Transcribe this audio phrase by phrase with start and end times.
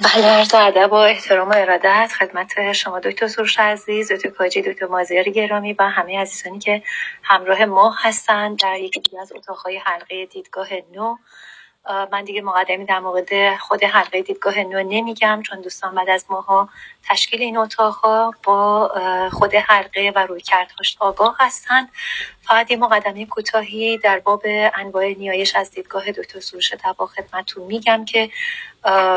[0.00, 4.86] بله عرض ادب و احترام و ارادت خدمت شما دکتر سروش عزیز دکتر کاجی دکتر
[4.86, 6.82] مازیار گرامی و همه عزیزانی که
[7.22, 11.16] همراه ما هستند در یکی از اتاقهای حلقه دیدگاه نو.
[12.12, 16.68] من دیگه مقدمی در مورد خود حلقه دیدگاه نو نمیگم چون دوستان بعد از ماها
[17.08, 18.88] تشکیل این اتاقها با
[19.32, 21.88] خود حلقه و روی کردهاش آگاه هستند.
[22.42, 24.42] فقط یه مقدمه کوتاهی در باب
[24.74, 28.30] انواع نیایش از دیدگاه دکتر سروش تبا خدمتتون میگم که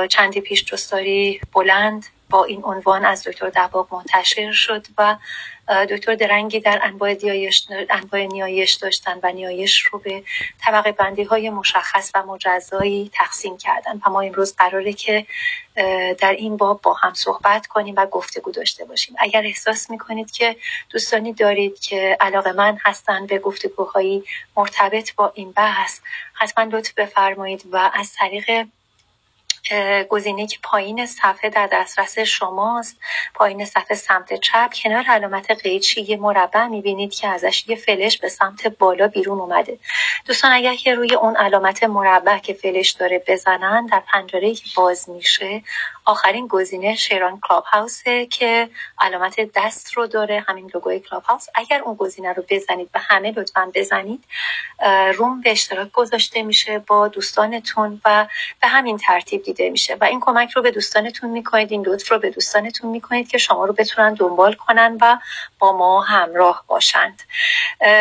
[0.10, 5.18] چندی پیش جستاری بلند با این عنوان از دکتر دباغ منتشر شد و
[5.90, 7.16] دکتر درنگی در انواع,
[7.90, 10.24] انواع نیایش داشتن و نیایش رو به
[10.62, 14.02] طبقه بندی های مشخص و مجزایی تقسیم کردن.
[14.06, 15.26] و ما امروز قراره که
[16.20, 19.16] در این باب با هم صحبت کنیم و گفتگو داشته باشیم.
[19.20, 20.56] اگر احساس می‌کنید که
[20.90, 24.24] دوستانی دارید که علاقه من هستن به گفتگوهایی
[24.58, 26.00] مرتبط با این بحث
[26.34, 28.68] حتما لطف بفرمایید و از طریق
[30.10, 32.98] گزینه که پایین صفحه در دسترس شماست.
[33.34, 38.30] پایین صفحه سمت چپ کنار علامت قیچی یه مربع می‌بینید که ازش یه فلش به
[38.30, 39.80] سمت بالا بیرون اومده.
[40.26, 45.10] دوستان اگر که روی اون علامت مربع که فلش داره بزنن در پنجره که باز
[45.10, 45.64] میشه
[46.06, 51.82] آخرین گزینه share on Clubhouse ه که علامت دست رو داره همین لوگوی Clubhouse اگر
[51.82, 54.24] اون گزینه رو بزنید و همه لطفا بزنید.
[55.18, 58.28] روم به اشتراک گذاشته میشه با دوستانتون و
[58.62, 62.20] به همین ترتیب دیده میشه و این کمک رو به دوستانتون می‌کنید این لطف رو
[62.20, 65.18] به دوستانتون می‌کنید که شما رو بتونن دنبال کنن و
[65.60, 67.22] با ما همراه باشند.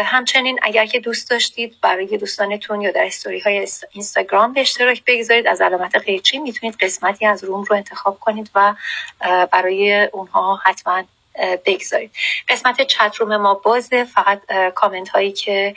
[0.05, 5.47] همچنین اگر که دوست داشتید برای دوستانتون یا در استوری های اینستاگرام به اشتراک بگذارید
[5.47, 8.75] از علامت قیچی می‌تونید قسمتی از روم رو انتخاب کنید و
[9.53, 11.03] برای اونها حتما
[11.67, 12.11] بگذارید.
[12.49, 14.05] قسمت چت روم ما بازه.
[14.05, 14.41] فقط
[14.75, 15.75] کامنت هایی که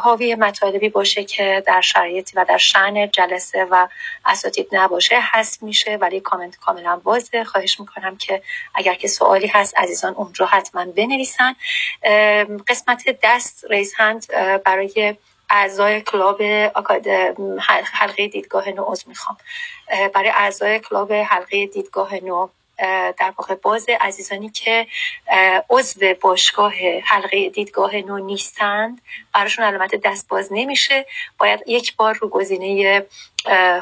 [0.00, 3.88] حاوی مطالبی باشه که در شرایطی و در شأن جلسه و
[4.26, 5.96] اساتید نباشه هست میشه.
[5.96, 7.44] ولی کامنت کاملا بازه.
[7.44, 8.42] خواهش می‌کنم که
[8.74, 11.54] اگر که سوالی هست عزیزان اونجا حتما بنویسن.
[12.68, 14.26] قسمت دست raise hand
[14.64, 15.16] برای
[15.50, 16.42] اعضای کلاب
[17.92, 19.36] حلقه دیدگاه نو می‌خوام.
[20.14, 22.48] برای اعضای کلاب حلقه دیدگاه نو
[23.18, 24.86] در واقع باز عزیزانی که
[25.70, 26.72] عضو باشگاه
[27.04, 29.00] حلقه دیدگاه نو نیستند
[29.34, 31.06] براشون علامت دست باز نمیشه.
[31.38, 33.06] باید یک بار رو گزینه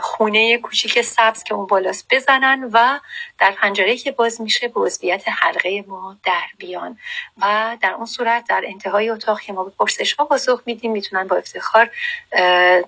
[0.01, 2.99] خونه کوچیک سبز که اون بالاست بزنن و
[3.39, 6.99] در پنجره که باز میشه به عضویت حلقه ما در بیان.
[7.43, 11.27] و در اون صورت در انتهای اتاق که ما به پرسش ها پاسخ میدیم می‌تونن
[11.27, 11.91] با افتخار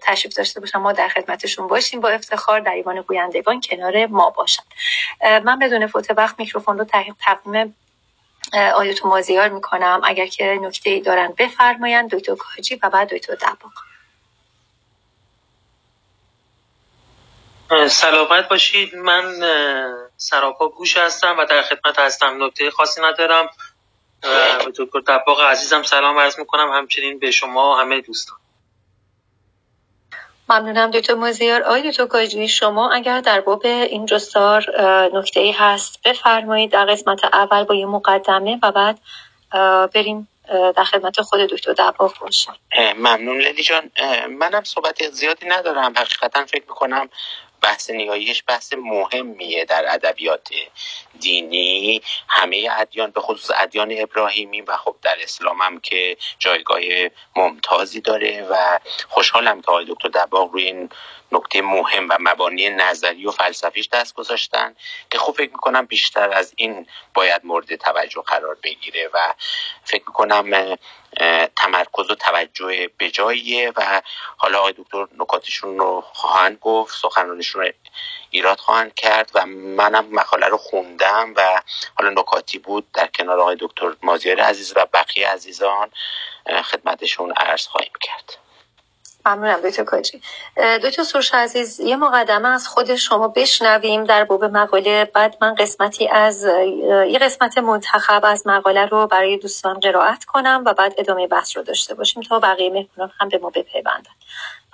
[0.01, 0.79] تشریف داشته باشن.
[0.79, 4.62] ما در خدمتشون باشیم با افتخار در ایوان گویندگان کنار ما باشن.
[5.45, 6.85] من بدون فوت وقت میکروفون رو
[7.21, 7.77] تقدیم
[8.75, 10.01] آیتو مازیار می‌کنم.
[10.05, 13.73] اگر که نکته ای دارن بفرمایند دکتر کاجی و بعد دکتر دباغ.
[17.89, 18.95] سلامت باشید.
[18.95, 19.35] من
[20.17, 22.45] سراپا گوش هستم و در خدمت هستم.
[22.45, 23.49] نکته خاصی ندارم.
[24.21, 26.73] به دکتر دباغ عزیزم سلام عرض می‌کنم.
[26.73, 28.39] همچنین به شما همه دوستان.
[30.49, 31.62] ممنونم دکتر مازیار.
[31.62, 34.65] آقای دکتر کاجی شما اگر در باب این جستار
[35.15, 38.99] نکته ای هست بفرمایید در قسمت اول با یه مقدمه و بعد
[39.95, 40.29] بریم
[40.77, 42.55] در خدمت خود دکتر دباغ باشیم.
[42.97, 43.91] ممنون لیدی جان.
[44.31, 45.93] منم صحبت زیادی ندارم.
[45.97, 47.09] حقیقتا فکر می‌کنم
[47.64, 50.48] بحث نیایش بحث مهمیه در ادبیات
[51.20, 52.02] دینی.
[52.28, 56.80] همه ادیان به خصوص ادیان ابراهیمی و خب در اسلام هم که جایگاه
[57.36, 60.88] ممتازی داره و خوشحالم که آقای دکتر دباغ روی این
[61.32, 64.75] نکته مهم و مبانی نظری و فلسفیش دست گذاشتن
[65.10, 69.34] که خب فکر می‌کنم بیشتر از این باید مورد توجه قرار بگیره و
[69.84, 70.76] فکر می‌کنم
[71.56, 74.02] تمرکز و توجه به جاییه و
[74.36, 77.72] حالا آقای دکتر نکاتشون رو خواهند گفت سخنرانشون رو
[78.30, 81.62] ایراد خواهند کرد و منم مقاله رو خوندم و
[81.98, 85.91] حالا نکاتی بود در کنار آقای دکتر مازیار عزیز و بقیه عزیزان
[86.64, 88.44] خدمتشون عرض خواهیم کرد.
[89.27, 90.21] ممنونم دکتر کاجی.
[90.57, 95.11] دکتر سروش عزیز یه مقدمه از خود شما بشنویم در باب مقاله.
[95.15, 96.44] بعد من قسمتی از
[97.09, 101.62] یه قسمت منتخب از مقاله رو برای دوستان قرائت کنم و بعد ادامه بحث رو
[101.62, 104.11] داشته باشیم تا بقیه مهمونان هم به ما بپیوندن.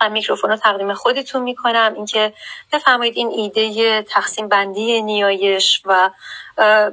[0.01, 1.93] من میکروفون رو تقدیم خودتون می‌کنم.
[1.95, 2.33] اینکه
[2.73, 6.09] بفرمایید این ایده تقسیم بندی نیایش و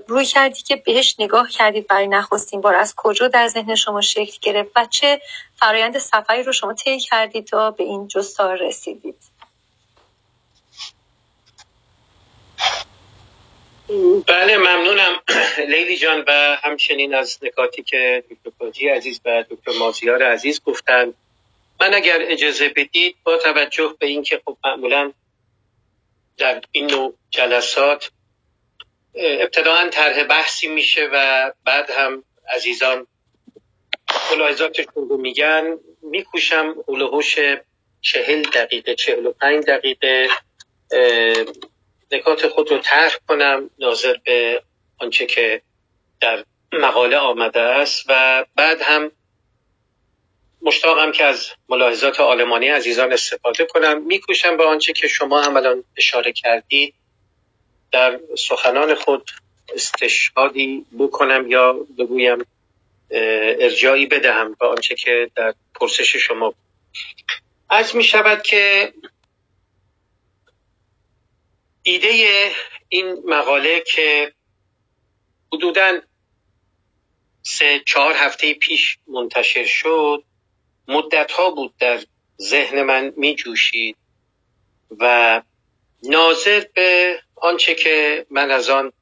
[0.09, 4.39] روی کردی که بهش نگاه کردید برای نخستین بار از کجا در ذهن شما شکل
[4.43, 5.21] گرفت و چه
[5.57, 9.17] فرایند سفری رو شما طی کردید تا به این جستار رسیدید؟
[14.27, 15.13] بله ممنونم.
[15.73, 21.15] لیلی جان و همچنین از نکاتی که دکتر کاجی عزیز و دکتر مازیار عزیز گفتند.
[21.81, 25.13] من اگر اجازه بدید با توجه به اینکه خب معمولا
[26.37, 28.11] در این نوع جلسات
[29.15, 33.07] ابتداعا طرح بحثی میشه و بعد هم عزیزان
[34.31, 35.79] ملاحظاتشون رو میگن.
[36.03, 37.39] میکوشم هلوهوش
[38.01, 40.29] چهل دقیقه چهل و پنج دقیقه.
[42.13, 44.63] نکات خود رو طرح کنم ناظر به
[44.99, 45.63] آنچه که
[46.21, 49.13] در مقاله آمده است و بعد هم
[50.63, 54.07] مشتاقم که از ملاحظات آلمانی عزیزان استفاده کنم.
[54.07, 56.95] میکوشم به آنچه که شما هم الان اشاره کردید
[57.93, 59.31] در سخنان خود
[59.75, 62.39] استشهادی بکنم یا بگویم
[63.11, 66.55] ارجایی بدهم به آنچه که در پرسش شما
[67.71, 68.93] از می شود که
[71.83, 72.53] ایده
[72.89, 74.33] این مقاله که
[75.53, 76.01] حدودا
[77.43, 80.25] سه چهار هفته پیش منتشر شد
[80.89, 82.01] مدت ها بود در
[82.41, 83.97] ذهن من می جوشید
[84.99, 85.43] و
[86.03, 88.93] ناظر به آنچه که من از آن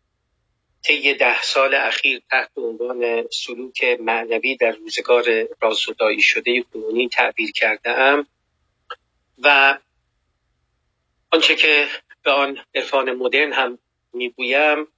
[0.84, 5.24] طی ده سال اخیر تحت عنوان سلوک معنوی در روزگار
[5.60, 8.26] رازودایی شده کنونی تعبیر کرده ام
[9.38, 9.78] و
[11.30, 11.88] آنچه که
[12.22, 13.78] به آن عرفان مدرن هم
[14.12, 14.88] می‌گویم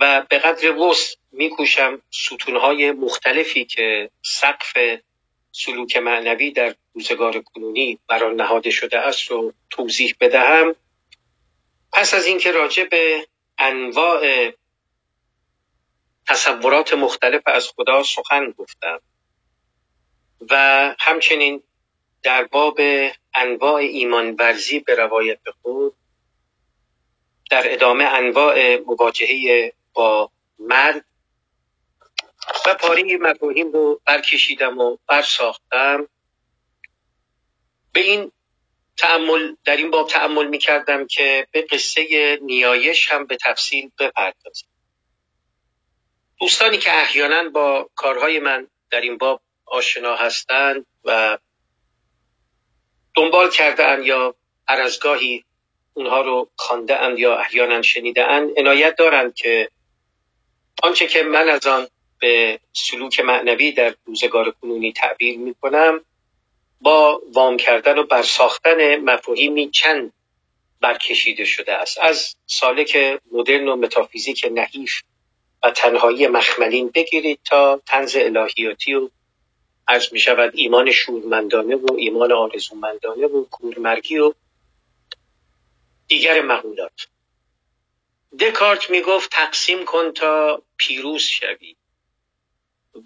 [0.00, 4.76] و به قدر وس میکوشم ستونهای مختلفی که سقف
[5.52, 10.74] سلوک معنوی در روزگار کنونی بران نهاده شده است رو توضیح بدهم.
[11.92, 13.26] پس از اینکه راجع به
[13.58, 14.52] انواع
[16.28, 19.00] تصورات مختلف از خدا سخن گفتم
[20.50, 20.54] و
[20.98, 21.62] همچنین
[22.22, 22.80] در باب
[23.34, 25.94] انواع ایمان ورزی به روایت خود
[27.50, 31.04] در ادامه انواع مواجهه با مرد
[32.66, 36.08] و پاره مفاهیم رو برکشیدم و برساختم.
[37.92, 38.32] به این
[38.98, 44.66] تعمل در این باب تعمل می کردم که به قصه نیایش هم به تفصیل بپردازم.
[46.40, 51.38] دوستانی که احیانا با کارهای من در این باب آشنا هستند و
[53.14, 54.34] دنبال کرده یا
[54.68, 55.44] هر از گاهی
[55.94, 59.68] اونها رو خانده اند یا احیانا شنیده اند عنایت دارند که
[60.82, 61.88] آنچه که من از آن
[62.20, 66.00] به سلوک معنوی در روزگار کنونی تعبیر می کنم
[66.80, 70.12] با وام کردن و برساختن مفاهیمی چند
[70.80, 71.98] برکشیده شده است.
[72.00, 75.02] از سالک مدرن و متافیزیک نحیف
[75.62, 79.10] و تنهایی مخملین بگیرید تا تنز الهیاتی و
[79.88, 84.32] عرض می شود ایمان شورمندانه و ایمان آرزومندانه و کورمرگی و
[86.08, 87.08] دیگر مقولات.
[88.40, 91.76] دکارت می گفت تقسیم کن تا پیروز شوی.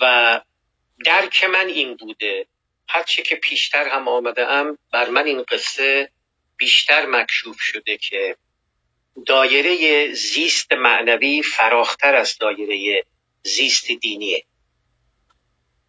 [0.00, 0.40] و
[1.04, 2.46] درک من این بوده.
[2.88, 6.10] هرچه که پیشتر هم آمده ام بر من این قصه
[6.56, 8.36] بیشتر مکشوف شده که
[9.26, 13.04] دایره زیست معنوی فراختر از دایره
[13.42, 14.44] زیست دینیه.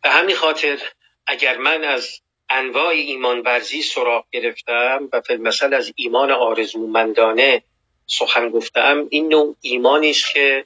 [0.04, 0.82] به همین خاطر
[1.28, 7.64] اگر من از انواع ایمان ورزی سراغ گرفتم و مثل از ایمان آرزومندانه
[8.08, 10.66] سخن گفتم این نوع ایمانی است که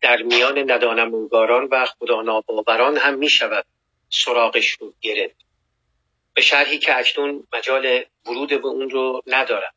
[0.00, 3.66] در میان ندانمونگاران و خدا ناباوران هم می شود
[4.10, 5.36] سراغش رو گرفت.
[6.34, 9.72] به شرحی که اکنون مجال ورود به اون رو ندارم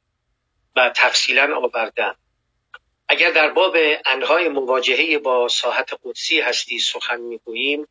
[0.76, 2.16] و تفصیلا آوردم.
[3.08, 3.76] اگر در باب
[4.06, 7.88] انهای مواجهه با ساحت قدسی هستی سخن می‌گوییم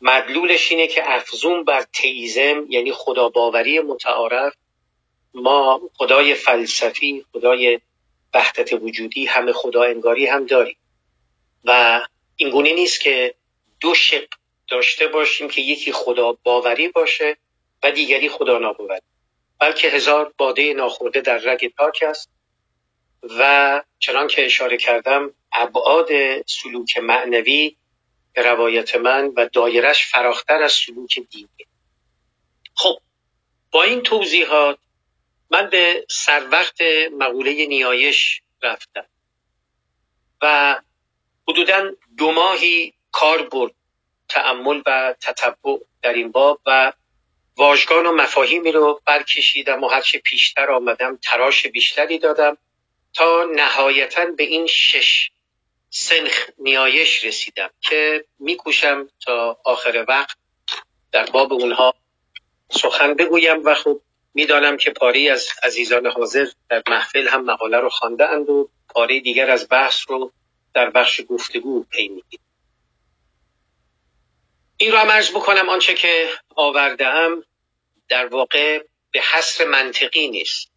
[0.00, 4.54] مدلولش اینه که افزون بر تیزم یعنی خدا باوری متعارف
[5.34, 7.80] ما خدای فلسفی خدای
[8.34, 10.76] وحدت وجودی همه خدا انگاری هم داریم.
[11.68, 12.00] و
[12.36, 13.34] اینگونه نیست که
[13.80, 14.26] دو شق
[14.68, 17.36] داشته باشیم که یکی خدا باوری باشه
[17.82, 19.00] و دیگری خدا ناباوری.
[19.58, 22.30] بلکه هزار باده ناخورده در رگ پاک است
[23.38, 26.08] و چنان که اشاره کردم ابعاد
[26.46, 27.76] سلوک معنوی
[28.32, 31.48] به روایت من و دایرش فراختر از سلوک دینی.
[32.74, 32.98] خب
[33.70, 34.78] با این توضیحات
[35.50, 36.80] من به سر وقت
[37.12, 39.06] مقوله نیایش رفتم
[40.42, 40.80] و
[41.48, 43.72] حدودا دو ماهی کار برد
[44.28, 46.92] تعمل و تتبع در این باب و
[47.56, 52.58] واژگان و مفاهیمی رو برکشیدم و هرچه پیشتر آمدم تراش بیشتری دادم
[53.14, 55.30] تا نهایتا به این شش
[55.90, 60.36] سنخ نیایش رسیدم که میکوشم تا آخر وقت
[61.12, 61.94] در باب اونها
[62.70, 64.00] سخن بگویم و خب
[64.34, 69.20] می‌دانم که پاری از عزیزان حاضر در محفل هم مقاله رو خوانده اند و پاره
[69.20, 70.32] دیگر از بحث رو
[70.78, 72.40] در بخش گفتگو پی میگید
[74.76, 77.28] این را مرز بکنم آنچه که آورده
[78.08, 80.70] در واقع به حصر منطقی نیست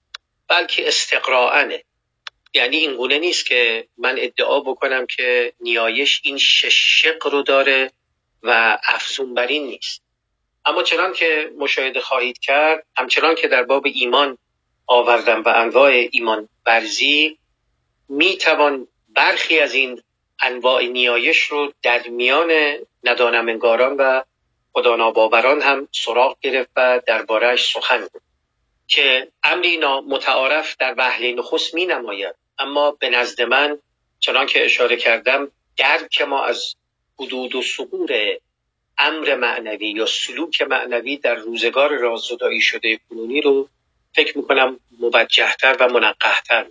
[0.48, 1.84] بلکه استقراعنه
[2.54, 7.92] یعنی این گونه نیست که من ادعا بکنم که نیایش این شش شق رو داره
[8.44, 10.02] و افزون بر این نیست.
[10.66, 14.38] اما چنان که مشاهده خواهید کرد همچنان که در باب ایمان
[14.88, 17.38] آوردم و انواع ایمان برزی
[18.10, 20.02] می توان برخی از این
[20.42, 22.52] انواع نیایش رو در میان
[23.04, 24.22] ندانمنگاران و
[24.74, 28.26] خداناباوران هم سراغ گرفت و دربارهش سخن گفت
[28.88, 29.78] که امری
[30.08, 33.80] متعارف در وهله نخست می نماید اما به نزد من
[34.20, 36.76] چنان که اشاره کردم درک ما از
[37.20, 38.38] حدود و سقور
[38.98, 43.70] امر معنوی یا سلوک معنوی در روزگار رازدایی شده کنونی رو
[44.16, 46.66] فکر می‌کنم موجهتر و منقهتر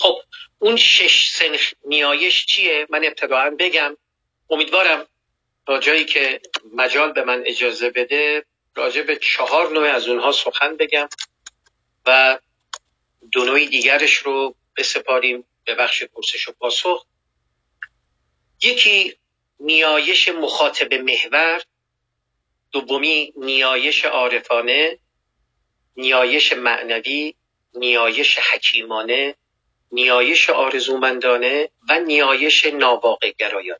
[0.00, 0.20] خب
[0.58, 3.96] اون شش سنخ نیایش چیه؟ من ابتداعا بگم.
[4.50, 5.06] امیدوارم
[5.66, 6.40] تا جایی که
[6.72, 11.08] مجال به من اجازه بده راجع به چهار نوع از اونها سخن بگم
[12.06, 12.38] و
[13.32, 17.06] دو نوع دیگرش رو بسپاریم به بخش پرسش و پاسخ.
[18.62, 19.16] یکی
[19.60, 21.62] نیایش مخاطب محور
[22.72, 24.98] دومی نیایش عارفانه
[25.96, 27.34] نیایش معنوی
[27.74, 29.34] نیایش حکیمانه
[29.92, 33.78] نیایش آرزومندانه و نیایش ناواقع گرایان.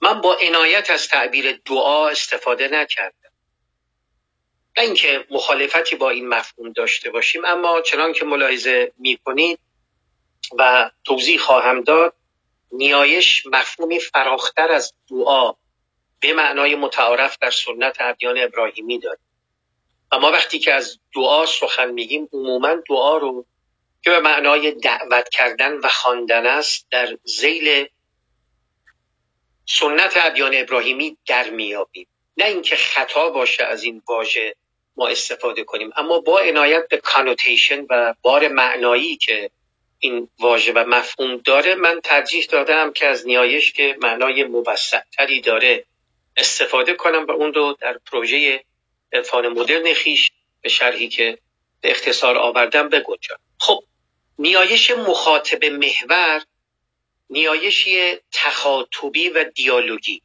[0.00, 3.30] من با عنایت از تعبیر دعا استفاده نکردم.
[4.76, 9.58] نه اینکه مخالفتی با این مفهوم داشته باشیم اما چنان که ملاحظه می کنید
[10.58, 12.14] و توضیح خواهم داد
[12.72, 15.52] نیایش مفهومی فراختر از دعا
[16.20, 19.18] به معنای متعارف در سنت ادیان ابراهیمی دارد
[20.12, 23.46] و ما وقتی که از دعا سخن میگیم عموما دعا رو
[24.02, 27.86] که به معنای دعوت کردن و خواندن است در زیل
[29.66, 32.06] سنت ادیان ابراهیمی در میابیم.
[32.36, 34.54] نه اینکه خطا باشه از این واژه
[34.96, 39.50] ما استفاده کنیم اما با عنایت به کانوتیشن و بار معنایی که
[39.98, 45.84] این واژه و مفهوم داره من ترجیح دادم که از نیایش که معنای موسعتری داره
[46.36, 48.64] استفاده کنم و اون رو در پروژه
[49.12, 50.30] عرفان مدرن خیش
[50.62, 51.38] به شرحی که
[51.80, 53.36] به اختصار آوردم بگنجم.
[53.58, 53.84] خب
[54.38, 56.42] نیایش مخاطب محور
[57.30, 60.22] نیایشی تخاطبی و دیالوگی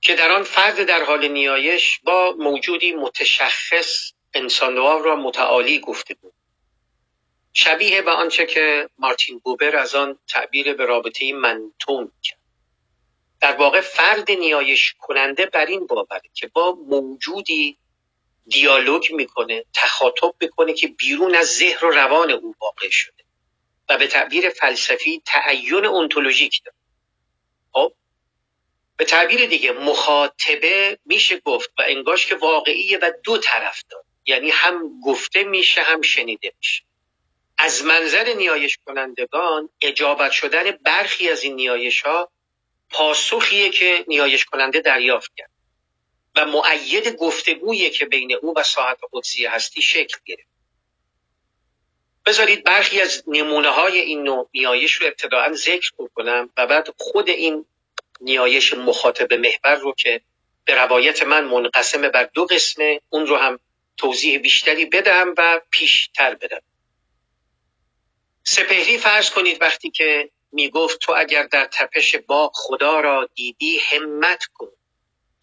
[0.00, 6.32] که در آن فرد در حال نیایش با موجودی متشخص انسان را متعالی گفته بود.
[7.52, 12.38] شبیه به آنچه که مارتین بوبر از آن تعبیر به رابطه منتون کرد.
[13.40, 17.78] در واقع فرد نیایش کننده بر این باوره که با موجودی
[18.46, 23.24] دیالوگ می‌کنه تخاطب می‌کنه که بیرون از ذهن و روان او واقع شده
[23.88, 26.76] و به تعبیر فلسفی تعین انتولوژیک داره.
[27.72, 27.92] خب؟
[28.96, 34.04] به تعبیر دیگه مخاطبه میشه گفت و انگاش که واقعیه و دو طرف داره.
[34.26, 36.82] یعنی هم گفته میشه هم شنیده میشه.
[37.58, 42.30] از منظر نیایش کنندگان اجابت شدن برخی از این نیایش ها
[42.90, 45.50] پاسخیه که نیایش کننده دریافت کرد.
[46.36, 50.56] و معید گفتگویی که بین او و ساعت قدسی هستی شکل گرفت.
[52.26, 57.28] بذارید برخی از نمونه های این نوع نیایش رو ابتداعا ذکر بکنم و بعد خود
[57.28, 57.66] این
[58.20, 60.20] نیایش مخاطب محور رو که
[60.64, 63.60] به روایت من منقسم بر دو قسمه اون رو هم
[63.96, 66.62] توضیح بیشتری بدم و پیشتر بدم.
[68.44, 74.44] سپهری فرض کنید وقتی که می‌گفت تو اگر در تپش باغ خدا را دیدی همت
[74.54, 74.72] کن.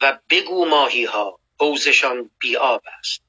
[0.03, 3.21] و بگو ماهی ها حوزشان بیاب است.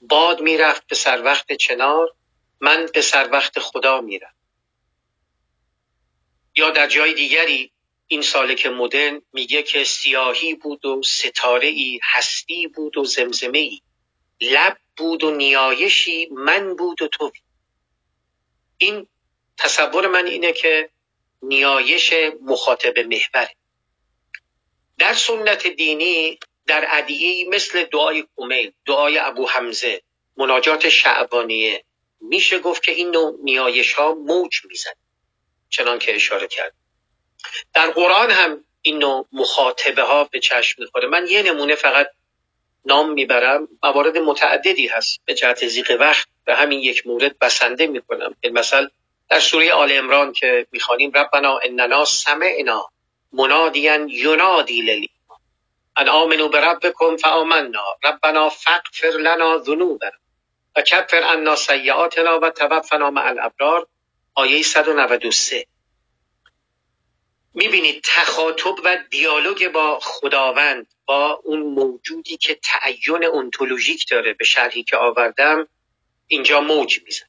[0.00, 2.14] باد می‌رفت به سر وقت چنار
[2.60, 4.34] من به سر وقت خدا میرم.
[6.56, 7.72] یا در جای دیگری
[8.06, 13.80] این سالک مدرن میگه که سیاهی بود و ستاره ای هستی بود و زمزمه ای
[14.40, 17.32] لب بود و نیایشی من بود و تو
[18.78, 19.06] این
[19.58, 20.90] تصور من اینه که
[21.42, 23.56] نیایش مخاطب محوره.
[25.00, 30.02] در سنت دینی در ادعیه مثل دعای کمیل دعای ابو حمزه
[30.36, 31.84] مناجات شعبانیه
[32.20, 34.90] میشه گفت که این نوع نیایش ها موج میزن
[35.70, 36.74] چنان که اشاره کرد.
[37.74, 41.08] در قرآن هم این نوع مخاطبه ها به چشم می‌خوره.
[41.08, 42.10] من یه نمونه فقط
[42.84, 43.68] نام می‌برم.
[43.82, 45.20] موارد متعددی هست.
[45.24, 48.36] به جهت زیق وقت به همین یک مورد بسنده می‌کنم.
[48.52, 48.88] مثلا
[49.28, 52.90] در سوره آل امران که می‌خوانیم ربنا اننا سمعنا
[53.32, 55.10] منادیا ینادی للی
[55.96, 57.84] ان آمنو بربکم فآمنا.
[58.04, 60.18] ربنا فاغفر لنا ذنوبنا
[60.76, 63.86] و کفر عنا سیئاتنا و توفنا مع الابرار.
[64.34, 65.66] آیه 193
[67.54, 74.82] می‌بینید تخاطب و دیالوگ با خداوند با اون موجودی که تعین انتولوژیک داره به شرحی
[74.82, 75.68] که آوردم
[76.26, 77.26] اینجا موج میزن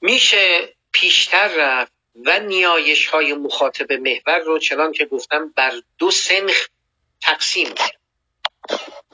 [0.00, 6.68] میشه پیشتر رفت و نیایش های مخاطب محور رو چنان که گفتم بر دو سنخ
[7.20, 8.00] تقسیم کرد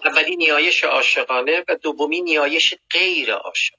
[0.04, 3.74] اولی نیایش عاشقانه و دومی نیایش غیر عاشق.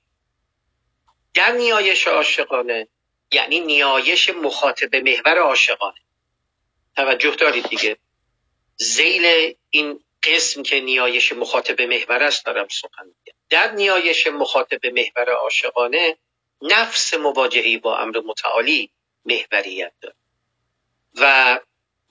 [1.33, 2.87] در نیایش عاشقانه
[3.31, 5.99] یعنی نیایش مخاطب محور عاشقانه.
[6.95, 7.97] توجه دارید دیگه؟
[8.77, 13.37] زیل این قسم که نیایش مخاطب محور است دارم سخن میگم.
[13.49, 16.17] در نیایش مخاطب محور عاشقانه
[16.61, 18.91] نفس مواجهی با امر متعالی
[19.27, 20.15] محوریت داره
[21.15, 21.59] و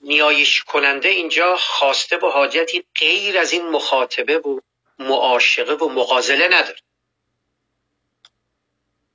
[0.01, 4.59] نیایش کننده اینجا خواسته و حاجتی غیر از این مخاطبه و
[4.99, 6.79] معاشقه و مغازله نداره.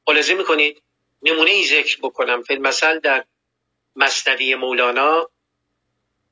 [0.07, 0.83] خلاصه می‌کنید
[1.23, 2.43] نمونه ای ذکر بکنم.
[2.61, 3.25] مثل در
[3.97, 5.31] مصنوی مولانا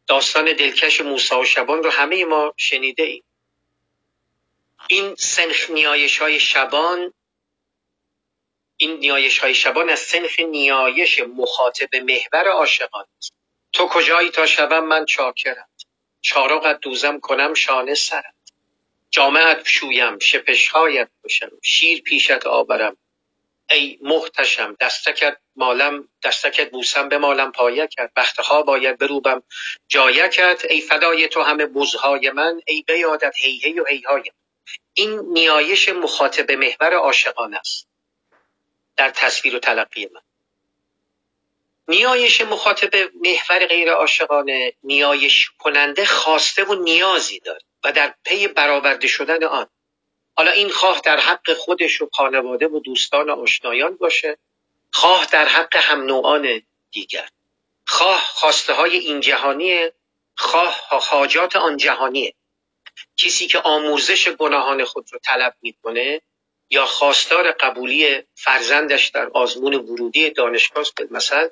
[0.06, 3.24] داستان دلکش موسی و شبان رو همه ما شنیده ایم.
[4.88, 7.14] این سنخ نیایش های شبان
[8.82, 13.32] این نیایش های شبان از سنخ نیایش مخاطب محور عاشقان است.
[13.72, 15.68] تو کجایی تا شبم من چاکرم.
[16.20, 18.34] چارقت دوزم کنم شانه سرت
[19.10, 22.96] جامعت شویم شپشهایت بشم شیر پیشت آورم.
[23.70, 28.12] ای محتشم دستکت مالم دستکت بوسم به مالم پایه کرد.
[28.16, 29.42] وقتها باید بروبم.
[29.88, 32.60] جایکت ای فدای تو همه بزهای من.
[32.66, 34.22] ای بیادت هیهی و هیهای
[34.94, 37.89] این نیایش مخاطب محور عاشقان است.
[39.00, 40.20] در تصویر و تلقی من.
[41.88, 49.08] نیایش مخاطب محور غیر عاشقانه نیایش کننده خواسته و نیازی داره و در پی برآورده
[49.08, 49.66] شدن آن.
[50.36, 54.38] حالا این خواه در حق خودش و خانواده و دوستان و آشنایان باشه.
[54.92, 57.28] خواه در حق هم نوعان دیگر.
[57.86, 59.92] خواه خواسته های این جهانیه.
[60.36, 62.34] خواه حاجات آن جهانیه.
[63.16, 66.20] کسی که آموزش گناهان خود رو طلب می‌کنه
[66.70, 71.48] یا خواستار قبولی فرزندش در آزمون ورودی دانشگاه به مثل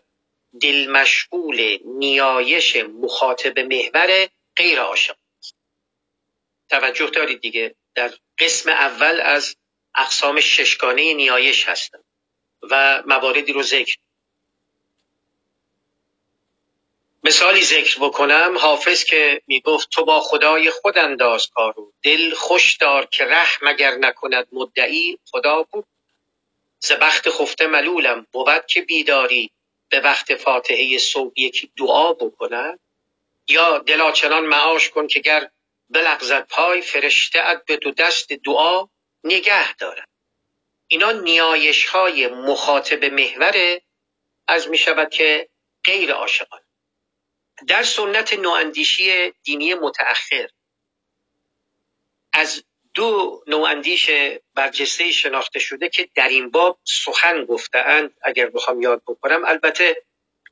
[0.60, 5.16] دل مشغول نیایش مخاطب محور غیر عاشق
[6.70, 9.56] توجه دارید دیگه در قسم اول از
[9.94, 11.98] اقسام ششگانه نیایش هستن
[12.70, 13.96] و مواردی رو ذکر
[17.24, 18.58] مثالی ذکر بکنم.
[18.58, 23.94] حافظ که می‌گفت تو با خدای خود انداز کارو دل خوش دار که رحم اگر
[23.94, 25.84] نکند مدعی خدا بود.
[26.78, 29.50] ز بخت خفته ملولم بود که بیداری.
[29.88, 32.80] به وقت فاتحه صبح یکی دعا بکند.
[33.48, 35.50] یا دلا چنان معاش کن که گر
[35.90, 38.88] بلغزد پای فرشته ات به دو دست دعا
[39.24, 40.08] نگه دارد.
[40.88, 43.80] اینا نیایش های مخاطب محور
[44.48, 45.48] از می شود که
[45.84, 46.60] غیر عاشقان
[47.66, 50.48] در سنت نواندیشی دینی متأخر
[52.32, 54.10] از دو نواندیش
[54.54, 59.44] برجسته شناخته شده که در این باب سخن گفتهاند اگر بخوام یاد بکنم.
[59.44, 60.02] البته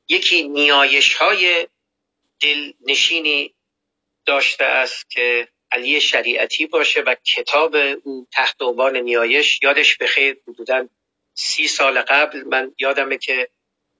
[0.07, 1.67] یکی نیایش های
[2.39, 3.55] دلنشینی
[4.25, 10.87] داشته است که علی شریعتی باشه و کتاب او تحت عنوان نیایش یادش بخیر حدودا
[11.33, 13.49] سی سال قبل من یادمه که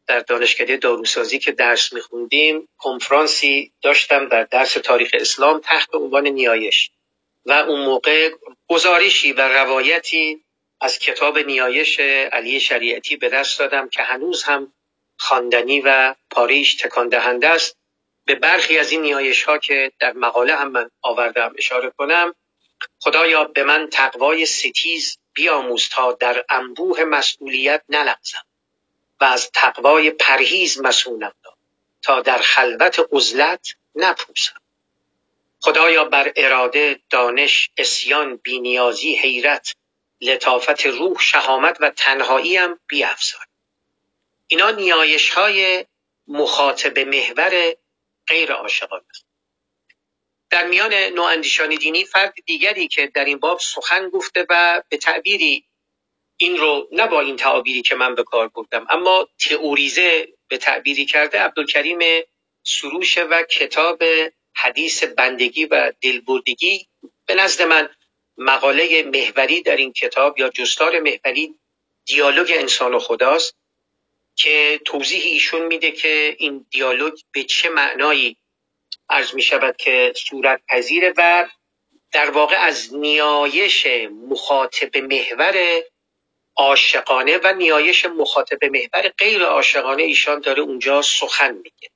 [0.08, 6.92] در دانشکده داروسازی که درس میخوندیم کنفرانسی داشتم در درس تاریخ اسلام تحت عنوان نیایش.
[7.46, 8.30] و اون موقع
[8.68, 10.44] گزارشی و روایتی
[10.82, 12.00] از کتاب نیایش
[12.32, 14.74] علی شریعتی به دست دادم که هنوز هم
[15.18, 17.78] خواندنی و پاریش تکان دهنده است.
[18.26, 22.36] به برخی از این نیایش ها که در مقاله هم من آوردم اشاره کنم
[23.00, 28.44] خدایا به من تقوای ستیز بیاموز تا در انبوه مسئولیت نلغزم.
[29.22, 31.58] و از تقوای پرهیز مسئولم داد
[32.02, 34.62] تا در خلوت عزلت نپوسم.
[35.62, 39.76] خدایا بر اراده دانش اسیان بینیازی حیرت
[40.22, 43.46] لطافت روح شهامت و تنهاییم بیافزای
[44.48, 45.86] اینا نیایش های
[46.28, 47.76] مخاطب محور
[48.28, 49.26] غیر عاشقان است.
[50.50, 55.66] در میان نواندیشان دینی فرد دیگری که در این باب سخن گفته و به تعبیری
[56.38, 61.06] این رو نه با این تعابیری که من به کار بردم اما تئوریزه به تعبیری
[61.06, 62.24] کرده عبدالکریم
[62.64, 64.04] سروش و کتاب
[64.56, 66.88] حدیث بندگی و دلبردگی
[67.26, 67.90] به نزد من.
[68.38, 71.56] مقاله محوری در این کتاب یا جستار محوری
[72.06, 73.56] دیالوگ انسان و خداست
[74.36, 78.38] که توضیح ایشون میده که این دیالوگ به چه معنایی
[79.10, 81.48] عرض می شود که صورت پذیره و
[82.12, 83.88] در واقع از نیایش
[84.30, 85.84] مخاطب محور
[86.58, 91.90] عاشقانه و نیایش مخاطب محور غیر عاشقانه ایشان داره اونجا سخن میگه.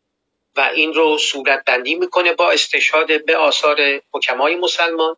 [0.55, 5.17] و این رو صورت بندی می‌کنه با استشهاد به آثار حکمای مسلمان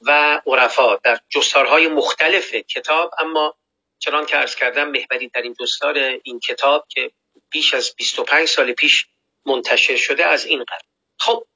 [0.00, 3.14] و عرفا در جستارهای مختلف کتاب.
[3.18, 3.54] اما
[3.98, 7.10] چنان که ارز کردم بهترین ترین دستار این کتاب که
[7.50, 9.06] بیش از 25 سال پیش
[9.46, 10.82] منتشر شده از این قرار
[11.18, 11.46] خب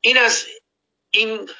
[0.00, 0.46] این از
[1.10, 1.50] این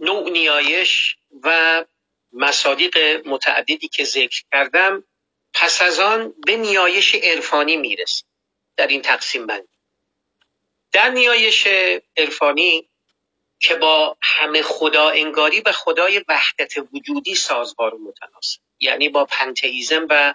[0.00, 1.84] نوع نیایش و
[2.34, 5.04] مصادیق متعددی که ذکر کردم
[5.54, 8.28] پس از آن به نیایش عرفانی می‌رسیم
[8.76, 9.68] در این تقسیم بندی.
[10.92, 11.68] در نیایش
[12.16, 12.88] عرفانی
[13.60, 20.06] که با همه خدا انگاری و خدای وحدت وجودی سازگار و متناسب یعنی با پنتئیزم
[20.10, 20.34] و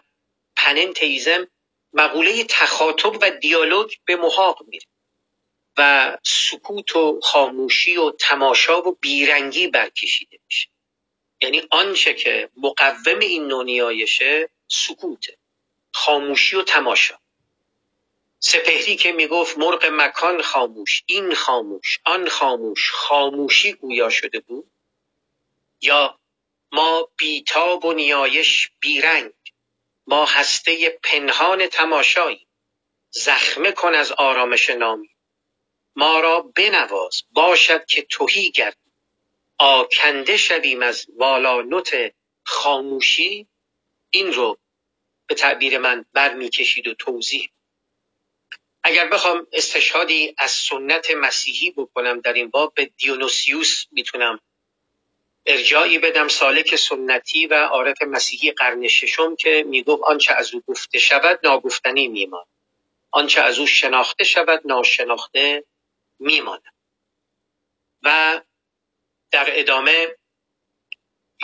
[0.55, 1.47] پننتئیزم
[1.93, 4.85] مقوله تخاطب و دیالوگ به محاق میره
[5.77, 10.69] و سکوت و خاموشی و تماشا و بیرنگی برکشیده میشه.
[11.41, 15.37] یعنی آنچه که مقوم این نوع نیایشه سکوته
[15.93, 17.19] خاموشی و تماشا.
[18.39, 24.71] سپهری که می‌گفت مرغ مکان خاموش این خاموش آن خاموش خاموشی گویا شده بود؟
[25.81, 26.19] یا
[26.71, 29.33] ما بیتاب و نیایش بیرنگ
[30.07, 32.47] ما هسته پنهان تماشایی
[33.09, 35.09] زخمه کن از آرامش نامی.
[35.95, 38.77] ما را بنواز باشد که توهی گرد
[39.59, 43.47] آکنده شویم از والانوت خاموشی
[44.09, 44.57] این رو
[45.27, 47.49] به تعبیر من برمیکشید و توضیح.
[48.83, 54.39] اگر بخوام استشهادی از سنت مسیحی بکنم در این باب به دیونوسیوس می‌تونم
[55.45, 60.99] ارجاعی بدم سالک سنتی و عارف مسیحی قرن ششم که می‌گفت آنچه از او گفته
[60.99, 62.45] شود ناگفتنی میمان
[63.11, 65.63] آنچه از او شناخته شود ناشناخته
[66.19, 66.63] میماند.
[68.03, 68.41] و
[69.31, 70.15] در ادامه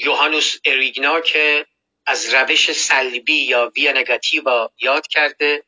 [0.04, 1.65] یوهانوس اریگنا که
[2.06, 5.63] از روش سلبی یا ویا نگاتیوا یاد کرده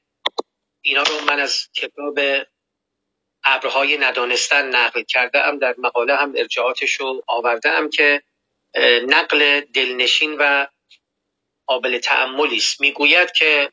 [0.82, 2.20] اینا رو من از کتاب
[3.44, 8.24] ابرهای ندانستن نقل کرده ام در مقاله هم ارجاعاتش رو آورده ام که
[9.08, 10.68] نقل دلنشین و
[11.66, 12.82] قابل تعملی است.
[12.82, 13.72] می‌گوید که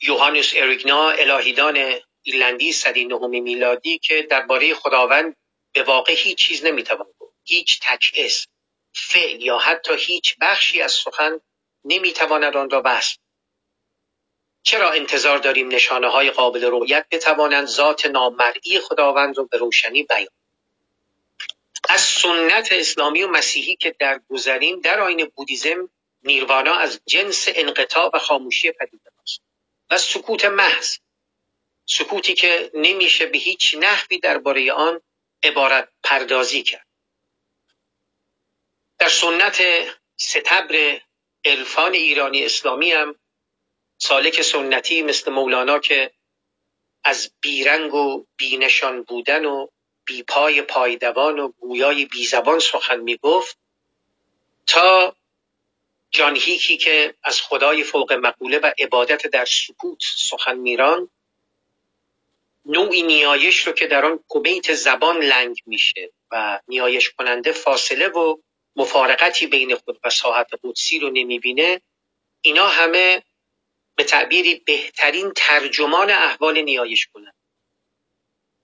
[0.00, 5.36] یوهانوس اریگنا الهیدان ایرلندی صدی نهمی میلادی که درباره خداوند
[5.74, 7.34] به واقع هیچ چیز نمی‌توان گفت.
[7.44, 8.50] هیچ تک اسم
[8.94, 11.40] فعل یا حتی هیچ بخشی از سخن
[11.84, 13.16] نمی‌تواند آن را بس
[14.62, 20.28] چرا انتظار داریم نشانه های قابل رؤیت بتوانند ذات نامرئی خداوند را به روشنی بیان؟
[21.88, 25.90] از سنت اسلامی و مسیحی که در گذریم در آین بودیزم
[26.22, 29.40] نیروانا از جنس انقطاع و خاموشی پدیده است
[29.90, 30.96] و سکوت محض
[31.86, 35.00] سکوتی که نمیشه به هیچ نحوی درباره آن
[35.44, 36.86] عبارت پردازی کرد.
[38.98, 39.62] در سنت
[40.16, 41.00] ستبر
[41.44, 43.14] عرفان ایرانی اسلامی هم
[43.98, 46.10] سالک سنتی مثل مولانا که
[47.04, 49.68] از بیرنگ و بینشان بودن و
[50.04, 53.58] بیپای پایدوان و گویای بیزبان سخن می‌گفت
[54.66, 55.16] تا
[56.10, 61.10] جان هیکی که از خدای فوق مقوله و عبادت در سکوت سخن میران
[62.66, 68.36] نوعی نیایش رو که در آن کمیت زبان لنگ میشه و نیایش کننده فاصله و
[68.76, 71.80] مفارقتی بین خود و ساحت قدسی رو نمی‌بینه
[72.40, 73.22] اینا همه
[73.96, 77.34] به تعبیری بهترین ترجمان احوال نیایش کنند.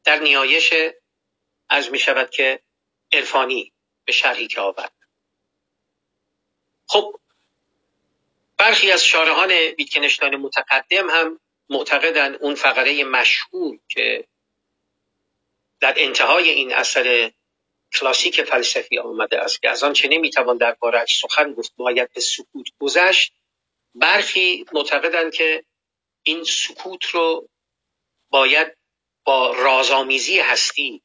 [0.05, 0.75] در نیایش
[1.69, 2.63] از می شود که
[3.13, 3.73] عرفانی
[4.05, 4.93] به شرحی که آورد.
[6.87, 7.21] خب
[8.57, 14.25] برخی از شارعان ویتکنشتاین متقدم هم معتقدند اون فقره مشهور که
[15.81, 17.33] در انتهای این اثر
[17.95, 22.67] کلاسیک فلسفی آمده است که از آن چه نمی‌توان دربارهاش سخن گفت باید به سکوت
[22.81, 23.33] گذشت.
[23.95, 25.65] برخی معتقدند که
[26.23, 27.49] این سکوت رو
[28.31, 28.77] باید
[29.25, 31.03] با رازآمیزی هستی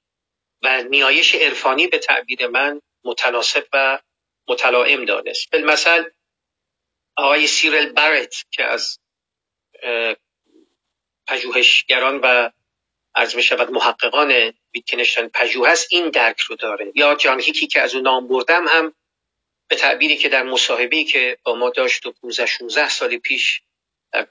[0.63, 3.99] و نیایش عرفانی به تعبیر من متناسب و
[4.47, 5.51] متلائم دانست.
[5.51, 6.03] بالمثل
[7.17, 8.99] آقای سیرل بارت که از
[11.27, 12.49] پژوهشگران و
[13.15, 16.91] از می شود محققان ویتکنشتاین پژوه هست این درک رو داره.
[16.95, 18.93] یا جان هیکی که از اون نام بردم هم
[19.67, 23.61] به تعبیری که در مصاحبه‌ای که با ما داشت و 15 16 سال پیش
[24.11, 24.27] در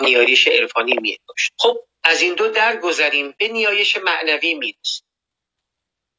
[0.00, 5.06] نیایش عرفانی می داشت خب از این دو درگذریم به نیایش معنوی می‌رسیم.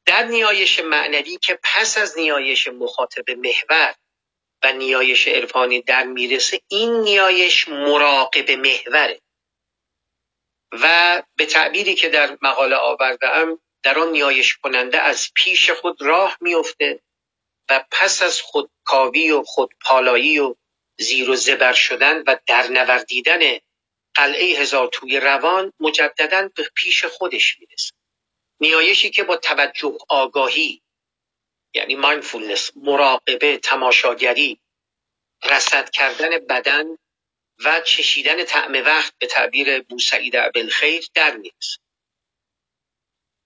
[0.06, 3.94] در نیایش معنوی که پس از نیایش مخاطب محور
[4.62, 9.20] و نیایش عرفانی در می‌رسه این نیایش مراقب محوره.
[10.72, 16.36] و به تعبیری که در مقاله آوردم در آن نیایش کننده از پیش خود راه
[16.40, 17.00] میفته
[17.70, 20.54] و پس از خودکاوی و خودپالایی و
[20.98, 23.40] زیر و زبر شدن و در نوردیدن
[24.14, 27.92] قلعه هزار توی روان مجددا به پیش خودش می‌رسه.
[28.60, 30.82] نیایشی که با توجه آگاهی
[31.78, 34.60] یعنی مایندفولنس مراقبه تماشاگری
[35.50, 36.98] رسد کردن بدن
[37.64, 41.78] و چشیدن طعم وقت به تعبیر بوسعید عبلخیر در می‌رسه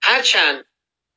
[0.02, 0.64] هرچند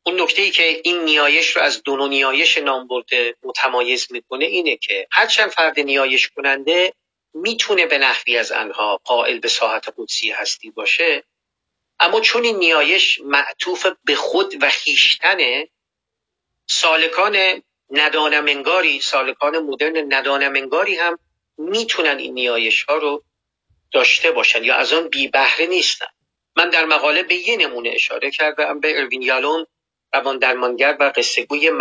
[0.05, 4.77] اون نکته ای که این نیایش رو از دو نیایش نام برده متمایز می‌کنه اینه
[4.77, 6.93] که هرچند فرد نیایش کننده
[7.33, 11.23] می‌تونه به نحوی از انها قائل به ساحت قدسی هستی باشه
[11.99, 15.69] اما چون این نیایش معطوف به خود و خیشتنه
[16.67, 21.19] سالکان ندانمنگاری سالکان مدرن ندانمنگاری هم
[21.57, 23.23] می‌تونن این نیایش ها رو
[23.91, 26.07] داشته باشن یا از آن بی بهره نیستن.
[26.55, 29.65] من در مقاله به یه نمونه اشاره کردم به اروین یالون
[30.13, 31.71] روان درمانگر و قصه گوی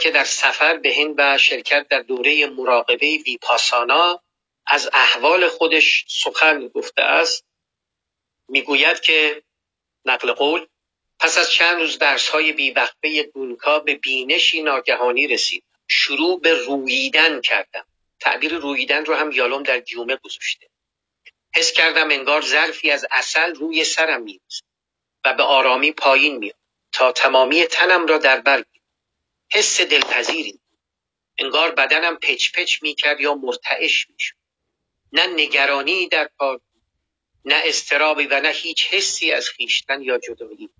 [0.00, 4.22] که در سفر به هند و شرکت در دوره مراقبه ویپاسانا
[4.66, 7.44] از احوال خودش سخن گفته است.
[8.48, 9.42] می‌گوید که
[10.04, 10.66] نقل قول
[11.20, 15.64] پس از چند روز درس های بیوقفه گونکا به بینشی ناگهانی رسید.
[15.88, 17.84] شروع به رویدن کردم.
[18.20, 20.66] تعبیر رویدن رو هم یالوم در دیومه گذاشته.
[21.54, 24.64] حس کردم انگار ظرفی از اصل روی سرم میریزد
[25.24, 26.54] و به آرامی پایین میاد
[26.92, 28.64] تا تمامی تنم را در بر
[29.52, 30.60] حس دلپذیری.
[31.38, 34.34] انگار بدنم پچ پچ می‌کرد یا مرتعش می‌شد.
[35.12, 36.60] نه نگرانی در کار
[37.44, 40.70] نه استرابی و نه هیچ حسی از خیشتن یا جدایی.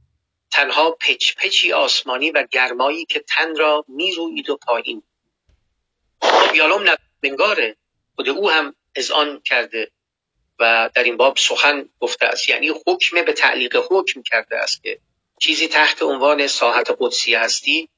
[0.50, 5.02] تنها پچ پچی آسمانی و گرمایی که تن را می‌روید و پایین.
[6.20, 7.76] خب یالوم نگاره
[8.14, 8.74] خود او هم
[9.14, 9.90] آن کرده
[10.58, 12.48] و در این باب سخن گفته است.
[12.48, 15.00] یعنی حکم به تعلیق حکم کرده است که
[15.40, 17.88] چیزی تحت عنوان ساحت قدسی هستی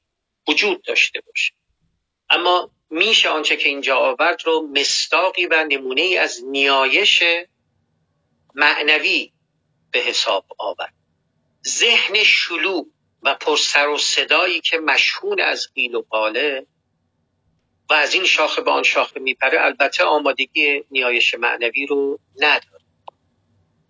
[0.47, 1.53] وجود داشته باشه.
[2.29, 7.23] اما میشه آنچه که اینجا آورد رو مستاقی و نمونه از نیایش
[8.55, 9.31] معنوی
[9.91, 11.00] به حساب آورد.
[11.67, 12.83] ذهن شلو
[13.21, 16.65] و پرسر و صدایی که مشهون از قیل و قاله
[17.89, 22.85] و از این شاخه به آن شاخه میپره البته آمادگی نیایش معنوی رو نداره.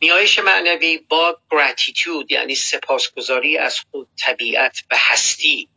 [0.01, 5.69] نیایش معنوی با gratitude یعنی سپاسگزاری از خود طبیعت و هستی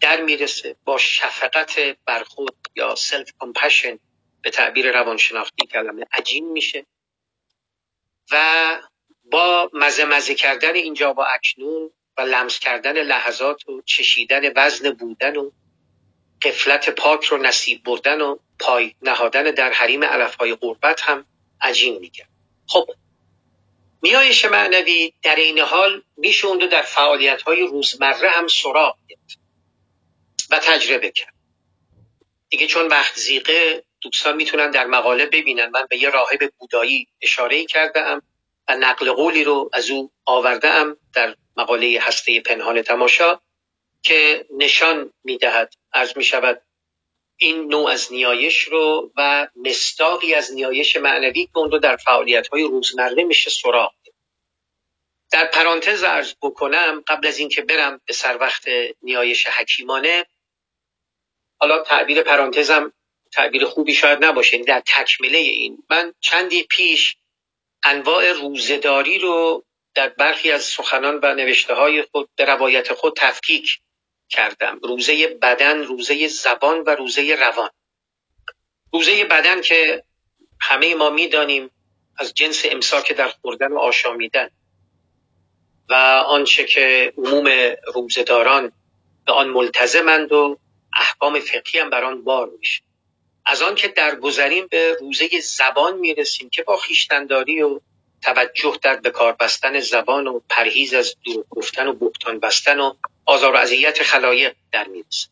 [0.00, 3.98] در می‌رسه با شفقت بر خود یا self-compassion
[4.42, 6.86] به تعبیر روانشناختی کلمه عجین میشه.
[8.30, 8.80] و
[9.32, 15.36] با مزه مزه کردن اینجا با اکنون و لمس کردن لحظات و چشیدن وزن بودن
[15.36, 15.50] و
[16.42, 21.26] قفلت پاک رو نصیب بردن و پای نهادن در حریم علفهای قربت هم
[21.60, 22.26] عجین میگه
[22.66, 22.90] خب
[24.02, 29.38] نیایش معنوی در این حال میشه اون در فعالیت های روزمره هم سراغ گرفت
[30.50, 31.34] و تجربه کرد.
[32.48, 35.66] دیگه چون وقت زیقه دوستان می‌تونن در مقاله ببینن.
[35.66, 38.22] من به یه راهب بودایی اشاره کردم
[38.68, 43.40] و نقل قولی رو از او آورده در مقاله هسته پنهان تماشا
[44.02, 46.62] که نشان می‌دهد از می شود
[47.36, 52.48] این نوع از نیایش رو و مستاقی از نیایش معنوی که اون رو در فعالیت
[52.48, 53.92] های روزمره میشه سراغ
[55.32, 58.64] در پرانتز ارز بکنم قبل از اینکه برم به سر وقت
[59.02, 60.26] نیایش حکیمانه
[61.60, 62.92] حالا تعبیر پرانتزم
[63.32, 65.84] تعبیر خوبی شاید نباشه در تکمله این.
[65.90, 67.16] من چندی پیش
[67.84, 69.64] انواع روزداری رو
[69.94, 73.78] در برخی از سخنان و نوشته های خود به روایت خود تفکیک
[74.28, 74.80] کردم.
[74.82, 77.70] روزه بدن روزه زبان و روزه روان.
[78.92, 80.04] روزه بدن که
[80.60, 81.70] همه ما می‌دانیم
[82.18, 84.50] از جنس امساک در خوردن و آشامیدن
[85.88, 85.94] و
[86.26, 87.48] آنچه که عموم
[87.94, 88.72] روزداران
[89.26, 90.58] به آن ملتزمند و
[90.96, 92.82] احکام فقهی هم بر آن بار میشه.
[93.44, 97.80] از آن که درگذریم به روزه زبان می‌رسیم که با خیشتنداری و
[98.22, 102.94] توجه در بکار بستن زبان و پرهیز از دروغ گفتن و بهتان بستن و
[103.26, 105.28] آزار و اذیت خلایق در می‌رسه.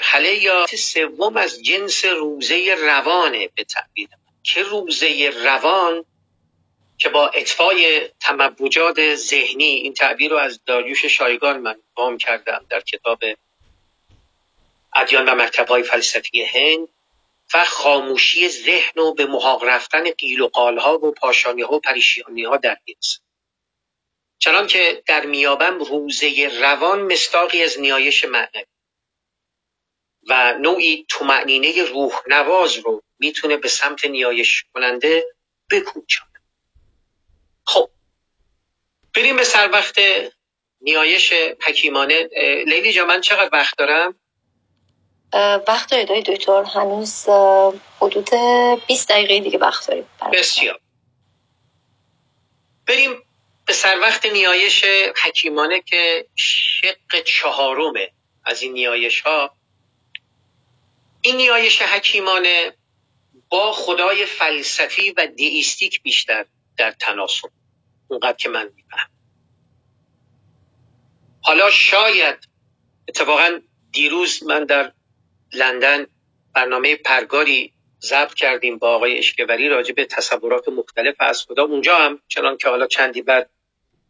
[0.00, 4.08] حله یا سوم از جنس روزه روانه به تعبیر
[4.42, 6.04] که روزه روان
[6.98, 12.80] که با اطفای تموجات ذهنی این تعبیر رو از داریوش شایگان من وام کردم در
[12.80, 13.18] کتاب
[14.94, 16.88] ادیان و مکتبهای فلسفی هند
[17.54, 22.44] و خاموشی ذهن و به محاق رفتن قیل و قالها و پاشانی ها و پریشیانی
[22.44, 23.20] ها در می‌رسه
[24.38, 28.64] چنان که در میابم روزه روان مستاقی از نیایش معنوی
[30.28, 35.24] و نوعی تومعنینه روح نواز رو می‌تونه به سمت نیایش کننده
[35.70, 36.40] بکوچانه
[37.66, 37.90] خب
[39.14, 39.98] بریم به سر وقت
[40.80, 42.28] نیایش حکیمانه.
[42.66, 44.20] لیلی جا من چقدر وقت دارم؟
[45.68, 47.26] وقت ادای دکتر؟ هنوز
[48.00, 48.30] حدود
[48.86, 50.80] 20 دقیقه دیگه وقت داریم بسیار.
[52.86, 53.22] بریم
[53.66, 54.84] به سر وقت نیایش
[55.24, 58.10] حکیمانه که شق چهارمه
[58.44, 59.54] از این نیایش ها
[61.20, 62.72] این نیایش حکیمانه
[63.48, 67.50] با خدای فلسفی و دیستیک بیشتر در تناسب.
[68.08, 69.10] اونقدر که من میفهم
[71.42, 72.48] حالا شاید
[73.08, 73.60] اتفاقا
[73.92, 74.92] دیروز من در
[75.56, 76.06] لندن
[76.54, 81.62] برنامه پرگاری ضبط کردیم با آقای اشکوری راجع به تصورات مختلف از خدا.
[81.62, 83.50] اونجا هم چنان که حالا چندی بعد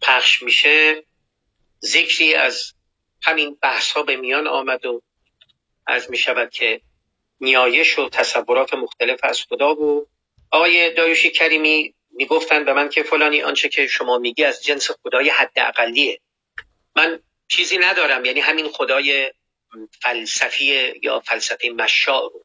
[0.02, 1.04] پخش میشه
[1.84, 2.72] ذکری از
[3.22, 5.02] همین بحث ها به میان آمد و
[5.86, 6.80] از می شود که
[7.40, 10.06] نیایش و تصورات مختلف از خدا و
[10.50, 15.28] آقای داروشی کریمی می‌گفتن به من که فلانی آنچه که شما میگی از جنس خدای
[15.28, 16.20] حد اقلیه
[16.96, 19.30] من چیزی ندارم یعنی همین خدای
[20.02, 22.44] فلسفی یا فلسفه مشاع رو.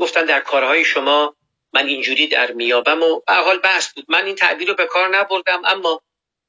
[0.00, 1.36] گفتن در کارهای شما
[1.72, 4.04] من اینجوری در میابم و به حال بحث بود.
[4.08, 6.02] من این تعبیر رو به کار نبردم اما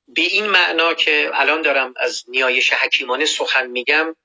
[0.08, 4.16] به این معنا که الان دارم از نیایش حکیمانه سخن میگم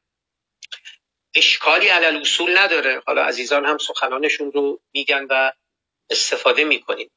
[1.35, 3.03] اشکالی علل اصول نداره.
[3.07, 5.53] حالا عزیزان هم سخنانشون رو میگن و
[6.11, 7.11] استفاده می‌کنیم.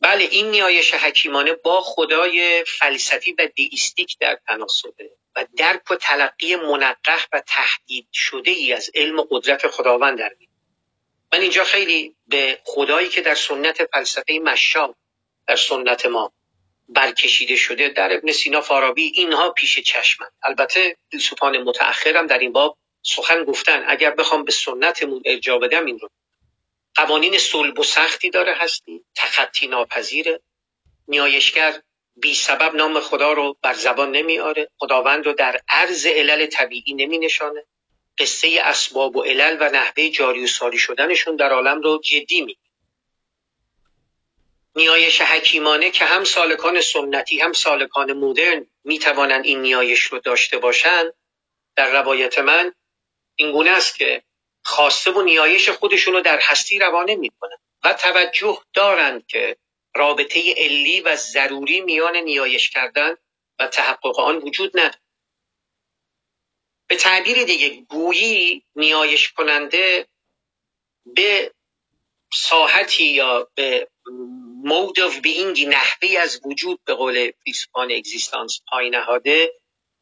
[0.00, 5.10] بله این نیایش حکیمانه با خدای فلسفی و دیستیک در تناسبه
[5.56, 10.48] درک و تلقی منقح و تهدید شده ای از علم و قدرت خداوند در می
[11.32, 14.94] من اینجا خیلی به خدایی که در سنت فلسفه مشام
[15.46, 16.32] در سنت ما
[16.88, 20.32] برکشیده شده در ابن سینا فارابی اینها پیش چشمند.
[20.42, 23.84] البته فیلسوفان متأخرم در این باب سخن گفتن.
[23.86, 26.08] اگر بخوام به سنتمون ارجا بدم این رو.
[26.94, 29.04] قوانین صلب و سختی داره هستی.
[29.14, 30.40] تخطی ناپذیره.
[31.08, 31.80] نیایشگر
[32.16, 34.70] بی سبب نام خدا رو بر زبان نمیاره.
[34.78, 37.64] خداوند رو در عرض علل طبیعی نمی نشانه
[38.18, 42.56] قصه اسباب و علل و نحوه جاری و ساری شدنشون در عالم رو جدی می
[44.76, 50.58] نیایش حکیمانه که هم سالکان سنتی هم سالکان مدرن می توانند این نیایش رو داشته
[50.58, 51.12] باشند
[51.76, 52.74] در روایت من
[53.36, 54.22] این گونه است که
[54.64, 59.56] خواسته و نیایش خودشون رو در هستی روانه می کنند و توجه دارند که
[59.96, 63.14] رابطه علی و ضروری میان نیایش کردن
[63.58, 65.02] و تحقق آن وجود ندارد.
[66.88, 70.08] به تعبیر دیگه گویی نیایش کننده
[71.06, 71.54] به
[72.34, 73.88] ساحتی یا به
[74.64, 79.52] مود of being نحوی از وجود به قول فیلسوفان اگزیستانس پای نهاده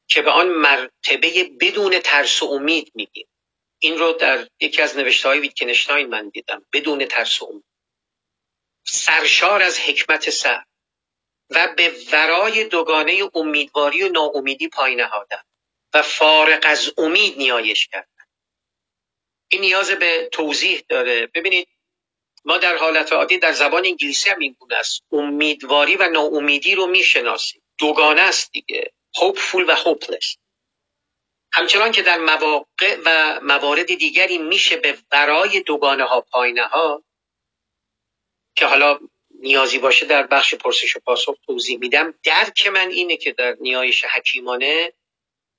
[0.09, 3.29] که به آن مرتبه بدون ترس و امید میگیم
[3.81, 6.66] این رو در یکی از نوشته های ویتکنشتاین من دیدم.
[6.72, 7.64] بدون ترس و امید.
[8.90, 10.64] سرشار از حکمت سر
[11.51, 15.42] و به ورای دوگانه امیدواری و ناامیدی پای نهادن
[15.94, 18.24] و فارق از امید نیایش کردن.
[19.48, 21.27] این نیاز به توضیح داره.
[21.27, 21.68] ببینید
[22.44, 25.03] ما در حالت عادی در زبان انگلیسی هم این گونه است.
[25.12, 27.62] امیدواری و ناامیدی رو می‌شناسیم.
[27.79, 28.92] دوگانه است دیگه.
[29.16, 30.37] Hopeful و hopeless.
[31.53, 37.03] همچنان که در مواقع و موارد دیگری میشه به ورای دوگانه ها پایینه ها
[38.58, 38.98] که حالا
[39.40, 42.14] نیازی باشه در بخش پرسش و پاسخ توضیح میدم.
[42.24, 44.92] درک من اینه که در نیایش حکیمانه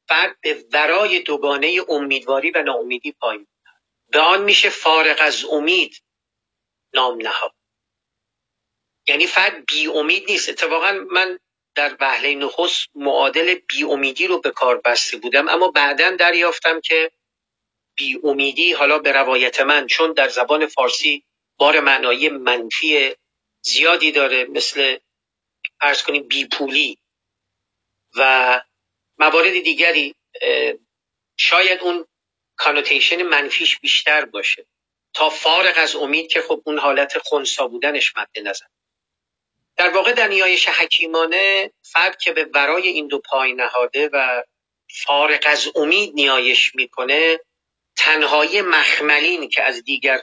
[0.07, 3.47] فرد به ورای دوگانه امیدواری و ناامیدی پایین
[4.11, 6.03] به آن میشه فارغ از امید
[6.93, 7.53] نام نهاد.
[9.07, 10.49] یعنی فرد بی امید نیست.
[10.49, 11.39] اتفاقا من
[11.75, 17.11] در وهله نخست معادل بی امیدی رو به کار بسته بودم اما بعدا دریافتم که
[17.97, 21.23] بی امیدی حالا به روایت من چون در زبان فارسی
[21.59, 23.15] بار معنایی منفی
[23.61, 24.97] زیادی داره مثل
[25.81, 26.97] ارز کنیم بیپولی
[28.15, 28.61] و
[29.17, 30.15] موارد دیگری
[31.37, 32.05] شاید اون
[32.55, 34.65] کانوتیشن منفیش بیشتر باشه
[35.13, 38.65] تا فارغ از امید که خب اون حالت خونسا بودنش مد نظر.
[39.75, 44.43] در واقع در نیایش حکیمانه فرد که به ورای این دو پای نهاده و
[45.05, 47.39] فارغ از امید نیایش می‌کنه
[47.97, 50.21] تنهایی مخملین که از دیگر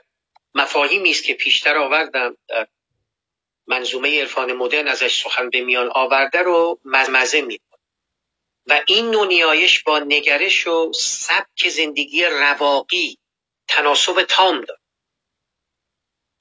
[0.57, 2.37] مفاهیمی است که پیشتر آوردم.
[2.49, 2.67] در
[3.67, 7.79] منظومه عرفان مدرن ازش سخن به میان آورده رو مزمزه می‌کنه
[8.67, 13.19] و این نوع نیایش با نگرش و سبک زندگی رواقی
[13.69, 14.81] تناسب تام داره.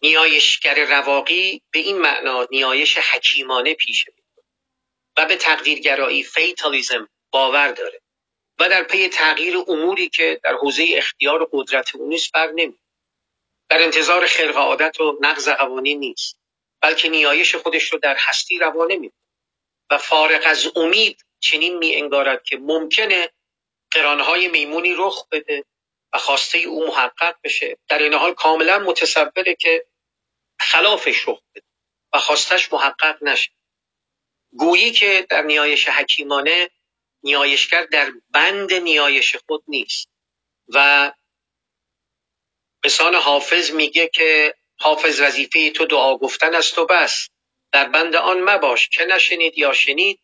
[0.01, 4.45] نیایشگر رواقی به این معنا نیایش حکیمانه پیش می‌کنه
[5.17, 8.01] و به تقدیرگرایی fatalism باور داره
[8.59, 12.79] و در پی تغییر اموری که در حوزه اختیار و قدرت او نیست بر نمی
[13.69, 16.39] در انتظار خلق عادت و نقض قوانین نیست
[16.81, 19.11] بلکه نیایش خودش رو در هستی روانه می
[19.89, 23.29] و فارغ از امید چنین می انگارد که ممکنه
[23.91, 25.65] قرانهای میمونی رخ بده
[26.13, 27.77] و خواسته او محقق بشه.
[27.87, 29.85] در این حال کاملا متصوره که
[30.59, 31.65] خلافش رخ بده
[32.13, 33.51] و خواستش محقق نشه.
[34.51, 36.69] گویی که در نیایش حکیمانه
[37.23, 40.09] نیایشگر در بند نیایش خود نیست
[40.67, 41.11] و
[42.85, 47.29] بسان حافظ میگه که حافظ وظیفه تو دعا گفتن است و بس.
[47.71, 50.19] در بند آن مباش که نشنید یا شنید.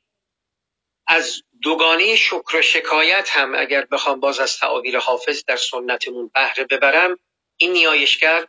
[1.08, 6.64] از دوگانه شکر و شکایت هم اگر بخوام باز از تعابیر حافظ در سنتمون بهره
[6.64, 7.20] ببرم
[7.58, 8.48] این نیایشگر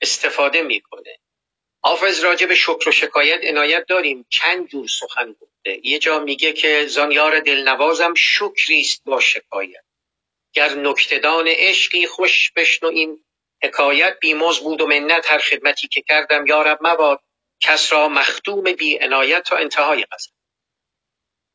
[0.00, 1.18] استفاده می‌کنه.
[1.84, 4.26] حافظ راجع به شکر و شکایت عنایت داریم.
[4.30, 5.80] چند جور سخن گفته.
[5.84, 9.84] یه جا میگه که زانیار دلنوازم شکریست با شکایت.
[10.52, 13.24] گر نکتدان عشقی خوش بشنو این
[13.64, 16.46] حکایت بیمز بود و منت هر خدمتی که کردم.
[16.46, 17.20] یارب مباد
[17.60, 20.30] کس را مختوم بی عنایت تا انتهای قصد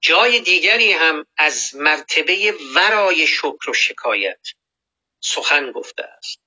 [0.02, 4.48] جای دیگری هم از مرتبه ورای شکر و شکایت
[5.22, 6.42] سخن گفته است.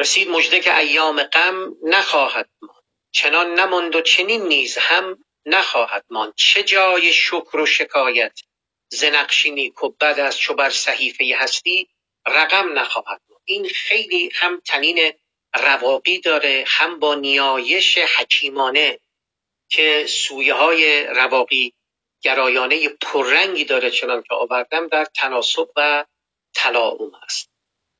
[0.00, 2.84] رسید مژده که ایام غم نخواهد ماند.
[3.12, 6.34] چنان نماند و چنین نیز هم نخواهد ماند.
[6.36, 8.40] چه جای شکر و شکایت
[8.88, 11.88] ز نقشی نیک و است چو بر صحیفه هستی
[12.26, 15.12] رقم نخواهد این خیلی هم تنین
[15.54, 18.98] رواقی داره هم با نیایش حکیمانه
[19.68, 21.74] که سویه های رواقی
[22.22, 26.04] گرایانه پررنگی داره چنان که آوردم در تناسب و
[26.54, 27.50] تلاعوم است.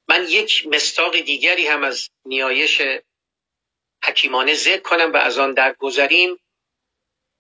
[0.09, 2.83] من یک مستاق دیگری هم از نیایش
[4.05, 6.39] حکیمانه ذکر کنم و از آن درگذریم.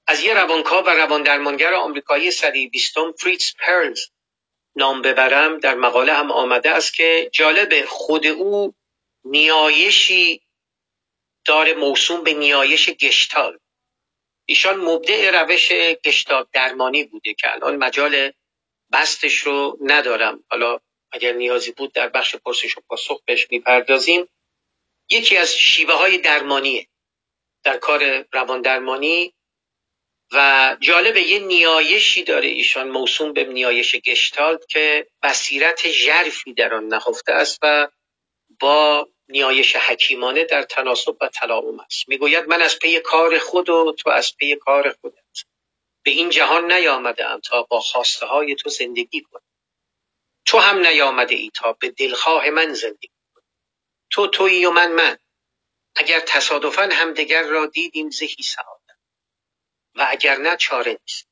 [0.06, 4.00] از یه روانکاو و روان درمانگر آمریکایی صدی بیستم فریتز پرلز
[4.76, 8.74] نام ببرم در مقاله هم آمده است که جالب خود او
[9.24, 10.42] نیایشی
[11.44, 13.58] داره موسوم به نیایش گشتال.
[14.46, 15.72] ایشان مبدع روش
[16.04, 18.32] گشتاب درمانی بوده که الان مجال
[18.92, 20.44] بستش رو ندارم.
[20.50, 20.78] حالا
[21.12, 24.28] اگر نیازی بود در بخش پرسش و پاسخ بهش می‌پردازیم.
[25.10, 26.88] یکی از شیوه های درمانیه.
[27.64, 29.34] در کار روان درمانی
[30.32, 32.48] و جالب یه نیایشی داره.
[32.48, 37.88] ایشان موسوم به نیایش گشتالت که بصیرت ژرفی در آن نهفته است و
[38.60, 42.08] با نیایش حکیمانه در تناسب و تلاعوم است.
[42.08, 45.44] می‌گوید من از پی کار خود و تو از پی کار خودت.
[46.04, 49.42] به این جهان نیامده ام تا با خواسته های تو زندگی کنم.
[50.46, 53.44] تو هم نیامده ای تا به دلخواه من زندگی کنی.
[54.10, 55.18] تو تویی و من من.
[55.96, 58.81] اگر تصادفا همدیگر را دیدیم زهی سعادت
[59.94, 61.28] و اگر نه چاره نیست.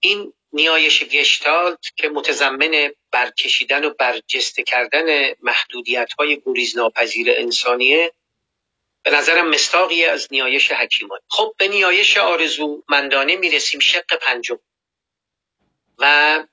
[0.00, 8.12] این نیایش گشتالت که متضمن برکشیدن و برجسته کردن محدودیت های گریزناپذیر انسانیه
[9.02, 14.58] به نظرم مستاقی از نیایش حکیمان خب به نیایش آرزو مندانه می‌رسیم شق پنجم.
[15.98, 16.44] و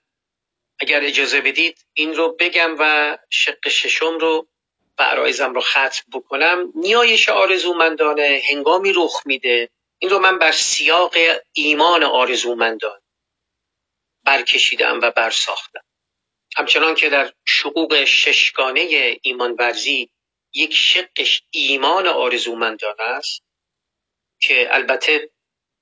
[0.80, 4.48] اگر اجازه بدید این رو بگم و شق ششم رو
[5.00, 6.72] و عرایزم رو ختم بکنم.
[6.76, 9.70] نیایش آرزومندانه هنگامی رخ میده
[10.00, 11.16] این رو من بر سیاق
[11.54, 13.02] ایمان آرزومندان
[14.24, 15.82] برکشیدم و برساختم.
[16.58, 20.10] همچنان که در شقوق ششگانه ایمان ورزی
[20.54, 23.43] یک شقش ایمان آرزومندان است
[24.41, 25.30] که البته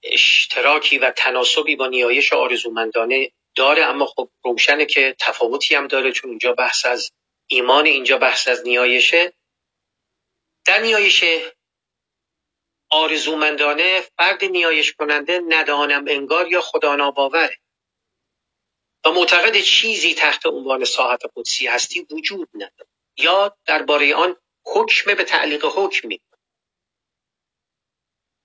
[0.03, 6.29] اشتراکی و تناسبی با نیایش آرزومندانه داره اما خب روشنه که تفاوتی هم داره چون
[6.29, 7.11] اینجا بحث از
[7.47, 9.33] ایمان اینجا بحث از نیایشه.
[10.65, 11.23] در نیایش
[12.93, 17.57] آرزومندانه فرد نیایش کننده ندانم انگار یا خدا ناباوره.
[19.05, 24.35] و معتقد چیزی تحت عنوان ساحت قدسی هستی وجود نداره یا درباره آن
[24.65, 26.21] حکم به تعلیق حکم می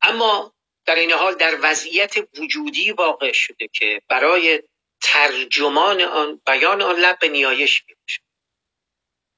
[0.02, 0.54] اما
[0.86, 4.62] در این حال در وضعیت وجودی واقع شده که برای
[5.02, 7.94] ترجمان آن بیان آن لب نیایش می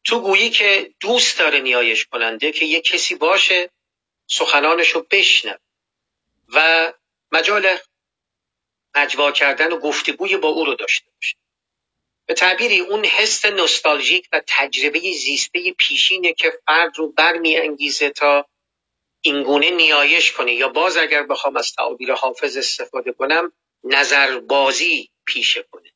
[0.04, 3.70] تو گویی که دوست داره نیایش کننده که یک کسی باشه
[4.30, 5.54] سخنانش رو بشنو
[6.54, 6.92] و
[7.32, 7.78] مجال
[8.96, 11.36] نجوا کردن و گفتگوی با او رو داشته باشه
[12.26, 18.46] به تعبیری اون حس نوستالژیک و تجربه زیسته پیشینه که فرد رو برمیانگیزه تا
[19.22, 20.54] اینگونه نیایش کنه.
[20.54, 23.52] یا باز اگر بخوام از تعابیر حافظ استفاده کنم
[23.84, 25.92] نظربازی پیشه کنه.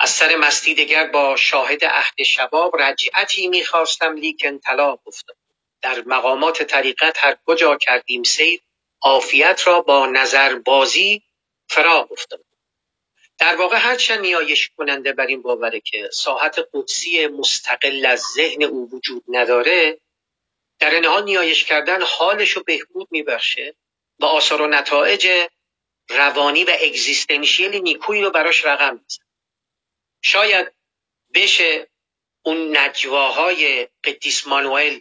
[0.00, 5.36] از سر مستی دگر با شاهد عهد شباب رجعتی می‌خواستم لیکن طلاق افتاد.
[5.82, 8.60] در مقامات طریقت هر کجا کردیم سیر
[9.02, 11.22] عافیت را با نظربازی
[11.68, 12.44] فرا افتاد
[13.38, 18.90] در واقع هرچند نیایش کننده بر این باوره که ساحت قدسی مستقل از ذهن او
[18.92, 20.00] وجود نداره
[20.78, 23.74] در این حال نیایش کردن حالش رو بهبود میبخشه
[24.18, 25.28] و آثار و نتایج
[26.08, 29.24] روانی و اگزیستنشیل نیکویی رو براش رقم میزن
[30.22, 30.72] شاید
[31.34, 31.88] بشه
[32.42, 35.00] اون نجواهای قدیس مانوئل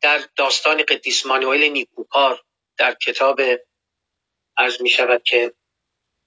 [0.00, 2.42] در داستان قدیس مانوئل نیکوکار
[2.76, 3.40] در کتاب
[4.56, 5.54] عرض می شود که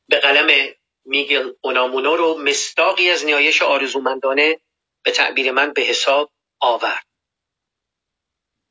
[0.09, 0.74] به قلم
[1.05, 4.59] میگل اونامونو رو مستاقی از نیایش آرزومندانه
[5.03, 7.05] به تعبیر من به حساب آورد.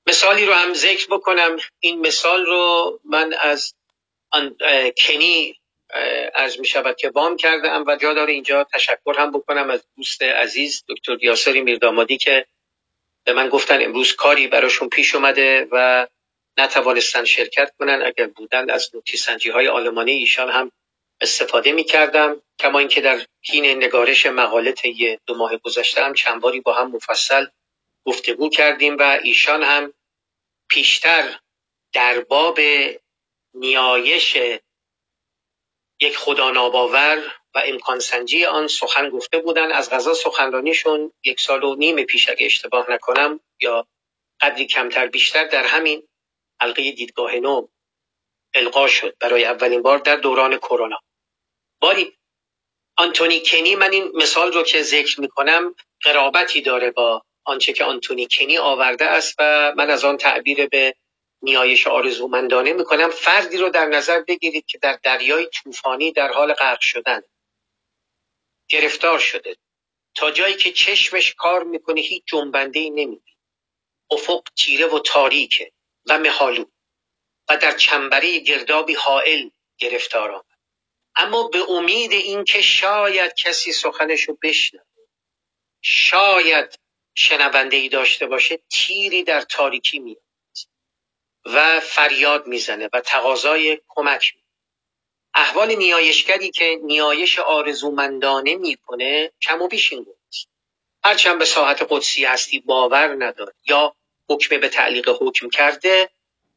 [0.06, 1.56] مثالی رو هم ذکر بکنم.
[1.80, 3.74] این مثال رو من از
[5.06, 5.60] کنی
[6.34, 9.84] از می شود که وام کرده ام و جا داره اینجا تشکر هم بکنم از
[9.96, 12.46] دوست عزیز دکتر یاسری میردامادی که
[13.24, 16.06] به من گفتن امروز کاری براشون پیش اومده و
[16.58, 18.02] نتوانستن شرکت کنن.
[18.02, 20.72] اگر بودن از نوتیسنجی های آلمانی ایشان هم
[21.20, 26.40] استفاده می کردم کما اینکه در حین نگارش مقاله طی دو ماه گذشته هم چند
[26.40, 27.46] باری با هم مفصل
[28.06, 29.94] گفتگو کردیم و ایشان هم
[30.70, 31.38] پیشتر
[31.92, 32.58] در باب
[33.54, 34.36] نیایش
[36.00, 39.72] یک خدا ناباور و امکان سنجی آن سخن گفته بودن.
[39.72, 43.86] از غذا سخنرانیشون یک سال و نیم پیش اگه اشتباه نکنم یا
[44.40, 46.08] قدری کمتر بیشتر در همین
[46.60, 47.68] حلقه دیدگاه نو
[48.54, 50.98] القا شد برای اولین بار در دوران کرونا.
[51.80, 52.18] باری
[52.96, 58.28] آنتونی کنی من این مثال رو که ذکر می‌کنم قرابتی داره با آنچه که آنتونی
[58.30, 60.94] کنی آورده است و من از آن تعبیر به
[61.42, 63.10] نیایش آرزومندانه می‌کنم.
[63.10, 67.22] فردی رو در نظر بگیرید که در دریای طوفانی در حال غرق شدن.
[68.72, 69.56] گرفتار شده.
[70.16, 73.36] تا جایی که چشمش کار می‌کنه هیچ جنبنده ای نمی‌بینه
[74.10, 75.72] افق تیره و تاریکه
[76.06, 76.64] و مهالو
[77.48, 79.48] و در چنبره گردابی حائل
[79.78, 80.44] گرفتار آمد.
[81.16, 84.84] اما به امید اینکه شاید کسی سخنش رو بشنوه
[85.82, 86.78] شاید
[87.14, 90.22] شنونده ای داشته باشه تیری در تاریکی میاد
[91.44, 94.41] و فریاد می‌زنه و تقاضای کمک می
[95.34, 100.06] احوال نیایشگری که نیایش آرزومندانه می‌کنه کم و بیش این
[101.04, 103.96] هرچند به ساحت قدسی هستی باور نداره یا
[104.30, 106.10] حکم به تعلیق حکم کرده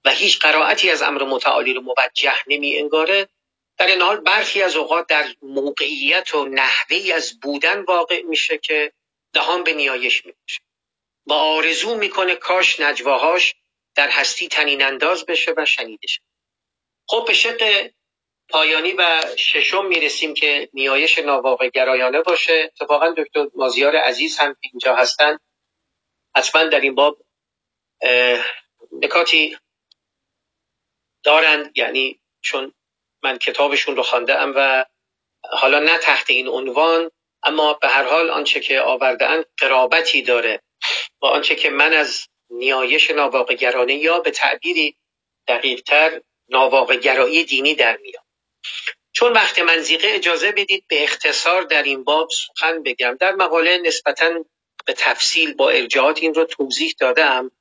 [0.06, 3.30] و هیچ قرائتی از امر متعالی رو موجه نمی انگاره
[3.78, 8.92] در این حال برخی از اوقات در موقعیت و نحوی از بودن واقع میشه که
[9.34, 10.62] دهان به نیایش میشه
[11.26, 13.56] و آرزو می‌کنه کاش نجواهاش
[13.96, 16.22] در هستی تنین انداز بشه و شنیده شه.
[17.08, 17.90] خب به شق
[18.50, 22.72] پایانی و ششم می‌رسیم که نیایش ناواقع گرایانه باشه.
[22.82, 25.38] اتفاقا دکتر مازیار عزیز هم اینجا هستن.
[26.36, 27.18] حتما در این باب
[28.91, 29.58] نکاتی
[31.24, 32.74] دارند یعنی چون
[33.24, 34.86] من کتابشون رو خانده ام و
[35.52, 37.12] حالا نه تحت این عنوان
[37.43, 40.62] اما به هر حال آنچه که آورده قرابتی داره.
[41.20, 44.98] با آنچه که من از نیایش ناواقع گرانه یا به تعبیری
[45.48, 48.25] دقیقتر ناواقع گرایی دینی در میاد
[49.11, 53.18] چون وقت منزیقه اجازه بدید به اختصار در این باب سخن بگم.
[53.20, 54.45] در مقاله نسبتا
[54.86, 57.51] به تفصیل با ارجاعات این رو توضیح دادم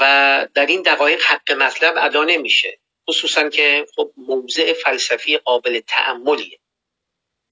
[0.00, 2.78] و در این دقایق حق مطلب ادا نمیشه
[3.08, 6.58] خصوصا که خب موضع فلسفی قابل تعملیه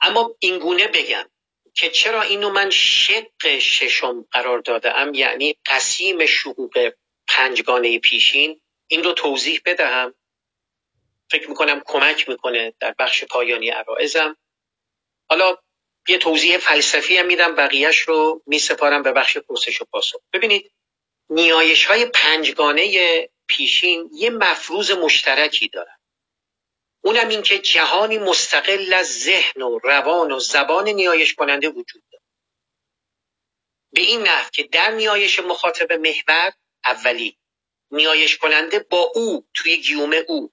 [0.01, 1.31] اما اینگونه بگم
[1.75, 6.93] که چرا اینو من شق ششم قرار داده ام یعنی قسیم شقوق
[7.29, 10.15] پنجگانه پیشین این رو توضیح بدهم.
[11.31, 14.37] فکر می‌کنم کمک می‌کنه در بخش پایانی عرائزم.
[15.31, 15.57] حالا
[16.09, 20.17] یه توضیح فلسفی هم میدم بقیهش رو میسپارم به بخش پرسش و پاسخ.
[20.33, 20.73] ببینید
[21.31, 25.97] نیایش های پنجگانه پیشین یه مفروض مشترکی دارن.
[27.05, 32.25] اونم این که جهانی مستقل از ذهن و روان و زبان نیایش کننده وجود داره.
[33.93, 36.53] به این نحو که در نیایش مخاطب محور
[36.85, 37.39] اولی
[37.91, 40.53] نیایش کننده با او توی گیوم او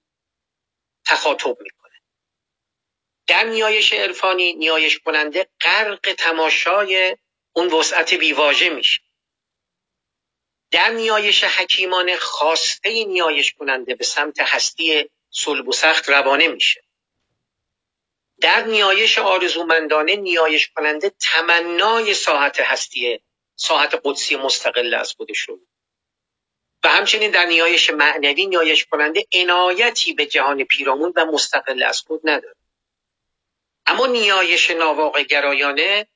[1.11, 2.01] تخاطب می‌کنه.
[3.27, 7.17] در نیایش عرفانی نیایش کننده غرق تماشای
[7.53, 9.01] اون وسعت بیواژه میشه.
[10.71, 16.83] در نیایش حکیمانه خواسته نیایش کننده به سمت هستی صلب و سخت روانه میشه.
[18.41, 23.19] در نیایش آرزومندانه نیایش کننده تمنای ساعت هستی
[23.55, 25.59] ساعت قدسی مستقل از خودش رو
[26.83, 32.21] و همچنین در نیایش معنوی نیایش کننده عنایتی به جهان پیرامون و مستقل از خود
[32.23, 32.55] نداره.
[33.85, 36.07] اما نیایش ناواقع گرایانه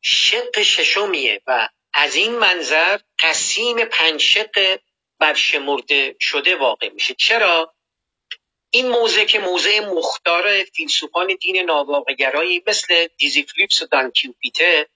[0.00, 4.78] شق ششمیه و از این منظر قسیم پنج شق
[5.18, 7.14] برشمرده شده واقع میشه.
[7.14, 7.74] چرا؟
[8.70, 14.88] این موضع که موضع مختار فیلسوفان دین ناواقعگرایی مثل دیزیکلیپس و دان کیوپیته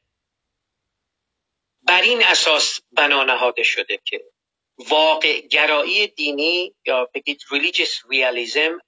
[1.82, 4.24] بر این اساس بنا نهاده شده که
[4.78, 8.80] واقع گرایی دینی یا بگید religious realism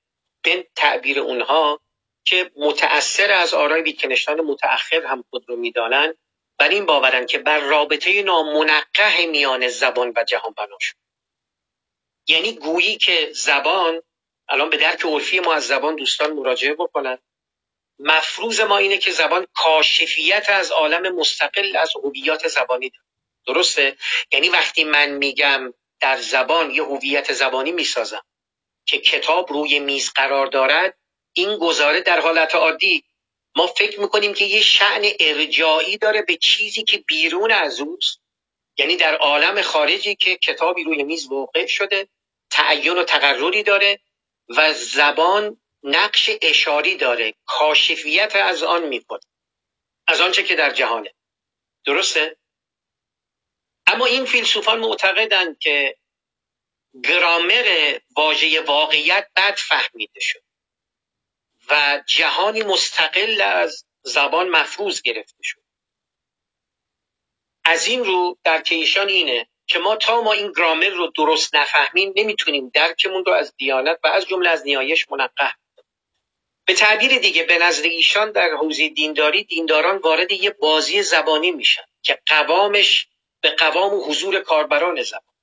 [0.45, 1.81] به تعبیر اونها
[2.25, 6.19] که متأثر از آرای ویتکنشتان متأخر هم خود رو می‌دانند
[6.59, 10.97] بر این باورن که بر رابطه نامنقه میان زبان و جهان بنا شد.
[12.29, 14.03] یعنی گویی که زبان
[14.49, 17.19] الان به درک عرفی ما از زبان دوستان مراجعه بکنن
[17.99, 23.06] مفروض ما اینه که زبان کاشفیت از عالم مستقل از هویت زبانی داره.
[23.47, 23.97] درسته؟
[24.33, 28.23] یعنی وقتی من میگم در زبان یه هویت زبانی می‌سازم
[28.87, 30.99] که کتاب روی میز قرار دارد
[31.33, 33.05] این گزاره در حالت عادی
[33.57, 38.21] ما فکر می‌کنیم که یه شعن ارجایی داره به چیزی که بیرون از اوست.
[38.79, 42.09] یعنی در عالم خارجی که کتابی روی میز واقع شده
[42.51, 44.01] تعین و تقرری داره
[44.49, 49.21] و زبان نقش اشاری داره کاشفیت از آن می‌کنه
[50.07, 51.15] از آنچه که در جهانه.
[51.87, 52.36] درسته؟
[53.87, 55.97] اما این فیلسوفان معتقدند که
[57.05, 60.43] گرامر واژه واقعیت بد فهمیده شد
[61.69, 65.61] و جهانی مستقل از زبان مفروض گرفته شد.
[67.65, 72.13] از این رو در ایشان اینه که ما تا ما این گرامر رو درست نفهمیم
[72.17, 75.53] نمی‌تونیم درکمون رو از دیانت و از جمله از نیایش منقه
[76.67, 81.83] به تعبیر دیگه به نظر ایشان در حوزه دینداری دینداران وارد یه بازی زبانی میشن
[82.03, 83.09] که قوامش
[83.47, 85.35] به قوام و حضور کاربران زبان.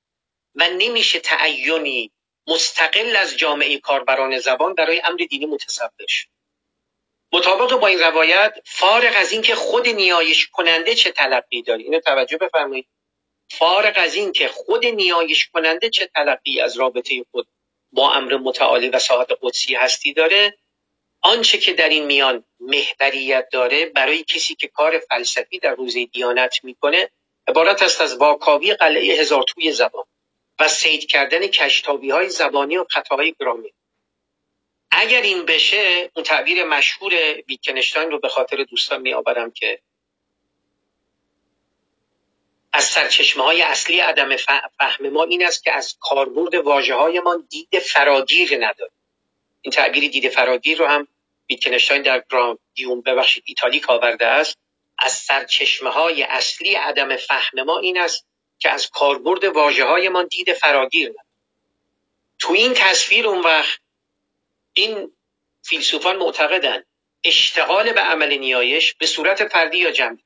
[0.54, 2.12] و نمیشه تعینی
[2.46, 6.28] مستقل از جامعه کاربران زبان برای امر دینی متصور شد.
[7.32, 12.36] مطابق با این روایت فارغ از اینکه خود نیایش کننده چه تلقی داری؟ اینو توجه
[12.36, 12.88] بفرمایید.
[13.50, 17.48] فارغ از اینکه خود نیایش کننده چه تلقی از رابطه خود
[17.92, 20.58] با امر متعالی و ساعت قدسی هستی داره
[21.22, 26.64] آنچه که در این میان محوریت داره برای کسی که کار فلسفی در روزه دیانت
[26.64, 27.10] می‌کنه
[27.48, 30.04] عبارت است از واکاوی قلعه هزار توی زبان
[30.58, 33.72] و سید کردن کشتابی های زبانی و خطاهای گرامی.
[34.90, 37.12] اگر این بشه اون تعبیر مشهور
[37.48, 39.80] ویتکنشتاین رو به خاطر دوستان می آورم که
[42.72, 44.36] از سرچشمه های اصلی عدم
[44.78, 48.90] فهم ما این است که از کاربرد واجه های ما دید فراگیر نداره
[49.62, 51.08] این تعبیر دید فراگیر رو هم
[51.50, 54.58] ویتکنشتاین در گراندیوم ببخشید ایتالیک آورده است.
[55.04, 58.26] از سرچشمه های اصلی عدم فهم ما این است
[58.58, 61.26] که از کاربرد واجه های ما دید فراگیر نداره
[62.38, 63.78] تو این تصویر اون وقت
[64.72, 65.12] این
[65.62, 66.86] فیلسوفان معتقدند
[67.24, 70.24] اشتغال به عمل نیایش به صورت فردی یا جمعی.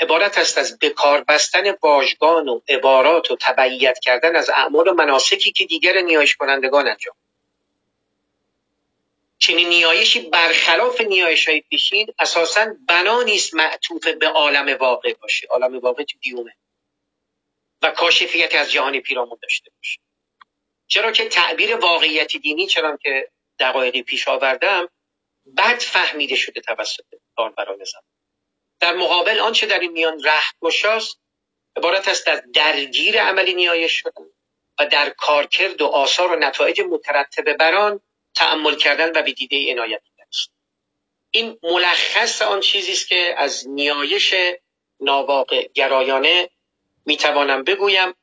[0.00, 5.52] عبارت است از بکار بستن واژگان و عبارات و تبعیت کردن از اعمال و مناسکی
[5.52, 7.14] که دیگر نیایش کنندگان انجام
[9.42, 15.46] چنین نیایشی برخلاف نیایش های پیشین اساسا بنا نیست معطوف به عالم واقع باشه.
[15.50, 16.56] عالم واقع تو دیومه.
[17.82, 20.00] و کاشفیت از جهان پیرامون داشته باشه.
[20.86, 24.88] چرا که تعبیر واقعیت دینی چرا که دقایقی پیش آوردم
[25.56, 27.04] بد فهمیده شده توسط
[27.36, 28.04] کاربران زمان.
[28.80, 30.22] در مقابل آنچه در این میان
[30.62, 31.20] گشاست
[31.76, 34.24] عبارت است از درگیر عملی نیایش شدن
[34.78, 38.00] و در کارکرد و آثار و نتایج مترتب بر آن
[38.34, 40.50] تعمل کردن و به دیده عنایت است
[41.30, 44.34] این ملخص آن چیزی است که از نیایش
[45.00, 46.50] ناواقع گرایانه
[47.06, 48.14] می‌توانم بگویم.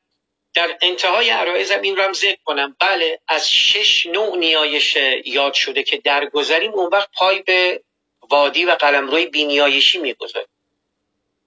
[0.54, 2.76] در انتهای عرایزم این رو هم ذکر کنم.
[2.80, 7.82] بله از شش نوع نیایش یاد شده که درگذریم اون وقت پای به
[8.30, 10.48] وادی و قلمروی بینیایشی می‌گذاریم.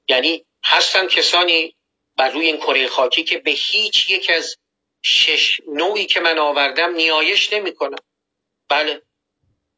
[0.07, 1.75] یعنی هستن کسانی
[2.17, 4.57] بر روی این کره خاکی که به هیچ یک از
[5.01, 7.97] شش نوعی که من آوردم نیایش نمی‌کنن.
[8.69, 9.01] بله.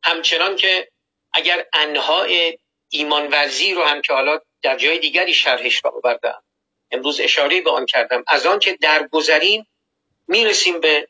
[0.03, 0.91] همچنان که
[1.33, 2.57] اگر انواع
[2.89, 6.43] ایمان ورزی رو هم که حالا در جای دیگری شرحش رو آوردم
[6.91, 9.67] امروز اشاره به آن کردم از آن که درگذریم
[10.27, 11.07] می‌رسیم به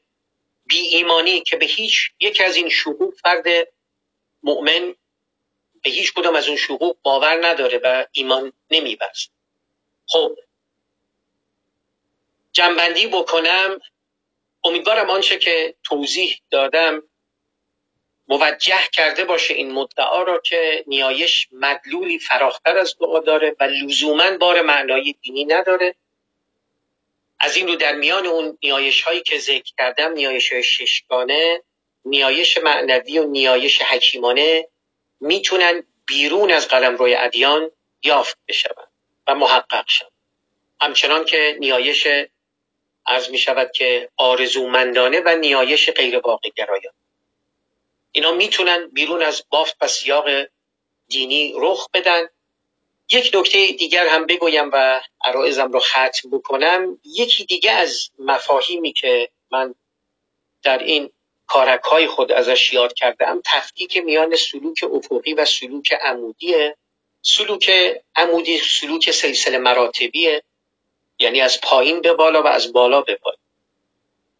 [0.65, 3.45] بی ایمانی که به هیچ یک از این شهود فرد
[4.43, 4.95] مؤمن
[5.83, 9.15] به هیچ کدام از اون شقوق باور نداره و ایمان نمی‌برد
[10.07, 10.37] خب.
[12.51, 13.79] جنبندی بکنم.
[14.63, 17.03] امیدوارم آنچه که توضیح دادم
[18.27, 24.37] موجه کرده باشه این مدعا را که نیایش مدلولی فراختر از دعا داره و لزوما
[24.37, 25.95] بار معنایی دینی نداره.
[27.39, 31.61] از این رو در میان اون نیایش هایی که ذکر کردم نیایش های ششگانه
[32.05, 34.67] نیایش معنوی و نیایش حکیمانه
[35.19, 37.71] می‌تونن بیرون از قلم روی ادیان
[38.03, 38.87] یافت بشوند
[39.27, 40.11] و محقق شوند.
[40.81, 42.07] همچنان که نیایش
[43.05, 46.93] عرض می شود که آرزومندانه و نیایش غیر واقع گرایان
[48.15, 50.25] اینا می‌تونن بیرون از بافت و سیاق
[51.07, 52.27] دینی رخ بدن.
[53.11, 56.99] یک نکته دیگر هم بگویم و عرائزم رو ختم بکنم.
[57.03, 59.75] یکی دیگه از مفاهیمی که من
[60.63, 61.09] در این
[61.47, 66.77] کارک های خود ازش یاد کردم تفکیک میان سلوک افقی و سلوک عمودیه.
[67.21, 67.71] سلوک
[68.15, 70.43] عمودی سلوک سلسله مراتبیه.
[71.19, 73.39] یعنی از پایین به بالا و از بالا به پایین.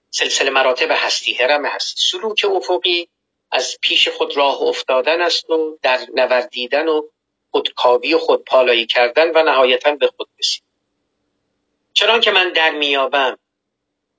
[0.09, 2.01] سلسله مراتب هستی هرم هستی.
[2.01, 3.09] سلوک افقی
[3.55, 7.01] از پیش خود راه افتادن است و در نوردیدن و
[7.51, 10.63] خودکاوی و خودپالایی کردن و نهایتا به خود رسید.
[11.93, 13.37] چنان که من در میابم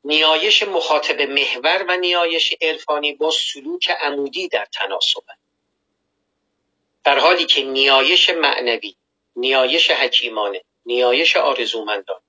[0.05, 5.23] نیایش مخاطب محور و نیایش عرفانی با سلوک عمودی در تناسب
[7.05, 8.97] در حالی که نیایش معنوی
[9.37, 12.21] نیایش حکیمانه نیایش آرزومندان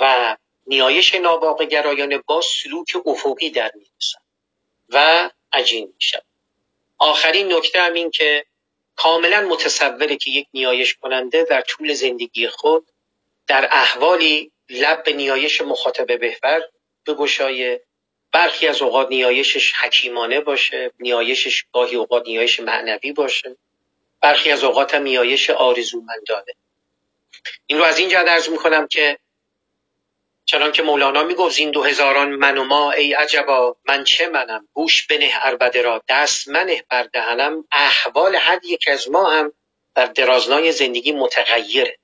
[0.00, 4.20] و نیایش ناباقی گرایانه با سلوک افقی در می‌رسن
[4.88, 6.18] و عجین میشن
[6.98, 8.46] آخرین نکته هم این که
[8.96, 12.90] کاملا متصوره که یک نیایش کننده در طول زندگی خود
[13.46, 16.62] در احوالی لب به نیایش مخاطب بهبر
[17.06, 17.82] بگشایه
[18.32, 23.56] برخی از اوقات نیایشش حکیمانه باشه نیایشش گاهی اوقات نیایش معنوی باشه.
[24.20, 26.52] برخی از اوقات هم نیایش آرزومندانه.
[27.66, 29.18] این رو از این جهت می‌کنم که
[30.46, 34.68] چنان که مولانا می‌گفت این دو هزاران من و ما ای عجبا من چه منم؟
[34.72, 39.52] گوش بنه اربده را دست منه بر دهنم احوال هر یک از ما هم
[39.94, 41.98] در درازنای زندگی متغیره.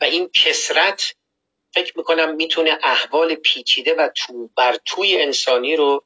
[0.00, 1.14] و این کسرت
[1.74, 6.04] فکر می‌کنم می‌تونه احوال پیچیده و تو بر توی انسانی رو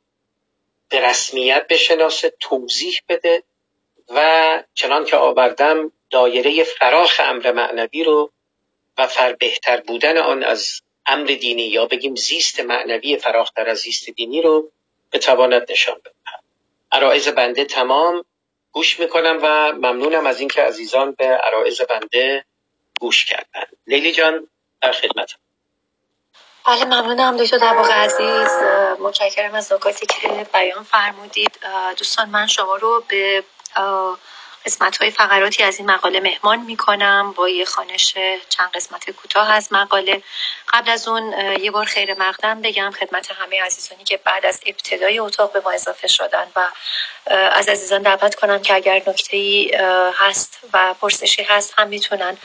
[0.89, 3.43] به رسمیت بشناسه توضیح بده
[4.09, 8.33] و چنان که آوردم دایره فراخ امر معنوی رو
[8.99, 14.11] و فر بهتر بودن آن از امر دینی یا بگیم زیست معنوی فراختر از زیست
[14.11, 14.71] دینی رو
[15.13, 16.15] بتواند نشان بده.
[16.93, 18.25] عرائز بنده تمام.
[18.73, 22.45] گوش می‌کنم و ممنونم از اینکه عزیزان به عرائز بنده
[23.01, 23.65] گوش کردن.
[23.87, 24.49] لیلی جان
[24.83, 25.35] در خدمت.
[26.67, 28.51] بله ممنونم دکتر واقع عزیز.
[29.01, 31.59] متشکرم از نکاتی که بیان فرمودید.
[31.99, 33.45] دوستان من شما رو به
[34.67, 38.14] قسمت های فقراتی از این مقاله مهمان می کنم با یه خانش
[38.49, 40.23] چند قسمت کوتاه از مقاله.
[40.73, 45.19] قبل از اون یه بار خیر مقدم بگم خدمت همه عزیزانی که بعد از ابتدای
[45.19, 46.69] اتاق به ما اضافه شدن و
[47.31, 49.75] از عزیزان دعوت کنم که اگر نکته ای
[50.14, 52.37] هست و پرسشی هست هم می‌تونن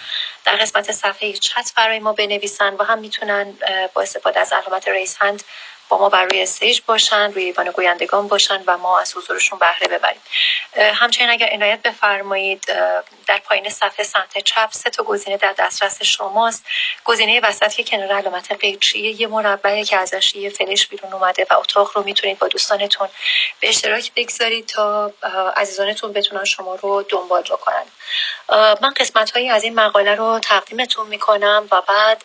[0.46, 3.58] در قسمت صفحه چت برای ما بنویسن و هم می‌تونن
[3.94, 5.44] با استفاده از علامت ریس هند
[5.92, 9.88] با ما بر روی استیج باشن روی ایوان گویندگان باشن و ما از حضورشون بهره
[9.88, 10.22] ببریم.
[10.76, 12.64] همچنین اگر عنایت بفرمایید
[13.28, 16.66] در پایین صفحه سمت چپ سه تا گزینه در دسترس شماست.
[17.06, 21.54] گزینه وسط که کنار علامت قیچیه یه مربعه که ازش یه فلش بیرون اومده و
[21.54, 23.10] اتاق رو می‌تونید با دوستانتون
[23.60, 25.14] به اشتراک بگذارید تا
[25.56, 27.86] عزیزانتون بتونن شما رو دنبال کنن
[28.82, 32.24] من قسمت هایی از این مقاله رو تقدیمتون می‌کنم و بعد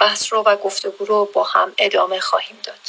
[0.00, 2.80] بحث رو و گفتگو رو با هم ادامه خواهیم داد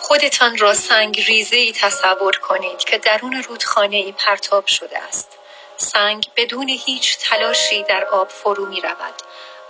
[0.00, 5.38] خودتان را سنگ ریزه ای تصور کنید که درون رودخانه ای پرتاب شده است.
[5.76, 9.14] سنگ بدون هیچ تلاشی در آب فرو می رود.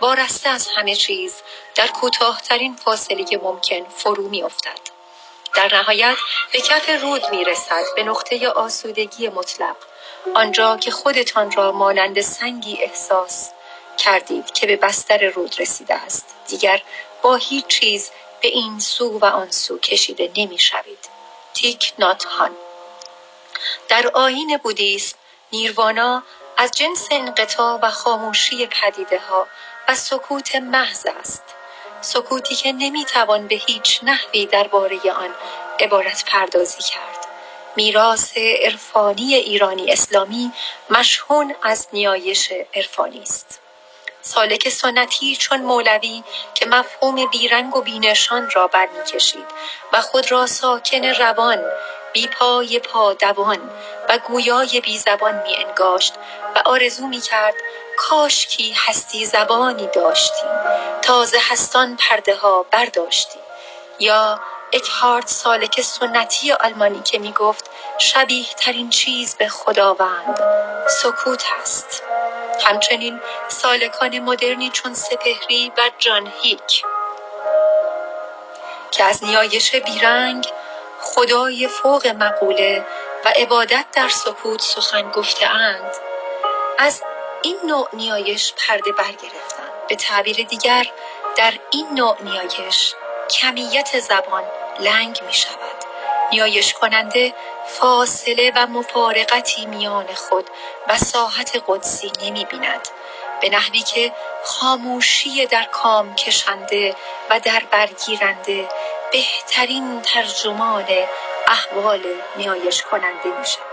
[0.03, 1.35] وارسته از همه چیز
[1.75, 4.81] در کوتاهترین فاصله ممکن فرو می افتد.
[5.55, 6.17] در نهایت
[6.53, 9.77] به کف رود می رسد به نقطه آسودگی مطلق
[10.35, 13.51] آنجا که خودتان را مانند سنگی احساس
[13.99, 16.83] کردید که به بستر رود رسیده است دیگر
[17.23, 21.09] با هیچ چیز به این سو و آن سو کشیده نمی شوید.
[21.55, 22.57] تیک نات هان
[23.89, 25.17] در آین بودیسم
[25.53, 26.23] نیروانا
[26.57, 29.47] از جنس انقطاع و خاموشی پدیده ها
[29.89, 31.43] و سکوت محض است.
[32.01, 35.35] سکوتی که نمی‌توان به هیچ نحوی درباره آن
[35.81, 37.27] عبارت پردازی کرد.
[37.77, 40.53] میراث عرفانی ایرانی اسلامی
[40.91, 43.61] مشهون از نیایش عرفانی است.
[44.23, 46.23] سالک سنتی چون مولوی
[46.55, 49.47] که مفهوم بیرنگ و بینشان را برمیکشید
[49.93, 51.65] و خود را ساکن روان
[52.13, 53.71] بی پای پادوان
[54.09, 56.15] و گویای بی زبان می انگاشت
[56.55, 57.55] و آرزو می کرد
[57.97, 60.51] کاشکی هستی زبانی داشتیم
[61.03, 63.43] تازه هستان پرده ها برداشتیم
[63.99, 64.41] یا
[64.73, 70.41] اتهارد سالک سنتی آلمانی که می گفت شبیه ترین چیز به خداوند
[70.89, 72.03] سکوت است.
[72.65, 76.85] همچنین سالکان مدرنی چون سپهری و جان هیک
[78.91, 80.47] که از نیایش بیرنگ
[81.03, 82.87] خدای فوق مقوله
[83.25, 85.95] و عبادت در سکوت سخن گفته اند.
[86.79, 87.03] از
[87.43, 90.87] این نوع نیایش پرده برگرفتند به تعبیر دیگر
[91.37, 92.95] در این نوع نیایش
[93.31, 94.45] کمیت زبان
[94.81, 95.85] لنگ می شود.
[96.33, 97.35] نیایش کننده
[97.67, 100.51] فاصله و مفارقتی میان خود
[100.89, 102.89] و ساحت قدسی نمی بیند.
[103.41, 104.13] به نحوی که
[104.45, 106.97] خاموشی در کام کشنده
[107.31, 108.69] و در برگیرنده
[109.13, 110.87] بهترین ترجمان
[111.47, 112.03] احوال
[112.37, 113.73] نیایش کننده می شود.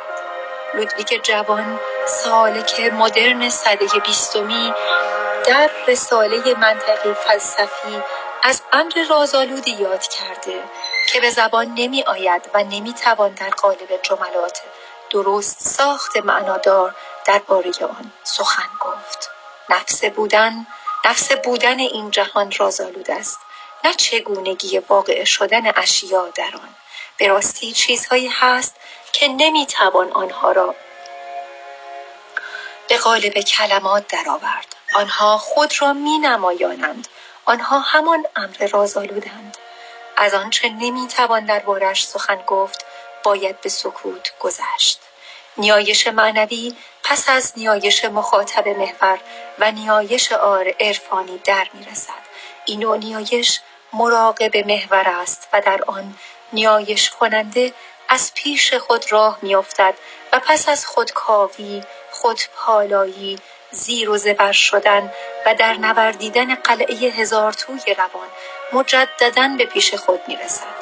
[0.73, 4.73] لودویک جوان سالک مدرن سده بیستمی
[5.45, 8.01] در رساله منطقی فلسفی
[8.43, 10.63] از امر رازآلودی یاد کرده
[11.07, 14.61] که به زبان نمی آید و نمی توان در قالب جملات
[15.09, 19.31] درست ساخت معنادار درباره آن سخن گفت.
[19.69, 20.67] نفس بودن
[21.05, 23.39] نفس بودن این جهان رازآلود است.
[23.83, 26.75] نه چگونگی واقع شدن اشیا در آن.
[27.17, 28.75] به راستی چیزهایی هست
[29.11, 30.75] که نمی توان آنها را
[32.89, 34.75] به قالب کلمات درآورد.
[34.93, 37.07] آنها خود را می نمایانند
[37.45, 39.57] آنها همان امر رازآلودند
[40.17, 42.85] از آنچه نمی توان دربارش سخن گفت
[43.23, 44.99] باید به سکوت گذشت.
[45.57, 49.19] نیایش معنوی پس از نیایش مخاطب محور
[49.59, 50.31] و نیایش
[50.79, 52.28] عرفانی در می رسد
[52.69, 53.59] این نوع نیایش
[53.93, 56.15] مراقب محور است و در آن
[56.53, 57.73] نیایش کننده
[58.09, 59.93] از پیش خود راه میافتد
[60.33, 63.39] و پس از خودکاوی خودپالایی
[63.71, 65.13] زیر و زبر شدن
[65.45, 68.27] و در نوردیدن قلعه هزار توی روان
[68.73, 70.79] مجددا به پیش خود می‌رسد.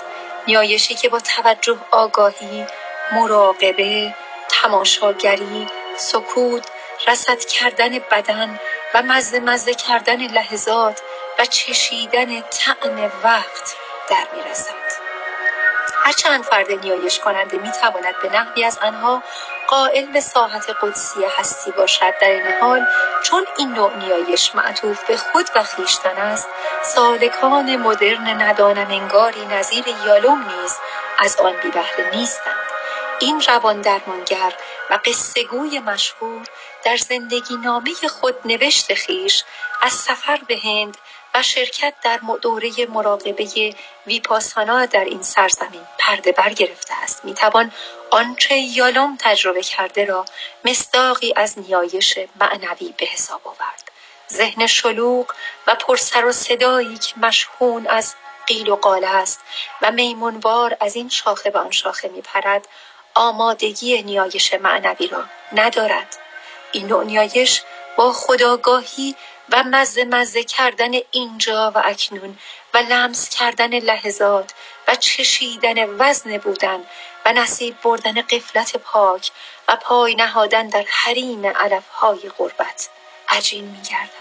[0.47, 2.65] نیایشی که با توجه آگاهی
[3.11, 4.13] مراقبه
[4.49, 5.67] تماشاگری
[5.97, 6.67] سکوت
[7.07, 8.59] رصد کردن بدن
[8.93, 11.01] و مزه مزه کردن لحظات
[11.39, 13.75] و چشیدن طعم وقت
[14.09, 14.73] در می‌رسد.
[16.03, 19.23] هرچند فرد نیایش کننده می تواند به نحوی از آنها
[19.67, 22.13] قائل به ساحت قدسی هستی باشد.
[22.21, 22.85] در این حال
[23.23, 26.47] چون این نوع نیایش معطوف به خود و خویشتن است
[26.83, 30.75] سالکان مدرن ندانم انگاری نظیر یالوم نیز
[31.19, 32.67] از آن بی بهره نیستند.
[33.19, 34.53] این روان درمانگر
[34.89, 36.41] و قصهگوی مشهور
[36.83, 39.43] در زندگی نامه خود نوشت خیش
[39.81, 40.97] از سفر به هند
[41.41, 43.75] شرکت در دوره مراقبه
[44.07, 47.25] ویپاسانا در این سرزمین پرده برگرفته است.
[47.25, 47.71] می‌توان
[48.11, 50.25] آنچه یالوم تجربه کرده را
[50.65, 53.91] مصداقی از نیایش معنوی به حساب آورد.
[54.33, 55.33] ذهن شلوغ
[55.67, 58.15] و پرسر و صدایی که مشحون از
[58.47, 59.39] قیل و قال است
[59.81, 62.67] و میمونوار از این شاخه به آن شاخه میپرد
[63.13, 66.17] آمادگی نیایش معنوی را ندارد.
[66.71, 67.61] این نوع نیایش
[67.95, 69.15] با خداگاهی
[69.51, 72.37] و مزه مزه کردن اینجا و اکنون
[72.73, 74.53] و لمس کردن لحظات
[74.87, 76.85] و چشیدن وزن بودن
[77.25, 79.31] و نصیب بردن قفلت پاک
[79.67, 82.89] و پای نهادن در حریم علفهای غربت
[83.29, 84.17] عجین می گردد.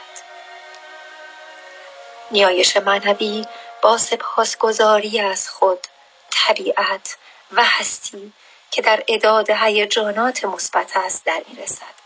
[2.31, 3.47] نیایش معنوی
[3.83, 5.87] با سپاسگزاری از خود
[6.31, 7.17] طبیعت
[7.53, 8.33] و هستی
[8.71, 11.97] که در اداد هیجانات مثبت است در می رسد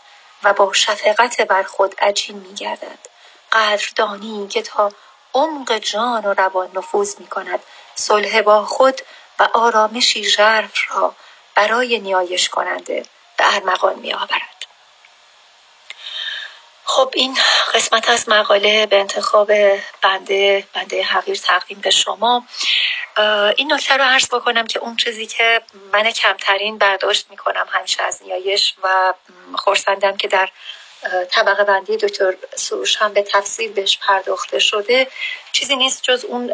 [0.43, 3.10] و با شفقت بر خود عجین می گردد
[3.51, 4.91] قدردانی که تا
[5.33, 7.59] عمق جان و روان نفوذ می کند
[7.95, 9.01] صلح با خود
[9.39, 11.15] و آرامشی ژرف را
[11.55, 13.05] برای نیایش کننده
[13.37, 14.61] به ارمغان می آورد.
[16.85, 17.37] خب این
[17.73, 19.51] قسمت از مقاله به انتخاب
[20.01, 22.45] بنده بنده حقیر تقدیم به شما
[23.57, 25.61] این نکته رو عرض بکنم که اون چیزی که
[25.93, 29.13] من کمترین برداشت می‌کنم همیشه از نیایش و
[29.55, 30.49] خورسندم که در
[31.31, 35.07] طبقه بندی دکتر سروش هم به تفصیل بهش پرداخته شده.
[35.51, 36.53] چیزی نیست جز اون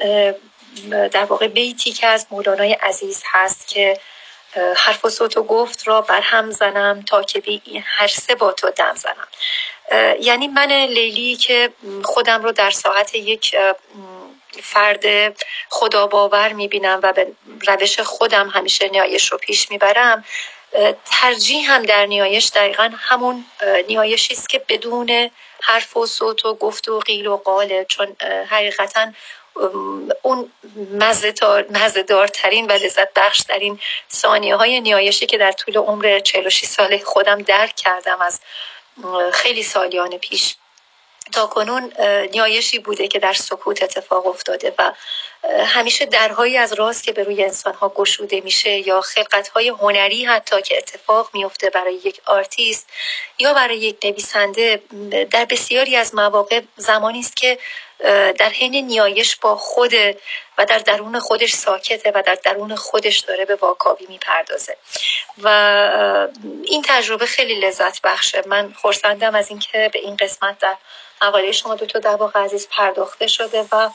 [1.11, 3.99] در واقع بیتی که از مولانای عزیز هست که
[4.75, 8.53] حرف و صوت و گفت را بر هم زنم تا که بی هر سه با
[8.53, 9.27] تو دم زنم.
[10.19, 11.69] یعنی من لیلی که
[12.03, 13.55] خودم رو در ساعت یک
[14.63, 15.03] فرد
[15.69, 17.27] خدا باور می‌بینم و به
[17.67, 20.25] روش خودم همیشه نیایش رو پیش می‌برم
[21.05, 23.45] ترجیح هم در نیایش دقیقا همون
[23.87, 25.29] نیایشی است که بدون
[25.61, 28.15] حرف و صوت و گفت و قیل و قاله چون
[28.49, 29.11] حقیقتا
[30.21, 30.51] اون
[31.69, 33.79] مزه‌دارترین و لذت بخشترین
[34.11, 38.39] ثانیه های نیایشی که در طول عمر 46 ساله خودم درک کردم از
[39.33, 40.55] خیلی سالیان پیش.
[41.31, 41.93] تا کنون
[42.31, 44.93] نیایشی بوده که در سکوت اتفاق افتاده و
[45.65, 49.69] همیشه درهایی از راز است که به روی انسان ها گشوده میشه یا خلقت های
[49.69, 52.87] هنری حتی که اتفاق میفته برای یک آرتیست
[53.39, 54.81] یا برای یک نویسنده
[55.31, 57.57] در بسیاری از مواقع زمانی است که
[58.39, 59.93] در حین نیایش با خود
[60.57, 64.77] و در درون خودش ساکته و در درون خودش داره به واکاوی می‌پردازه.
[65.37, 65.47] و
[66.63, 68.43] این تجربه خیلی لذت بخشه.
[68.45, 70.75] من خورسندم از اینکه به این قسمت در
[71.21, 73.89] مقاله شما دو تا در عزیز پرداخته شده و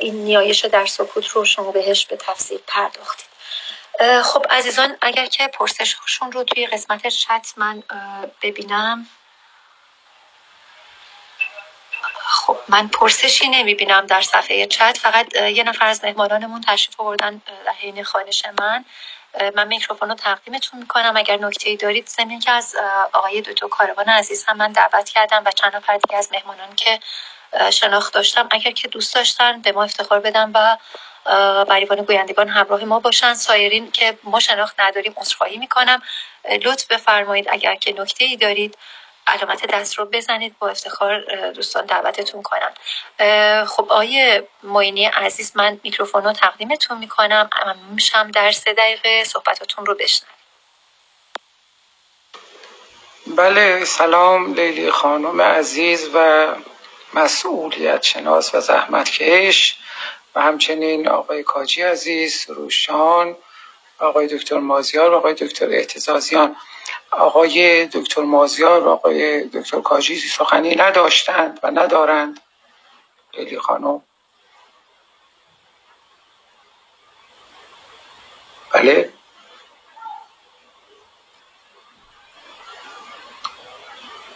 [0.00, 3.28] این نیایش در سکوت رو شما بهش به تفصیل پرداختید.
[4.24, 7.82] خب عزیزان اگر که پرسششون رو توی قسمت چت من
[8.42, 9.06] ببینم.
[12.02, 14.98] خب من پرسشی نمی‌بینم در صفحه چت.
[14.98, 18.84] فقط یه نفر از مهمانانمون تشریف آوردن در حین خانش من.
[19.54, 21.16] من میکروفون رو تقدیمتون می‌کنم.
[21.16, 22.76] اگر نکته ای دارید زمین که از
[23.12, 27.00] آقای دوتو کاروان عزیز هم من دعوت کردم و چند نفر دیگه از مهمانان که
[27.70, 30.76] شناخت داشتم اگر که دوست داشتن به ما افتخار بدم و
[31.64, 33.34] بریوان گویندگان همراه ما باشن.
[33.34, 36.02] سایرین که ما شناخت نداریم عذرخواهی می‌کنم.
[36.64, 38.78] لطف بفرمایید اگر که نکته ای دارید.
[39.28, 40.58] علامت دست رو بزنید.
[40.58, 41.20] با افتخار
[41.50, 42.74] دوستان دعوتتون کنم.
[43.64, 47.50] خب آیه معینی عزیز من میکروفون رو تقدیمتون می‌کنم.
[47.90, 50.28] میشم در سه دقیقه صحبتاتون رو بشنم
[53.36, 56.46] بله سلام لیلی خانم عزیز و
[57.14, 59.76] مسئولیت شناس و زحمتکش
[60.34, 63.36] و همچنین آقای کاجی عزیز روشان
[63.98, 66.56] آقای دکتر مازیار و آقای دکتر اعتزازیان.
[67.10, 72.40] آقای دکتر مازیار و آقای دکتر کاجی سخنی نداشتند و ندارند.
[73.34, 74.02] لیلی خانم.
[78.72, 79.12] بله.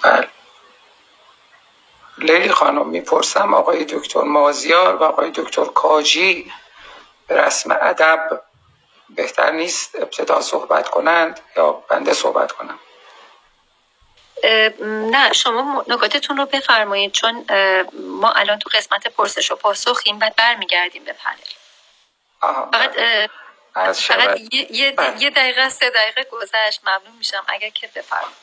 [0.02, 0.28] بله.
[2.18, 6.52] لیلی خانم می‌پرسم آقای دکتر مازیار و آقای دکتر کاجی
[7.26, 8.42] به رسم ادب
[9.14, 12.78] بهتر نیست ابتدا صحبت کنند یا بنده صحبت کنم؟
[15.10, 17.46] نه شما نکاتتون رو بفرمایید چون
[17.92, 21.36] ما الان تو قسمت پرسش و پاسخیم بعد برمیگردیم به پنل.
[23.72, 25.22] فقط فقط یه, بله.
[25.22, 27.44] یه دقیقه سه دقیقه گذشت ممنون میشم.
[27.48, 28.36] اگر که بفرمایید.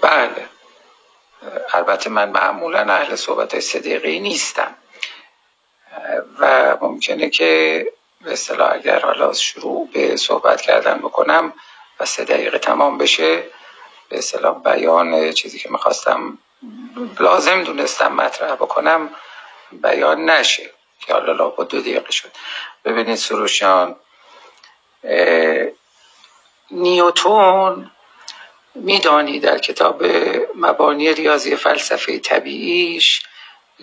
[0.00, 0.48] بله.
[1.72, 4.76] البته من معمولا اهل صحبت دقیقه نیستم.
[6.38, 7.92] و ممکنه که
[8.24, 11.52] به اصطلاح اگر حالا شروع به صحبت کردن بکنم
[12.00, 13.42] و سه دقیقه تمام بشه
[14.08, 16.38] به اصطلاح بیان چیزی که می‌خواستم
[17.20, 19.10] لازم دونستم مطرح بکنم
[19.72, 20.70] بیان نشه
[21.00, 22.30] که حالا با دو دقیقه شد.
[22.84, 23.96] ببینید سروشان
[26.70, 27.90] نیوتون
[28.74, 30.04] میدانی در کتاب
[30.54, 33.22] مبانی ریاضی فلسفه طبیعیش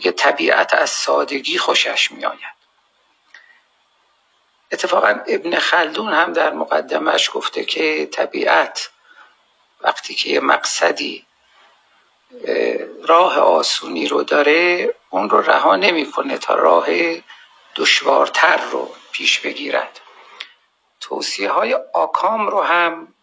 [0.01, 2.55] که طبیعت از سادگی خوشش میآید.
[4.71, 8.89] اتفاقا ابن خلدون هم در مقدمش گفته که طبیعت
[9.81, 11.25] وقتی که یه مقصدی
[13.03, 16.87] راه آسونی رو داره اون رو رها نمی‌کنه تا راه
[17.75, 19.99] دشوارتر رو پیش بگیرد.
[20.99, 23.13] توصیه های آکام رو هم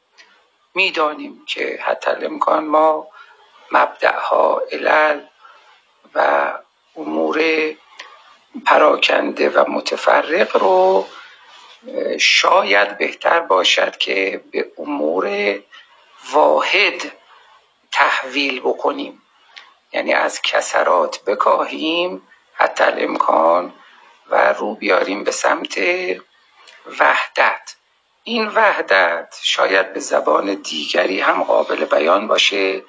[0.75, 3.09] می‌دانیم که حتی امکان ما
[3.73, 5.20] مبدعها علل
[6.15, 6.53] و
[6.97, 7.43] امور
[8.67, 11.07] پراکنده و متفرق رو
[12.19, 15.59] شاید بهتر باشد که به امور
[16.33, 17.13] واحد
[17.93, 19.23] تحویل بکنیم.
[19.93, 22.23] یعنی از کسرات بکاهیم
[22.55, 23.75] حتی الامکان
[24.31, 25.79] و رو بیاریم به سمت
[27.01, 27.75] وحدت.
[28.25, 32.83] این وحدت شاید به زبان دیگری هم قابل بیان باشه.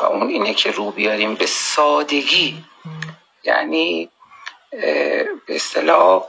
[0.00, 2.64] و اون اینه که رو بیاریم به سادگی.
[3.44, 4.10] یعنی
[4.70, 6.24] به اصطلاح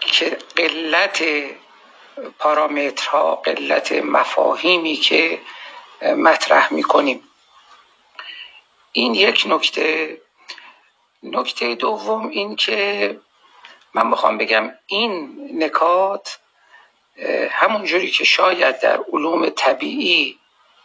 [0.00, 1.24] که قلت
[2.38, 5.40] پارامترها قلت مفاهیمی که
[6.02, 7.22] مطرح می‌کنیم.
[8.92, 10.20] این یک نکته.
[11.22, 13.20] نکته دوم این که
[13.94, 16.38] من می‌خوام بگم این نکات
[17.50, 20.38] همونجوری که شاید در علوم طبیعی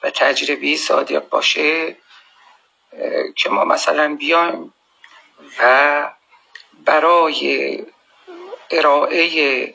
[0.03, 1.95] و تجربی صادق باشه
[3.35, 4.73] که ما مثلا بیایم
[5.59, 6.09] و
[6.85, 7.79] برای
[8.71, 9.73] ارائه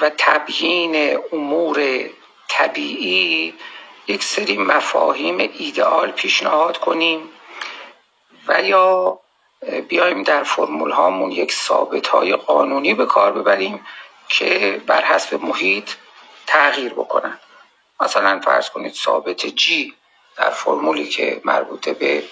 [0.00, 2.10] و تبیین امور
[2.48, 3.54] طبیعی
[4.06, 7.28] یک سری مفاهیم ایدئال پیشنهاد کنیم
[8.48, 9.20] و یا
[9.88, 13.86] بیایم در فرمول هامون یک ثابت های قانونی به کار ببریم
[14.28, 15.90] که بر حسب محیط
[16.46, 17.38] تغییر بکنن.
[18.00, 19.94] مثلا فرض کنید ثابت جی
[20.36, 22.22] در فرمولی که مربوط به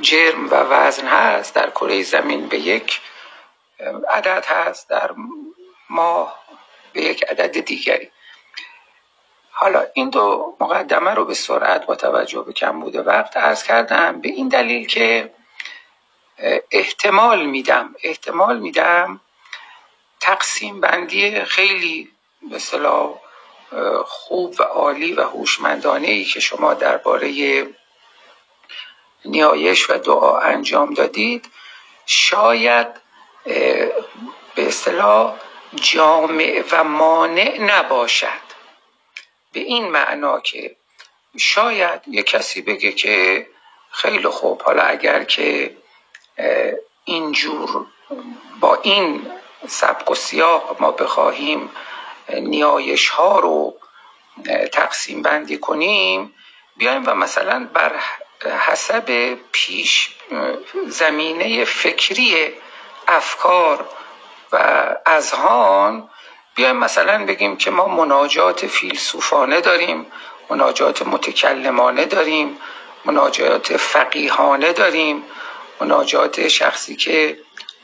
[0.00, 3.00] جرم و وزن هست در کره زمین به یک
[4.10, 5.10] عدد هست در
[5.90, 6.44] ماه
[6.92, 8.10] به یک عدد دیگری.
[9.50, 14.20] حالا این دو مقدمه رو به سرعت با توجه به کم بوده وقت ارز کردم
[14.20, 15.34] به این دلیل که
[16.70, 19.20] احتمال میدم احتمال میدم
[20.20, 22.10] تقسیم بندی خیلی
[22.50, 23.14] مثلا
[24.06, 27.66] خوب و عالی و هوشمندانه ای که شما درباره
[29.24, 31.46] نیایش و دعا انجام دادید.
[32.06, 32.86] شاید
[34.54, 35.34] به اصطلاح
[35.74, 38.44] جامع و مانع نباشد.
[39.52, 40.76] به این معنا که
[41.38, 43.46] شاید یه کسی بگه که
[43.90, 45.76] خیلی خوب حالا اگر که
[47.04, 47.86] اینجور
[48.60, 49.30] با این
[49.66, 51.70] سبک و سیاق ما بخواهیم
[52.28, 53.74] نیایش ها رو
[54.72, 56.34] تقسیم بندی کنیم
[56.76, 57.92] بیایم و مثلا بر
[58.66, 60.10] حسب پیش
[60.88, 62.52] زمینه فکری
[63.08, 63.88] افکار
[64.52, 66.08] و اذهان
[66.54, 70.06] بیایم مثلا بگیم که ما مناجات فیلسوفانه داریم
[70.50, 72.58] مناجات متکلمانه داریم
[73.04, 75.24] مناجات فقیهانه داریم
[75.80, 77.38] مناجات شخصی که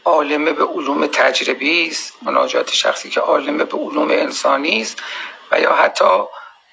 [0.04, 5.02] عالم به علوم تجربی است مناجات شخصی که عالم به علوم انسانی است
[5.50, 6.24] و یا حتی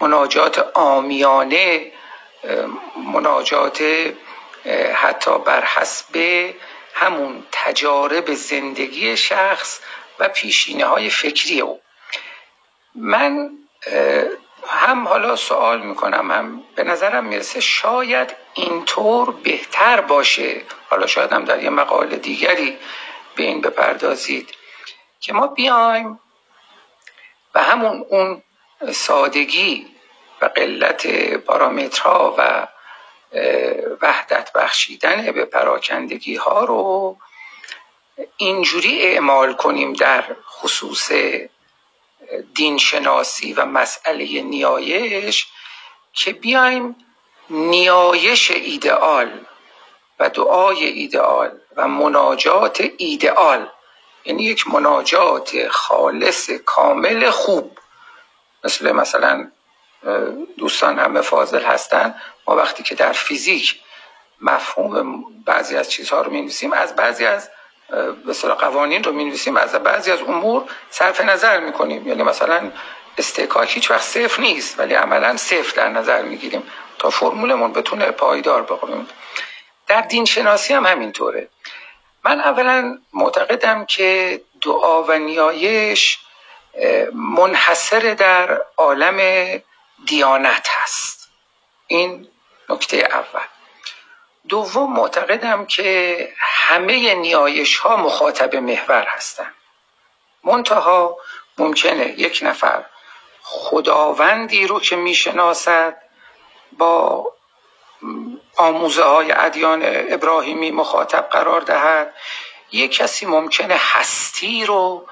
[0.01, 1.91] مناجات آمیانه
[3.13, 3.83] مناجات
[4.93, 6.15] حتی بر حسب
[6.93, 9.79] همون تجارب زندگی شخص
[10.19, 11.81] و پیشینه های فکری او.
[12.95, 13.49] من
[14.67, 20.61] هم حالا سوال می‌کنم هم به نظرم می‌رسه شاید اینطور بهتر باشه.
[20.89, 22.77] حالا شاید هم در یه مقاله دیگری
[23.37, 24.49] به این بپردازید
[25.19, 26.19] که ما بیایم
[27.55, 28.43] و همون اون
[28.91, 29.87] سادگی
[30.41, 31.07] و قلت
[31.37, 32.67] پارامترها و
[34.01, 37.17] وحدت بخشیدن به پراکندگی ها رو
[38.37, 41.11] اینجوری اعمال کنیم در خصوص
[42.55, 45.47] دینشناسی و مسئله نیایش
[46.13, 46.95] که بیایم
[47.49, 49.45] نیایش ایدئال
[50.19, 53.67] و دعای ایدئال و مناجات ایدئال.
[54.25, 57.79] یعنی یک مناجات خالص کامل خوب.
[58.63, 59.51] مثل مثلا
[60.57, 62.15] دوستان همه فاضل هستن.
[62.47, 63.79] ما وقتی که در فیزیک
[64.41, 67.49] مفهوم بعضی از چیزها رو می از بعضی از
[68.25, 72.71] مثلا قوانین رو می از بعضی از امور صرف نظر می کنیم یعنی مثلا
[73.17, 76.63] استکاک هیچ وقت صفر نیست ولی عملا صفر در نظر می گیریم
[76.99, 79.07] تا فرمولمون بتونه پایدار بقویم
[79.87, 81.49] در دین شناسی هم همینطوره.
[82.27, 86.19] من اولا معتقدم که دعا و نیایش
[87.13, 89.19] منحصر در عالم
[90.05, 91.29] دیانت هست.
[91.87, 92.27] این
[92.69, 93.45] نکته اول.
[94.49, 99.53] دوم معتقدم که همه نیایش ها مخاطب محور هستند
[100.43, 101.17] منتها
[101.57, 102.85] ممکنه یک نفر
[103.41, 106.01] خداوندی رو که می‌شناسد
[106.71, 107.33] با
[108.57, 112.13] آموزه های ادیان ابراهیمی مخاطب قرار دهد.
[112.71, 115.07] یک کسی ممکنه هستی رو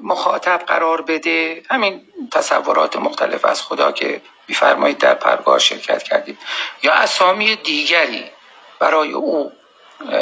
[0.00, 1.62] مخاطب قرار بده.
[1.70, 6.38] همین تصورات مختلف از خدا که میفرمایید در پرگاه شرکت کردید.
[6.82, 8.24] یا اسامی دیگری
[8.78, 9.52] برای او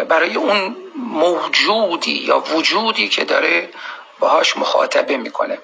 [0.09, 3.69] برای اون موجودی یا وجودی که داره
[4.19, 5.59] باهاش مخاطبه می‌کنه.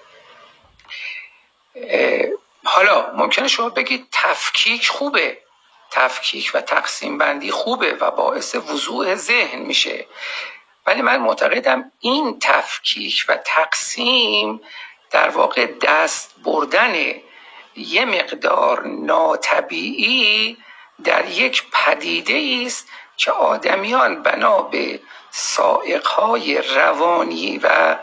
[2.65, 5.39] حالا ممکنه شما بگید تفکیک خوبه.
[5.91, 10.07] تفکیک و تقسیم بندی خوبه و باعث وضوع ذهن میشه.
[10.87, 14.61] ولی من معتقدم این تفکیک و تقسیم
[15.11, 16.95] در واقع دست بردن
[17.77, 20.57] یه مقدار ناطبیعی
[21.05, 27.97] در یک پدیده است که آدمیان بنا به سائقهای روانی و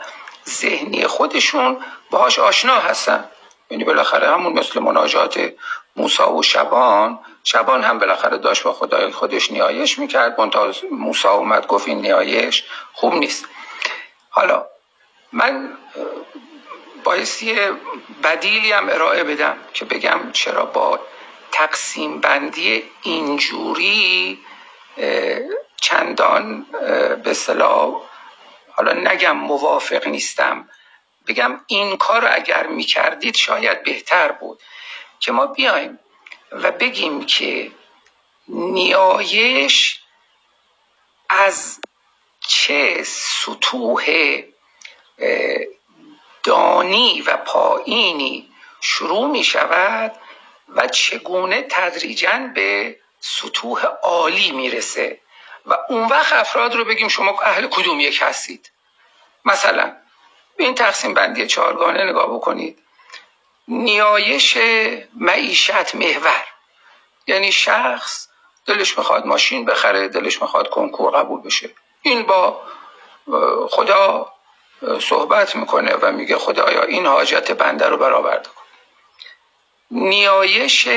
[0.48, 3.30] ذهنی خودشون باهاش آشنا هستن.
[3.70, 5.52] یعنی بالاخره همون مثل مناجات
[5.96, 7.18] موسا و شبان
[7.50, 10.40] شبان هم بالاخره داشت با خدای خودش نیایش می‌کرد.
[10.40, 13.44] منتها موسا اومد گفت این نیایش خوب نیست.
[14.30, 14.66] حالا
[15.32, 15.78] من
[17.04, 17.56] بایستی
[18.22, 21.00] بدیلی هم ارائه بدم که بگم چرا با
[21.52, 24.38] تقسیم بندی اینجوری
[25.80, 26.66] چندان
[27.24, 28.02] به صلاح
[28.70, 30.68] حالا نگم موافق نیستم.
[31.28, 34.60] بگم این کار اگر می‌کردید شاید بهتر بود.
[35.20, 35.98] که ما بیایم
[36.52, 37.72] و بگیم که
[38.48, 40.00] نیایش
[41.30, 41.80] از
[42.40, 44.06] چه سطوح
[46.42, 48.50] دانی و پایینی
[48.80, 50.16] شروع می شود
[50.68, 55.20] و چگونه تدریجا به سطوح عالی می‌رسه
[55.66, 58.70] و اون وقت افراد رو بگیم شما اهل کدوم یک هستید.
[59.44, 59.96] مثلا
[60.58, 62.78] این تقسیم بندی چهارگانه نگاه بکنید.
[63.68, 64.58] نیایش
[65.16, 66.44] معیشت محور.
[67.26, 68.28] یعنی شخص
[68.66, 71.70] دلش می‌خواد ماشین بخره دلش می‌خواد کنکور قبول بشه.
[72.02, 72.60] این با
[73.70, 74.32] خدا
[75.00, 78.62] صحبت می‌کنه و میگه خدایا این حاجت بنده رو برآورده کن؟
[79.90, 80.88] نیایش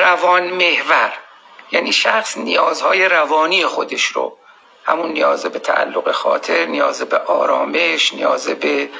[0.00, 1.12] روان محور.
[1.72, 4.38] یعنی شخص نیازهای روانی خودش رو
[4.84, 8.90] همون نیاز به تعلق خاطر نیاز به آرامش نیاز به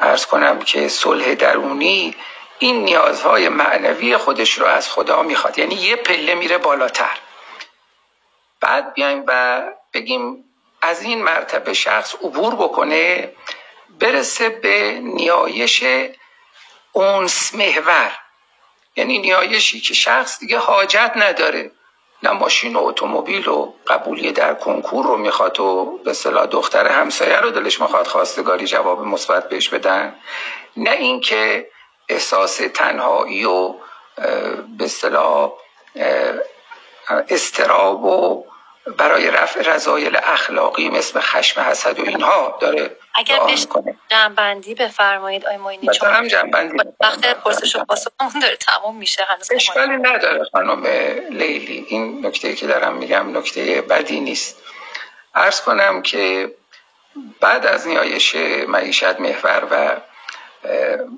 [0.00, 2.14] ارز کنم که صلح درونی
[2.58, 5.58] این نیازهای معنوی خودش رو از خدا می‌خواد.
[5.58, 7.18] یعنی یه پله میره بالاتر.
[8.60, 9.62] بعد بیایم و
[9.92, 10.44] بگیم
[10.82, 13.32] از این مرتبه شخص عبور بکنه
[14.00, 15.84] برسه به نیایش
[16.92, 18.18] اونس محور.
[18.96, 21.70] یعنی نیایشی که شخص دیگه حاجت نداره.
[22.22, 27.36] نه ماشین و اتومبیل و قبولی در کنکور رو می‌خواد و به صلاح دختر همسایه
[27.40, 30.14] رو دلش می‌خواد خواستگاری جواب مثبت بهش بدن.
[30.76, 31.70] نه اینکه
[32.08, 33.74] احساس تنهایی و
[34.78, 35.52] به صلاح
[37.28, 38.44] استراب و
[38.98, 43.66] برای رفع رضایل اخلاقی مثل خشم حسد و اینها داره اگر بهش
[44.08, 49.52] جنبندی بفرمایید آی موینی چون هم جنبندی وقت پرسش و پاسخمون داره تموم میشه هنوز.
[49.52, 50.86] اشکالی نداره خانم
[51.30, 51.86] لیلی.
[51.88, 54.62] این نکته که دارم میگم نکته بدی نیست.
[55.34, 56.54] عرض کنم که
[57.40, 58.36] بعد از نیایش
[58.68, 59.96] معیشت محور و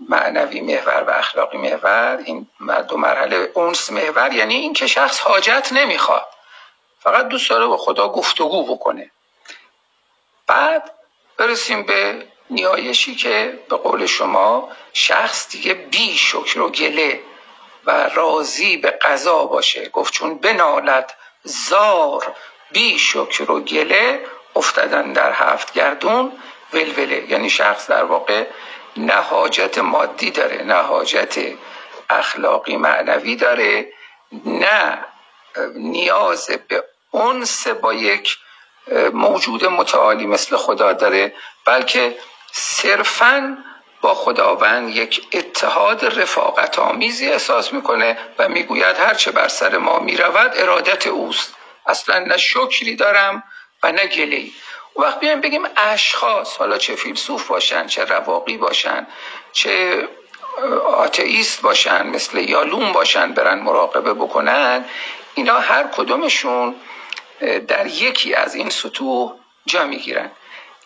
[0.09, 2.47] معنوی محور و اخلاقی محور این
[2.89, 6.27] دو مرحله اونس محور یعنی اینکه شخص حاجت نمی‌خواد.
[7.09, 9.11] فقط دوست داره با خدا گفتگو بکنه.
[10.47, 10.91] بعد
[11.37, 17.21] برسیم به نیایشی که به قول شما شخص دیگه بی شکر و گله
[17.87, 19.89] و راضی به قضا باشه.
[19.89, 22.35] گفت چون بنالد زار
[22.73, 24.27] بی شکر و گله
[24.57, 26.33] افتادن در هفت گردون
[26.73, 27.31] ولوله.
[27.31, 28.47] یعنی شخص در واقع
[28.97, 31.39] نه حاجت مادی داره نه حاجت
[32.11, 33.93] اخلاقی معنوی داره
[34.45, 35.05] نه
[35.75, 38.37] نیاز به اونس با یک
[39.13, 42.19] موجود متعالی مثل خدا داره بلکه
[42.53, 43.59] صرفا
[44.01, 50.53] با خداوند یک اتحاد رفاقت آمیزی احساس می‌کنه و می‌گوید هرچه بر سر ما می‌رود
[50.57, 51.55] ارادت اوست.
[51.87, 53.43] اصلا نه شکری دارم
[53.83, 54.55] و نه گلی.
[54.97, 59.07] و وقت بیایم بگیم اشخاص حالا چه فیلسوف باشن چه رواقی باشن
[59.53, 60.09] چه
[60.87, 64.85] آتئیست باشن مثل یالوم باشن برن مراقبه بکنن
[65.35, 66.75] اینا هر کدومشون
[67.69, 69.35] در یکی از این سطوح
[69.67, 70.31] جا می‌گیرن.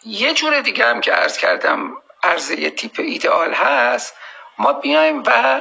[0.05, 4.15] یه جور دیگه هم که عرض کردم عرضه تیپ ایدئال هست.
[4.59, 5.61] ما بیایم و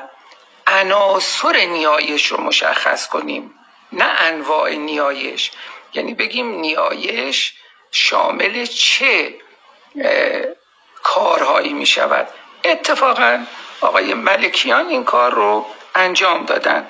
[0.68, 3.54] عناصر نیایش رو مشخص کنیم.
[3.94, 5.52] نه انواع نیایش.
[5.94, 7.54] یعنی بگیم نیایش
[7.92, 9.36] شامل چه
[11.04, 12.28] کارهایی می شود
[12.64, 13.46] اتفاقا
[13.82, 15.66] آقای ملکیان این کار رو
[15.96, 16.88] انجام دادن.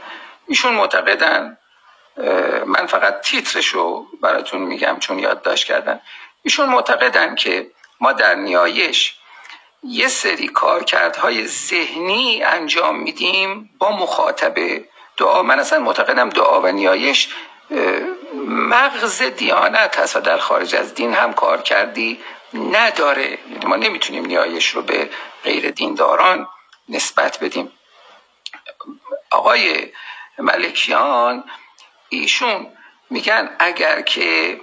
[0.47, 1.57] ایشون معتقدن
[2.65, 6.01] من فقط تیترش رو براتون میگم چون یادداشت کردن
[6.43, 9.15] ایشون معتقدن که ما در نیایش
[9.83, 14.55] یه سری کارکردهای ذهنی انجام میدیم با مخاطب
[15.17, 15.43] دعا.
[15.43, 17.29] من اصلا معتقدم دعا و نیایش
[18.47, 22.19] مغز دیانت هست و در خارج از دین هم کار کردی
[22.53, 23.37] نداره.
[23.51, 25.09] یعنی ما نمی‌تونیم نیایش رو به
[25.43, 26.47] غیر دینداران
[26.89, 27.71] نسبت بدیم.
[29.31, 29.91] آقای
[30.37, 31.43] ملکیان
[32.11, 32.67] ایشون
[33.09, 34.59] میگن اگر که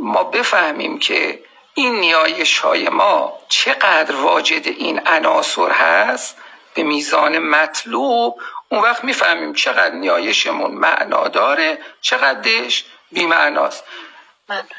[0.00, 1.40] ما بفهمیم که
[1.74, 6.36] این نیایش های ما چقدر واجد این عناصر هست
[6.74, 13.84] به میزان مطلوب اون وقت می‌فهمیم چقدر نیایشمون معنا داره چقدرش بیمعناست.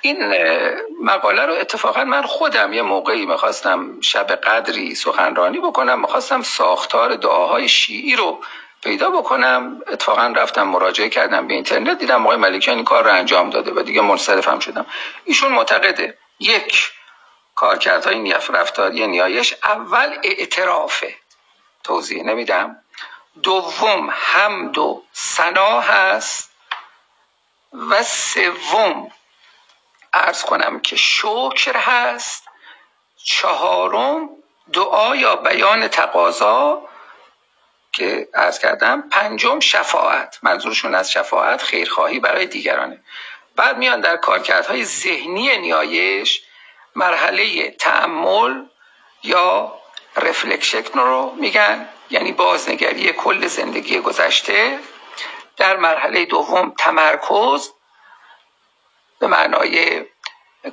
[0.02, 0.34] این
[1.02, 7.70] مقاله رو اتفاقا من خودم یه موقعی می‌خواستم شب قدری سخنرانی بکنم می‌خواستم ساختار دعاهای
[7.70, 8.40] شیعی رو
[8.86, 9.82] پیدا بکنم.
[9.88, 13.84] اتفاقا رفتم مراجعه کردم به اینترنت دیدم آقای ملکیان این کار رو انجام داده و
[13.84, 14.86] دیگه منصرفم شدم.
[15.26, 16.92] ایشون معتقده یک
[17.56, 21.16] کارکردهای نیف رفتاری نیایش اول اعترافه.
[21.84, 22.84] توضیح نمیدم.
[23.44, 26.52] دوم حمد و سنا هست.
[27.90, 29.12] و سوم
[30.14, 32.44] ارز کنم که شکر هست.
[33.24, 34.30] چهارم
[34.74, 36.82] دعا یا بیان تقاضا.
[37.96, 40.40] که ارز کردم پنجم شفاعت.
[40.44, 43.04] منظورشون از شفاعت خیرخواهی برای دیگرانه.
[43.56, 46.42] بعد میان در کارکردهای ذهنی نیایش
[46.96, 48.64] مرحله تعمل
[49.24, 49.80] یا
[50.16, 54.80] reflection رو میگن یعنی بازنگری کل زندگی گذشته.
[55.58, 57.72] در مرحله دوم تمرکز
[59.20, 60.06] به معنای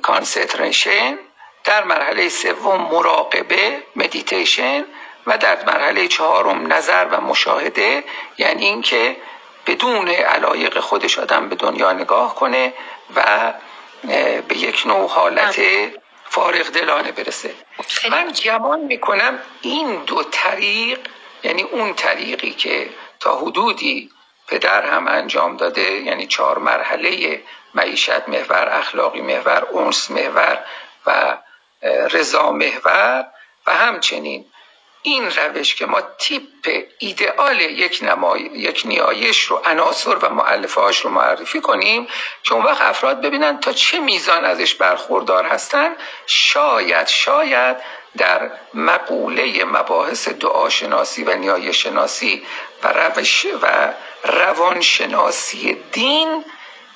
[0.01, 1.19] concentration
[1.63, 4.85] در مرحله سوم مراقبه مدیتیشن
[5.27, 8.03] و در مرحله چهارم نظر و مشاهده
[8.37, 9.17] یعنی اینکه
[9.67, 12.73] بدون علایق خودش آدم به دنیا نگاه کنه
[13.15, 13.53] و
[14.47, 15.61] به یک نوع حالت
[16.29, 17.53] فارغ دلانه برسه.
[18.11, 20.99] من گمان می‌کنم این دو طریق
[21.43, 22.89] یعنی اون طریقی که
[23.19, 24.09] تا حدودی
[24.47, 27.41] پدر هم انجام داده یعنی چهار مرحله
[27.73, 30.59] معیشت محور اخلاقی محور اونس محور
[31.05, 31.37] و
[32.11, 33.25] رضا محور
[33.65, 34.45] و همچنین
[35.03, 38.41] این روش که ما تیپ ایدئال یک, نمای...
[38.41, 42.07] یک نیایش رو عناصر و معلفه رو معرفی کنیم
[42.43, 47.77] که اون وقت افراد ببینن تا چه میزان ازش برخوردار هستن شاید شاید
[48.17, 52.43] در مقوله مباحث دعاشناسی و نیایش شناسی
[52.83, 53.93] و روش و
[54.23, 56.45] روانشناسی دین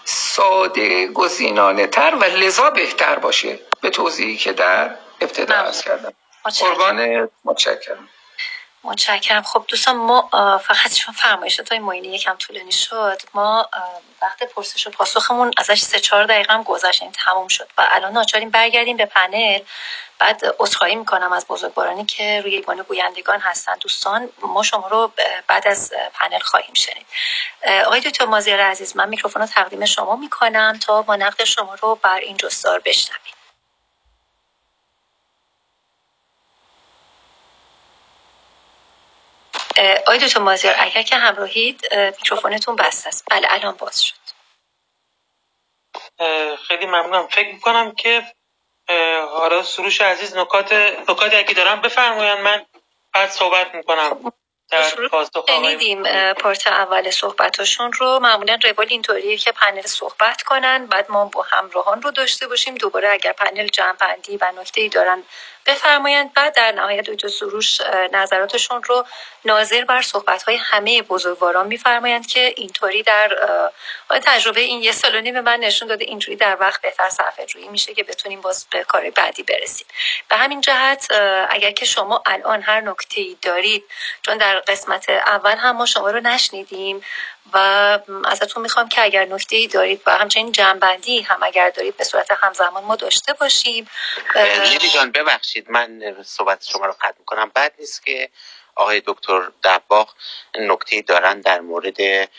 [0.04, 3.60] ساده گزینانه تر و لذا بهتر باشه.
[3.82, 6.14] به توضیحی که در ابتدا ارز کردم.
[6.50, 8.10] قربان متشکرم.
[8.84, 9.42] متشکرم.
[9.42, 10.30] خب دوستان ما
[10.64, 13.22] فقط چون فرمایشات های معینی یکم طولانی شد.
[13.34, 13.70] ما
[14.22, 17.70] وقت پرسش و پاسخمون ازش سه چهار دقیقه هم گذشت این تموم شد.
[17.78, 19.60] و الان ناچاریم برگردیم به پنل.
[20.20, 23.76] بعد عذرخواهی می‌کنم از بزرگوارانی که روی ایوان گویندگان هستن.
[23.78, 25.12] دوستان ما شما رو
[25.48, 27.06] بعد از پنل خواهیم شنید.
[27.86, 31.96] آقای دکتر مازیار عزیز من میکروفون رو تقدیم شما می‌کنم تا با نقد شما رو
[31.96, 33.37] بر این جستار بشنویم.
[39.78, 43.26] آقای دکتر مازیار اگر که همراهید میکروفونتون بسته است.
[43.32, 44.16] بله الان باز شد.
[46.68, 47.28] خیلی ممنونم.
[47.28, 48.24] فکر می‌کنم که
[49.30, 50.74] حالا سروش عزیز نکات
[51.10, 52.40] نکاتی اگه دارم بفرمایند.
[52.40, 52.66] من
[53.14, 54.34] بعد صحبت می‌کنم خب،
[55.48, 58.20] شنیدیم پارت اول صحبتاشون رو.
[58.20, 62.76] معمولا روال اینطوریه که پنل صحبت کنن بعد ما با همراهان رو داشته باشیم.
[62.76, 65.24] دوباره اگر پنل جمع بندی و نکته ای دارن
[65.68, 67.82] بفرمایند بعد در نهایت دکتر سروش
[68.14, 69.06] نظراتشون رو
[69.46, 73.38] ناظر بر صحبت های همه بزرگواران میفرمایند که اینطوری در
[74.10, 77.94] تجربه این یه سال به من نشون داده اینجوری در وقت بهتر صرفه جویی میشه
[77.94, 79.88] که بتونیم باز به کار بعدی برسیم؟
[80.30, 81.08] به همین جهت
[81.50, 83.84] اگر که شما الان هر نکته ای دارید
[84.22, 87.04] چون در قسمت اول هم ما شما رو نشنیدیم
[87.54, 87.58] و
[88.26, 92.32] ازتون می‌خوام که اگر نکته ای دارید و همچنین جنبندی هم اگر دارید به صورت
[92.42, 93.90] همزمان ما داشته باشیم.
[94.64, 97.52] لیلی جان ببخشید من صحبت شما رو قطع می‌کنم.
[97.54, 98.30] بعد نیست که
[98.76, 100.14] آقای دکتر دباغ
[100.60, 102.30] نکته دارن در مورد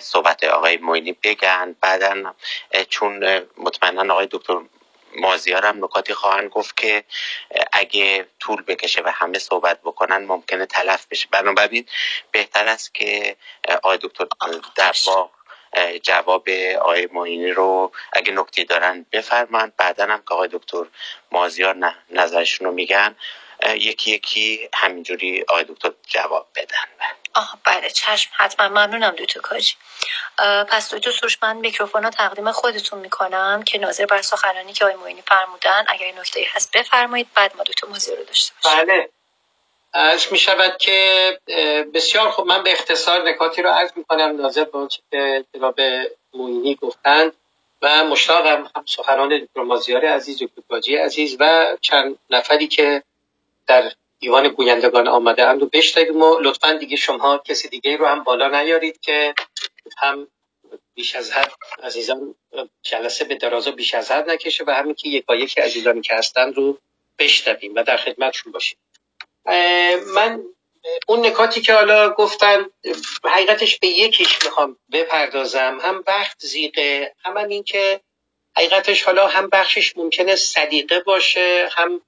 [0.00, 1.76] صحبت آقای موینی بگن.
[1.80, 2.34] بعدا
[2.88, 4.60] چون مطمئنا آقای دکتر
[5.16, 7.04] مازیارم نکاتی خواهند گفت که
[7.72, 11.28] اگه طول بکشه و همه صحبت بکنن ممکنه تلف بشه.
[11.30, 11.86] بنابراین
[12.32, 13.36] بهتر است که
[13.82, 14.26] آقای دکتر
[14.76, 15.30] دباغ
[16.02, 16.48] جواب
[16.80, 20.84] آقای معینی رو اگه نکته دارن بفرمان بعدا هم که آقای دکتر
[21.32, 23.16] مازیار نظرشون رو میگن
[23.66, 27.08] یکی یکی همینجوری آقای دکتر جواب بدن.
[27.34, 29.74] آه بله چشم حتما ممنونم دکتر کاجی
[30.68, 34.96] پس دکتر سروش من میکروفون رو تقدیم خودتون می‌کنم که ناظر بر سخنرانی که آقای
[34.96, 38.84] معینی فرمودن اگر نکته هست بفرمایید بعد ما دکتر مازیار رو داشته باشیم.
[38.84, 39.08] بله.
[39.94, 41.38] عرض می شود که
[41.94, 42.46] بسیار خوب.
[42.46, 45.80] من به اختصار نکاتی رو عرض می کنم ناظر به آنچه که جناب
[46.34, 47.32] موینی گفتند
[47.82, 53.02] و مشتاقم هم سخنان دکتر مازیار عزیز دکتر عزیز و چند نفری که
[53.66, 58.24] در دیوان گویندگان آمده اند و بشنویم و لطفا دیگه شما کسی دیگه رو هم
[58.24, 59.34] بالا نیارید که
[59.98, 60.28] هم
[60.94, 61.52] بیش از حد
[61.82, 62.34] عزیزان
[62.82, 66.52] جلسه به درازا بیش از حد نکشه و همین که یکا یکی عزیزانی که هستن
[66.52, 66.78] رو
[67.18, 68.78] بشنویم و در خدمتشون باشیم.
[70.14, 70.42] من
[71.08, 72.66] اون نکاتی که حالا گفتن
[73.24, 75.78] حقیقتش به یکیش می‌خوام بپردازم.
[75.82, 78.00] هم وقت زیقه هم, هم این که
[78.56, 82.02] حقیقتش حالا هم بخشش ممکنه صدیقه باشه هم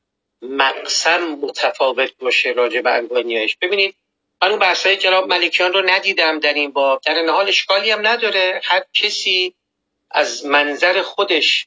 [0.51, 3.95] مقسم متفاوت باشه راجع به انواع نیایش ببینید
[4.43, 7.01] من اون بحثای جناب ملکیان رو ندیدم در این باب.
[7.01, 8.61] در این حال اشکالی هم نداره.
[8.65, 9.55] هر کسی
[10.11, 11.67] از منظر خودش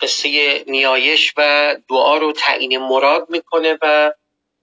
[0.00, 4.12] قصه نیایش و دعا رو تعیین مراد می‌کنه و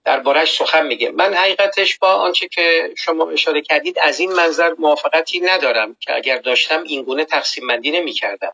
[0.04, 1.10] دربارهش سخن میگه.
[1.10, 6.38] من حقیقتش با آنچه که شما اشاره کردید از این منظر موافقتی ندارم که اگر
[6.38, 8.52] داشتم این گونه تقسیم بندی نمی‌کردم.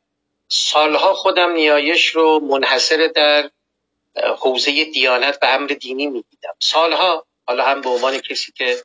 [0.48, 3.50] سالها خودم نیایش رو منحصر در
[4.16, 6.54] حوزه دیانت و امر دینی می‌دیدم.
[6.60, 8.82] سالها حالا هم به عنوان کسی که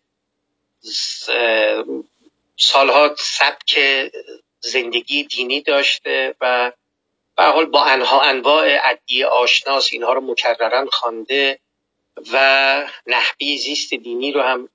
[2.57, 3.79] سالها سبک
[4.59, 6.71] زندگی دینی داشته و
[7.37, 11.59] به حال با انها انواع عدی آشناس اینها رو مکررن خوانده
[12.33, 14.69] و نحوی زیست دینی رو هم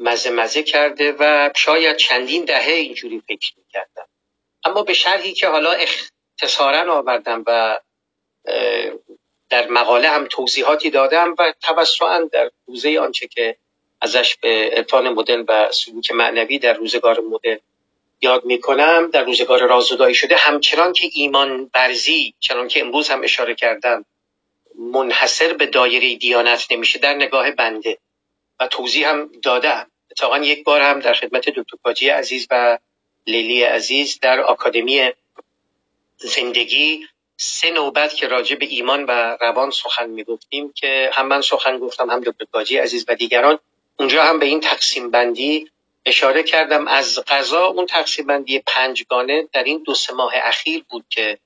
[0.00, 4.08] مزه مزه کرده و شاید چندین دهه اینجوری فکر می‌کردم.
[4.64, 7.80] اما به شرحی که حالا اختصارا آوردم و
[9.50, 13.56] در مقاله هم توضیحاتی دادم و توسعا در حوزه آنچه که
[14.00, 17.58] ازش به عرفان مدل و سلوک معنوی در روزگار مدل
[18.20, 23.54] یاد می‌کنم در روزگار رازدایی شده همچنان که ایمان برزی چنان که امروز هم اشاره
[23.54, 24.04] کردم
[24.78, 27.98] منحصر به دایره دیانت نمیشه در نگاه بنده.
[28.60, 29.90] و توضیح هم دادم.
[30.10, 32.78] اتفاقا یک بار هم در خدمت دکتر کاجی عزیز و
[33.26, 35.10] لیلی عزیز در آکادمی
[36.16, 37.06] زندگی
[37.36, 42.10] سه نوبت که راجع به ایمان و روان سخن می‌گفتیم که هم من سخن گفتم
[42.10, 43.58] هم دکتر کاجی عزیز و دیگران.
[43.98, 45.70] اونجا هم به این تقسیم بندی
[46.06, 46.88] اشاره کردم.
[46.88, 51.38] از غذا اون تقسیم بندی پنجگانه در این دو سه ماه اخیر بود که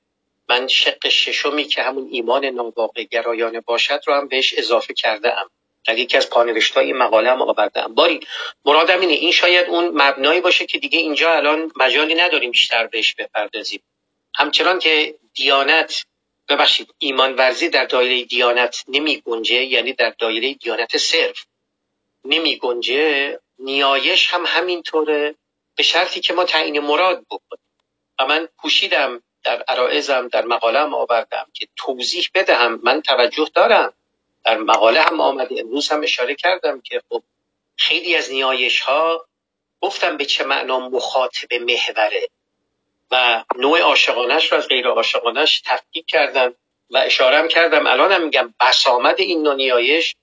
[0.48, 5.50] من شق ششمی که همون ایمان ناواقع گرایانه باشد رو هم بهش اضافه کرده ام
[5.86, 8.20] در یکی از پانوشت های مقاله هم آورده ام باری
[8.64, 13.14] مرادم اینه این شاید اون مبنایی باشه که دیگه اینجا الان مجالی نداریم بیشتر بهش
[13.14, 13.80] بپردازیم.
[14.34, 16.04] همچنان که دیانت
[16.48, 21.44] ببخشید ایمان ورزی در دایره دیانت نمی گنجه یعنی در دایره دیانت صرف
[22.24, 25.34] نمی گنجه نیایش هم همینطوره
[25.76, 27.64] به شرطی که ما تعیین مراد بکنیم.
[28.18, 32.80] و من کوشیدم در عرائزم در مقاله هم آوردم که توضیح بدهم.
[32.82, 33.94] من توجه دارم.
[34.44, 35.60] در مقاله هم آمده.
[35.60, 37.22] امروز هم اشاره کردم که خب
[37.76, 39.26] خیلی از نیایش ها
[39.80, 42.28] گفتم به چه معنا مخاطب محوره.
[43.10, 46.54] و نوع عاشقانش رو از غیر عاشقانش تفکیک کردم
[46.90, 47.86] و اشارم کردم.
[47.86, 50.16] الان هم میگم بسامد این نوع نیایش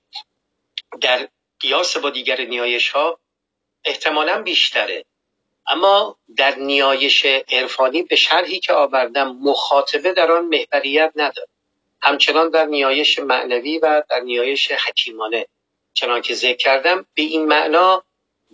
[1.00, 1.28] در
[1.60, 3.18] قیاس با دیگر نیایش ها
[3.84, 5.04] احتمالا بیشتره.
[5.68, 11.48] اما در نیایش عرفانی به شرحی که آوردم مخاطبه در آن محوریت نداره.
[12.02, 15.46] همچنان در نیایش معنوی و در نیایش حکیمانه.
[15.92, 18.04] چنان که ذکر کردم به این معنا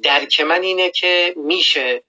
[0.02, 2.02] درک من اینه که میشه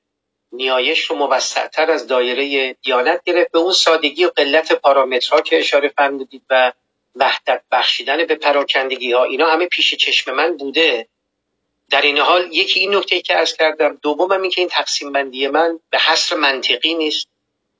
[0.56, 3.52] نیایش رو موسعتر از دایره دیانت گرفت.
[3.52, 6.72] به اون سادگی و قلت پارامترها که اشاره فرمودید و
[7.16, 11.08] وحدت بخشیدن به پراکندگی ها اینا همه پیش چشم من بوده.
[11.90, 15.48] در این حال یکی این نکته که از کردم دومم این که این تقسیم بندی
[15.48, 17.28] من به حصر منطقی نیست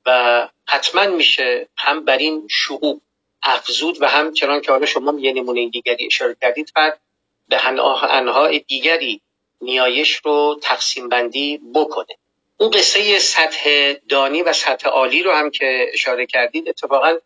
[0.06, 3.00] و حتما میشه هم بر این شعوب
[3.42, 7.00] افزود و هم چنان که حالا شما یه نمونه دیگری اشاره کردید فرد
[7.48, 9.20] به انهای دیگری
[9.60, 12.16] نیایش رو تقسیم بندی بکنه.
[12.58, 17.18] اون قصه سطح دانی و سطح عالی رو هم که اشاره کردید اتفاقا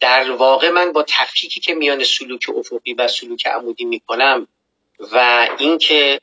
[0.00, 4.48] در واقع من با تفکیکی که میان سلوک افقی و سلوک عمودی می‌کنم
[5.12, 6.20] و اینکه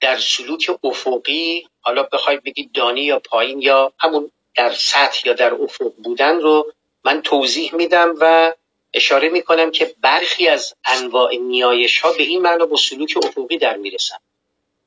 [0.00, 5.54] در سلوک افقی حالا بخوای بگید دانی یا پایین یا همون در سطح یا در
[5.54, 6.72] افق بودن رو
[7.04, 8.54] من توضیح میدم و
[8.94, 13.76] اشاره می‌کنم که برخی از انواع نیایش ها به این معنا با سلوک افقی در
[13.76, 14.16] می‌رسن.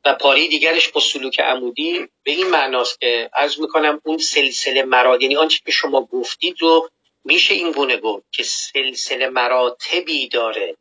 [0.05, 5.21] و پاره دیگرش با سلوک عمودی به این معناست که عرض می‌کنم اون سلسله مراد
[5.21, 6.89] یعنی آنچه که شما گفتید رو
[7.25, 10.77] میشه این گونه گفت که سلسله مراتبی داره.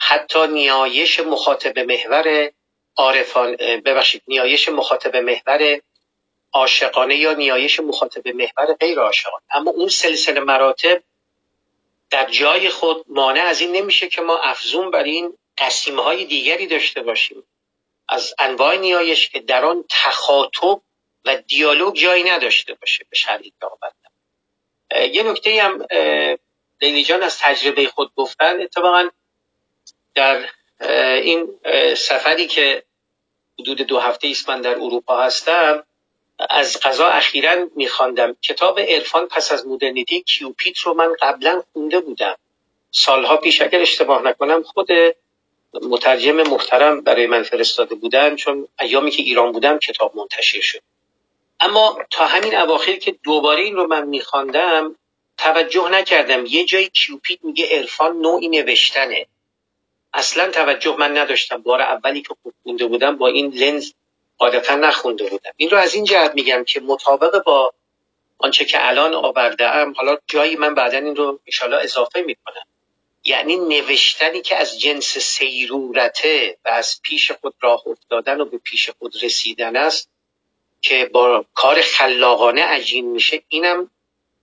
[0.00, 2.50] حتی نیایش مخاطب محور
[2.96, 5.80] عارفان ببخشید نیایش مخاطب محور
[6.52, 9.44] عاشقانه یا نیایش مخاطب محور غیر عاشقانه.
[9.50, 11.02] اما اون سلسله مراتب
[12.10, 16.66] در جای خود مانع از این نمیشه که ما افزون بر این قسیمه های دیگری
[16.66, 17.44] داشته باشیم.
[18.12, 20.80] از انواع نیایش که در آن تخاطب
[21.24, 23.66] و دیالوگ جایی نداشته باشه به شرحی که
[24.98, 25.86] یه نکته هم
[26.82, 28.62] لیلی جان از تجربه خود گفتن.
[28.62, 29.08] اتفاقا
[30.14, 30.48] در
[31.22, 31.58] این
[31.96, 32.84] سفری که
[33.58, 35.84] حدود دو هفته ایست من در اروپا هستم
[36.50, 38.36] از قضا اخیرا میخواندم.
[38.42, 42.36] کتاب عرفان پس از مدرنیتی کیوپیت رو من قبلا خونده بودم.
[42.90, 44.88] سالها پیش اگر اشتباه نکنم خود
[45.74, 50.80] مترجم محترم برای من فرستاده بودن چون ایامی که ایران بودم کتاب منتشر شد.
[51.60, 54.96] اما تا همین اواخر که دوباره این رو من میخواندم
[55.38, 56.46] توجه نکردم.
[56.46, 59.26] یه جایی کیوپیت میگه عرفان نوعی نوشتنه.
[60.14, 61.62] اصلا توجه من نداشتم.
[61.62, 63.92] بار اولی که خونده بودم با این لنز
[64.40, 65.50] عادتا نخونده بودم.
[65.56, 67.72] این رو از این جهت میگم که مطابق با
[68.38, 72.62] آنچه که الان آورده ام حالا جایی من بعدا این رو انشالله اضافه می‌کنم.
[73.24, 78.90] یعنی نوشتنی که از جنس سیرورته و از پیش خود راه افتادن و به پیش
[78.90, 80.10] خود رسیدن است
[80.80, 83.90] که با کار خلاقانه عجین میشه اینم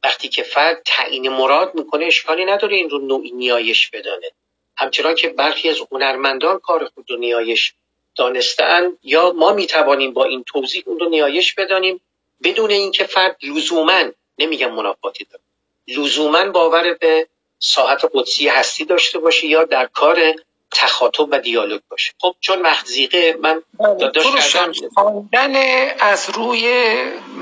[0.03, 4.31] وقتی که فرد تعیین مراد می‌کنه اشکالی نداره این رو نوعی نیایش بدانه.
[4.77, 7.73] همچنان که برخی از هنرمندان کار خود رو نیایش
[8.15, 12.01] دانستن یا ما می‌توانیم با این توضیح اون رو نیایش بدانیم
[12.43, 14.03] بدون اینکه فرد لزوما
[14.37, 15.43] نمیگم منافاتی داره
[15.87, 17.27] لزوما باور به
[17.59, 20.33] ساعت قدسی هستی داشته باشه یا در کار
[20.71, 22.13] تخاطب و دیالوگ باشه.
[22.19, 24.55] خب چون وقت زیقه من داداش
[24.93, 25.55] خواندن
[25.99, 26.93] از روی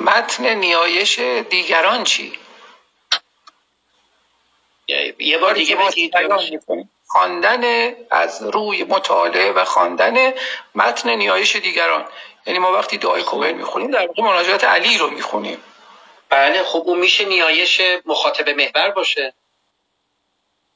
[0.05, 1.19] متن نیایش
[1.49, 2.33] دیگران چی؟
[5.19, 6.13] یه بار دیگه بگید.
[7.07, 10.33] خواندن از روی مطالعه و خواندن
[10.75, 12.05] متن نیایش دیگران.
[12.45, 13.29] یعنی ما وقتی دعای خب.
[13.29, 15.57] کومل می‌خونیم در واقع مناجات علی رو می‌خونیم.
[16.29, 19.33] بله خب اون میشه نیایش مخاطب محور باشه.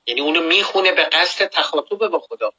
[0.06, 2.53] یعنی اونو می‌خونه به قصد تخاطب با خدا.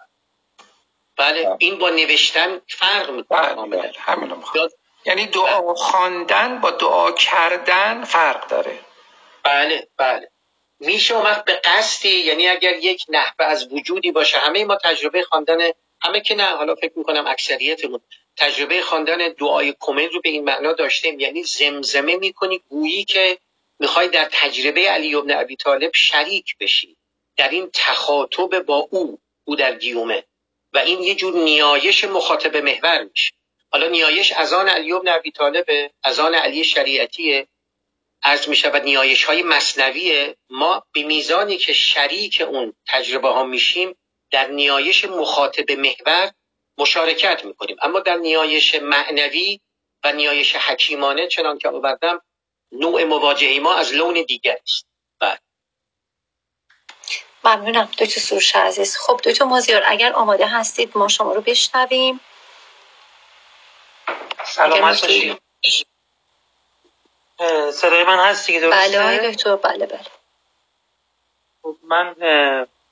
[1.16, 3.55] بله این با نوشتن فرق می‌کنه.
[3.55, 4.36] بله همینو
[5.06, 8.78] یعنی دعا خواندن با دعا کردن فرق داره.
[9.43, 10.31] بله بله.
[10.81, 15.59] میشه اومد به قصدی یعنی اگر یک نحوه از وجودی باشه همه ما تجربه خواندن
[16.02, 18.01] همه که نه حالا فکر می‌کنم اکثریتمون
[18.36, 21.20] تجربه خواندن دعای کمل رو به این معنا داشتیم.
[21.20, 23.39] یعنی زمزمه می‌کنی گویی که
[23.78, 26.97] می‌خوای در تجربه علی ابن ابی طالب شریک بشی.
[27.37, 30.25] در این تخاطب با او او در گیومه.
[30.73, 33.33] و این یه جور نیایش مخاطب محور میشه.
[33.73, 35.67] حالا نیایش از آن علی ابن ابی طالب
[36.03, 37.49] از آن علی شریعتیه.
[38.23, 43.97] از می شود نیایش های مصنوی ما به میزانی که شریک اون تجربه ها میشیم
[44.31, 46.33] در نیایش مخاطب محور
[46.79, 47.77] مشارکت می‌کنیم.
[47.83, 49.61] اما در نیایش معنوی
[50.05, 52.21] و نیایش حکیمانه چنان که آوردم
[52.73, 54.87] نوع مواجهه ما از لون دیگر است.
[55.21, 55.39] بله.
[57.44, 58.97] ممنونم دکتر سروش عزیز.
[58.97, 62.20] خب دکتر مازیار اگر آماده هستید ما شما رو بشنویم.
[64.81, 65.43] باشید
[67.73, 70.01] صدای من هست دیگه درسته؟ بله دکتر بله بله.
[71.62, 72.14] خب، من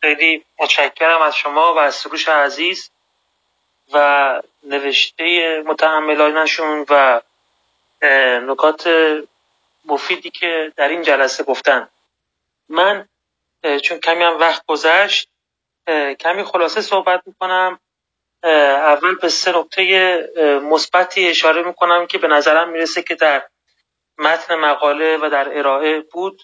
[0.00, 2.90] خیلی متشکرم از شما و از سروش عزیز
[3.92, 7.20] و نوشته متحملانشون و
[8.46, 8.90] نکات
[9.84, 11.88] مفیدی که در این جلسه گفتن.
[12.68, 13.08] من
[13.82, 15.30] چون کمی هم وقت گذشت
[16.20, 17.80] کمی خلاصه صحبت می‌کنم.
[18.42, 19.82] اول به سه نقطه
[20.62, 23.48] مثبتی اشاره می‌کنم که به نظرم می‌رسه که در
[24.18, 26.42] متن مقاله و در ارائه بود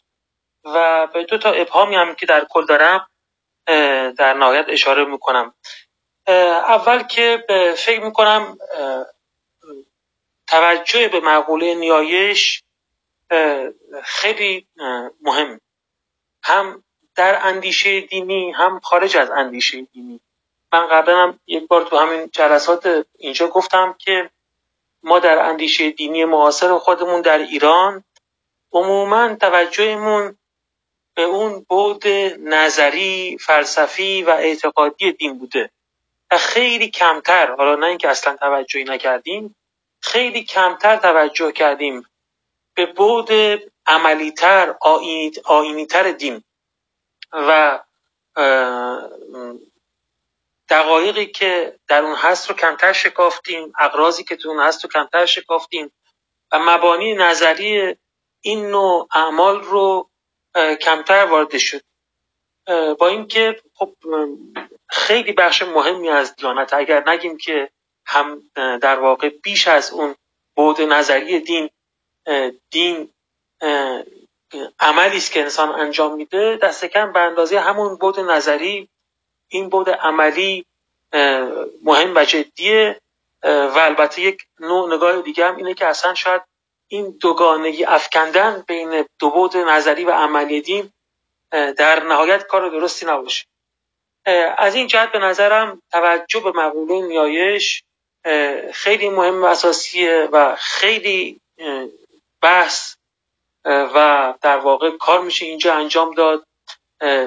[0.64, 3.09] و به دو تا ابهامی هم که در کل دارم
[4.18, 5.55] در نهایت اشاره می‌کنم.
[6.26, 7.44] اول که
[7.76, 8.59] فکر می‌کنم
[10.47, 12.62] توجه به مقوله نیایش
[14.05, 14.68] خیلی
[15.20, 15.60] مهم.
[16.44, 16.84] هم
[17.16, 20.20] در اندیشه دینی هم خارج از اندیشه دینی.
[20.72, 24.30] من قبلا هم یک بار تو همین جلسات اینجا گفتم که
[25.02, 28.05] ما در اندیشه دینی معاصر خودمون در ایران
[28.72, 30.38] عموما توجهمون
[31.14, 35.70] به اون بود نظری فلسفی و اعتقادی دین بوده.
[36.30, 39.56] و خیلی کمتر حالا نه اینکه اصلا توجهی نکردیم
[40.01, 42.06] خیلی کمتر توجه کردیم
[42.74, 43.30] به بود
[43.86, 44.74] عملیتر
[45.44, 46.43] آینیتر دین.
[47.32, 47.80] و
[50.68, 55.26] دقایقی که در اون هست رو کمتر شکافتیم اقرازی که تو اون هست رو کمتر
[55.26, 55.92] شکافتیم
[56.52, 57.96] و مبانی نظری
[58.40, 60.10] این نوع اعمال رو
[60.80, 61.82] کمتر وارد شد.
[62.98, 63.94] با اینکه خب
[64.88, 67.70] خیلی بخش مهمی از دیانت اگر نگیم که
[68.06, 70.14] هم در واقع بیش از اون
[70.56, 71.70] بود نظری دین
[72.70, 73.14] دین
[74.81, 78.89] عملی است که انسان انجام میده دست کم به اندازه همون بود نظری
[79.48, 80.66] این بود عملی
[81.82, 83.01] مهم و جدیه.
[83.43, 86.43] و البته یک نوع نگاه دیگه هم اینه که اصلا شاید
[86.89, 90.93] این دوگانگی افکندن بین دو بود نظری و عملی دین
[91.51, 93.47] در نهایت کار درستی نباشه.
[94.59, 97.85] از این جهت به نظرم توجه به مقوله نیایش
[98.73, 101.40] خیلی مهم و اساسیه و خیلی
[102.43, 102.95] بحث
[103.66, 106.47] و در واقع کار میشه اینجا انجام داد.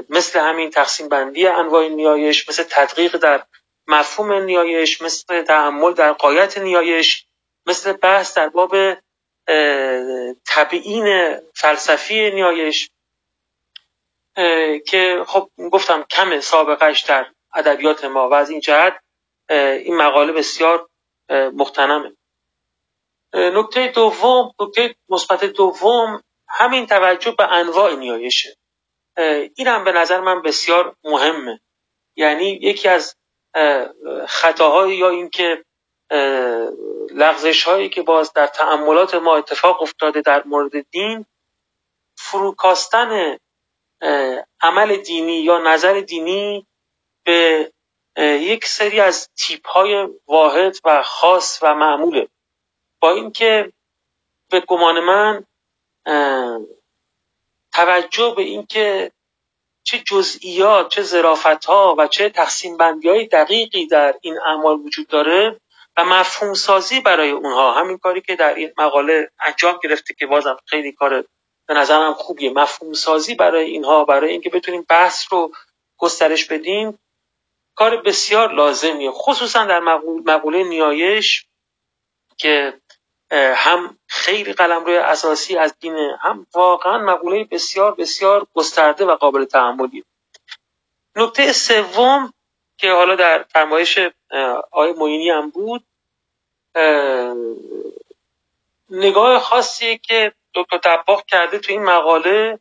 [0.10, 3.44] مثل همین تقسیم بندی انواع نیایش مثل تدقیق در
[3.88, 7.26] مفهوم نیایش مثل تعمل در قایت نیایش
[7.66, 8.76] مثل بحث در باب
[10.48, 12.90] تبیین فلسفی نیایش.
[14.88, 17.26] که خب گفتم کم سابقش در
[17.56, 19.00] ادبیات ما و از این جهت
[19.50, 20.90] این مقاله بسیار
[21.30, 22.12] مختنمه
[23.34, 28.58] نکته دوم نکته مثبت دوم همین توجه به انواع نیایشه.
[29.56, 31.60] این هم به نظر من بسیار مهمه.
[32.16, 33.16] یعنی یکی از
[34.28, 35.66] خطاهایی یا اینکه
[37.12, 41.26] لغزش هایی که باز در تعملات ما اتفاق افتاده در مورد دین
[42.18, 43.38] فروکاستن
[44.62, 46.68] عمل دینی یا نظر دینی
[47.26, 47.72] به
[48.18, 52.28] یک سری از تیپ های واحد و خاص و معموله.
[53.02, 53.74] با اینکه
[54.50, 55.46] به گمان من
[57.74, 59.12] توجه به اینکه
[59.84, 65.08] چه جزئیات چه ظرافت ها و چه تقسیم بندی های دقیقی در این اعمال وجود
[65.08, 65.60] داره
[65.98, 67.74] و مفهوم سازی برای اونها.
[67.74, 71.26] همین کاری که در این مقاله انجام گرفته که بازم خیلی کار
[71.68, 72.50] به نظرم خوبیه.
[72.54, 75.52] مفهوم سازی برای اینها برای اینکه بتونیم بحث رو
[75.98, 77.00] گسترش بدیم
[77.76, 79.12] کار بسیار لازمیه.
[79.12, 79.80] خصوصا در
[80.26, 81.46] مقوله نیایش
[82.38, 82.82] که
[83.32, 89.46] هم خیلی قلم روی اساسی از دینه هم واقعا مقوله بسیار بسیار گسترده و قابل
[89.46, 90.04] تحملی.
[91.16, 92.34] نکته سوم
[92.78, 94.00] که حالا در فرمایش
[94.72, 95.84] آقای معینی هم بود
[98.90, 102.60] نگاه خاصیه که دکتر طباخ کرده تو این مقاله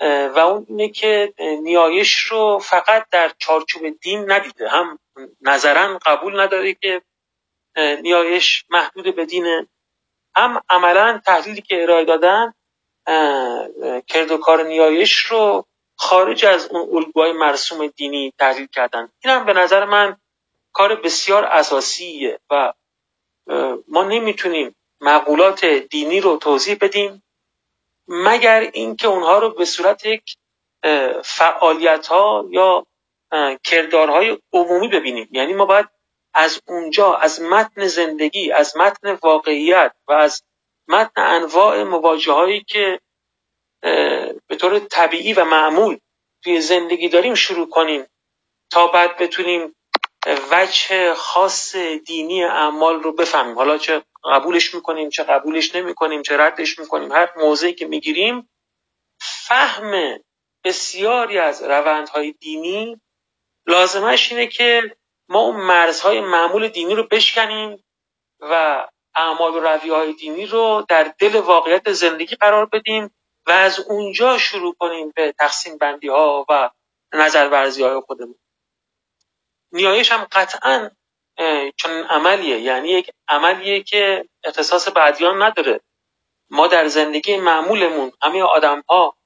[0.00, 4.68] و اون اینه که نیایش رو فقط در چارچوب دین ندیده.
[4.68, 4.98] هم
[5.40, 7.02] نظرا قبول نداره که
[7.76, 9.66] نیایش محدود به دینه
[10.36, 12.54] هم عملا تحلیلی که ارائه دادن
[14.06, 19.08] کرد کار نیایش رو خارج از اون الگوهای مرسوم دینی تحلیل کردن.
[19.24, 20.16] این هم به نظر من
[20.72, 22.72] کار بسیار اساسیه و
[23.88, 27.22] ما نمی‌تونیم مقولات دینی رو توضیح بدیم
[28.08, 30.36] مگر اینکه اونها رو به صورت یک
[31.24, 32.86] فعالیت ها یا
[33.64, 35.28] کردارهای عمومی ببینیم.
[35.30, 35.95] یعنی ما باید
[36.36, 40.42] از اونجا از متن زندگی از متن واقعیت و از
[40.88, 43.00] متن انواع مواجه هایی که
[44.46, 45.98] به طور طبیعی و معمول
[46.44, 48.06] توی زندگی داریم شروع کنیم
[48.70, 49.74] تا بعد بتونیم
[50.50, 53.54] وجه خاص دینی اعمال رو بفهمیم.
[53.54, 58.48] حالا چه قبولش می‌کنیم چه قبولش نمی‌کنیم چه ردش می‌کنیم هر موضعی که می‌گیریم
[59.20, 60.18] فهم
[60.64, 63.00] بسیاری از روندهای دینی
[63.66, 64.96] لازمش اینه که
[65.28, 67.84] ما اون مرزهای معمول دینی رو بشکنیم
[68.40, 73.14] و اعمال و رویه های دینی رو در دل واقعیت زندگی قرار بدیم
[73.46, 76.70] و از اونجا شروع کنیم به تقسیم بندی ها و
[77.12, 78.38] نظر ورزی های خودمون.
[79.72, 80.90] نیایش هم قطعا
[81.76, 85.80] چون عملیه یعنی یک عملیه که اختصاص به ادیان نداره.
[86.50, 89.16] ما در زندگی معمولمون همه آدم ها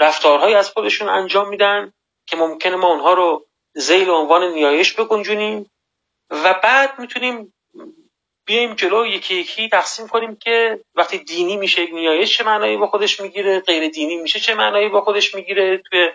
[0.00, 1.92] رفتارهایی از خودشون انجام میدن
[2.26, 5.70] که ممکنه ما اونها رو زیل عنوان نیایش بگنجونیم
[6.30, 7.54] و بعد می‌تونیم
[8.46, 13.20] بیایم جلو یکی یکی تقسیم کنیم که وقتی دینی میشه نیایش چه معنایی با خودش
[13.20, 16.10] می‌گیره غیر دینی میشه چه معنایی با خودش می‌گیره توی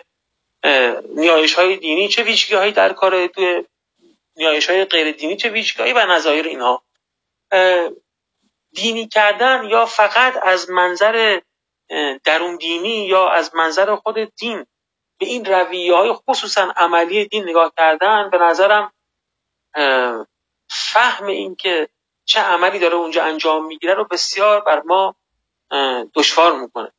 [1.16, 3.64] نیایش های دینی چه ویژگی هایی در کار توی
[4.36, 6.82] نیایش های غیر دینی چه ویژگی و نظایر اینها.
[8.72, 11.40] دینی کردن یا فقط از منظر
[12.24, 14.66] درون دینی یا از منظر خود دین
[15.18, 18.92] به این رویه های خصوصا عملی دین نگاه کردن به نظرم
[20.68, 21.88] فهم این که
[22.24, 25.16] چه عملی داره اونجا انجام می‌گیره رو بسیار بر ما
[26.14, 26.92] دشوار می‌کنه.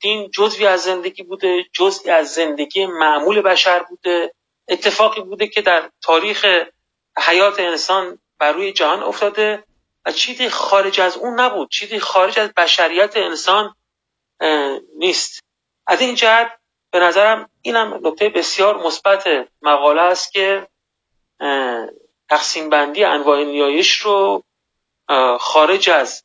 [0.00, 4.34] دین جزوی از زندگی بوده جزئی از زندگی معمول بشر بوده.
[4.68, 6.46] اتفاقی بوده که در تاریخ
[7.18, 9.64] حیات انسان بر روی جهان افتاده
[10.06, 11.70] و چیزی خارج از اون نبود.
[11.70, 13.74] چیزی خارج از بشریت انسان
[14.96, 15.40] نیست.
[15.86, 16.58] از این جهت
[16.96, 20.68] به نظرم اینم نکته بسیار مثبت مقاله است که
[22.28, 24.44] تقسیم بندی انواع نیایش رو
[25.40, 26.24] خارج از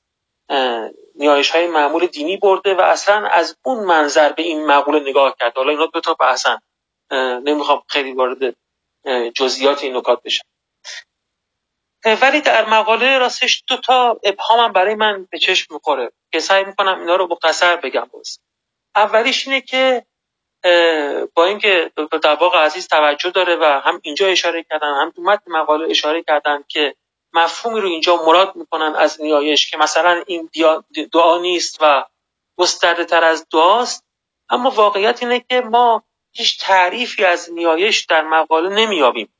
[1.16, 5.58] نیایش های معمول دینی برده و اصلا از اون منظر به این مقوله نگاه کرد.
[5.58, 6.58] حالا اینا دو تا بحثن.
[7.44, 8.56] نمی‌خوام خیلی وارد
[9.36, 10.44] جزئیات این نکات بشم.
[12.22, 17.00] ولی در مقاله راستش دو تا ابهامم برای من به چشم می‌خوره که سعی می‌کنم
[17.00, 18.40] اینا رو مختصر بگم باز.
[18.96, 20.06] اولیش اینه که
[21.34, 25.52] با اینکه دکتر دباغ عزیز توجه داره و هم اینجا اشاره کردن هم تو متن
[25.52, 26.96] مقاله اشاره کردن که
[27.34, 30.50] مفهومی رو اینجا مراد می‌کنن از نیایش که مثلا این
[31.14, 32.06] دعا نیست و
[32.58, 34.06] گسترده تر از دعاست
[34.50, 39.34] اما واقعیت اینه که ما هیچ تعریفی از نیایش در مقاله نمیابیم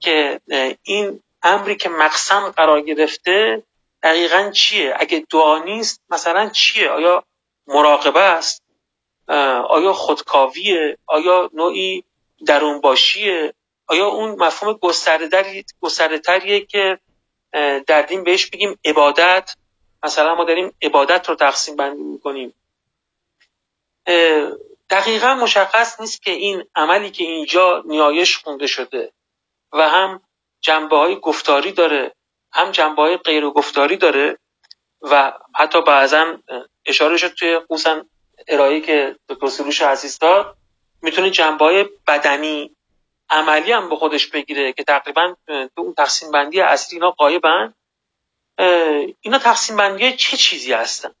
[0.00, 0.40] که
[0.82, 3.62] این امری که مقسم قرار گرفته
[4.02, 7.24] دقیقا چیه؟ اگه دعا نیست مثلا چیه؟ آیا
[7.66, 8.61] مراقبه است؟
[9.68, 12.04] آیا خودکاویه؟ آیا نوعی
[12.46, 13.54] درونباشیه؟
[13.86, 14.72] آیا اون مفهوم
[15.80, 16.98] گسترده که
[17.86, 19.56] در دین بهش بگیم عبادت؟
[20.02, 22.54] مثلا ما داریم عبادت رو تقسیم بندی می‌کنیم.
[24.90, 29.12] دقیقا مشخص نیست که این عملی که اینجا نیایش خونده شده
[29.72, 30.22] و هم
[30.60, 32.14] جنبه های گفتاری داره
[32.52, 34.38] هم جنبه های غیر گفتاری داره
[35.02, 36.38] و حتی بعضا
[36.86, 38.04] اشاره شد توی خصوصا
[38.48, 40.56] ارائه که دکتر سروش عزیز داد
[41.02, 42.76] می‌تونه جنبه های بدنی
[43.30, 47.74] عملی هم به خودش بگیره که تقریبا تو اون تقسیم بندی اصلی اینا قایبن
[49.20, 51.14] اینا تقسیم بندی چه چیزی هستن؟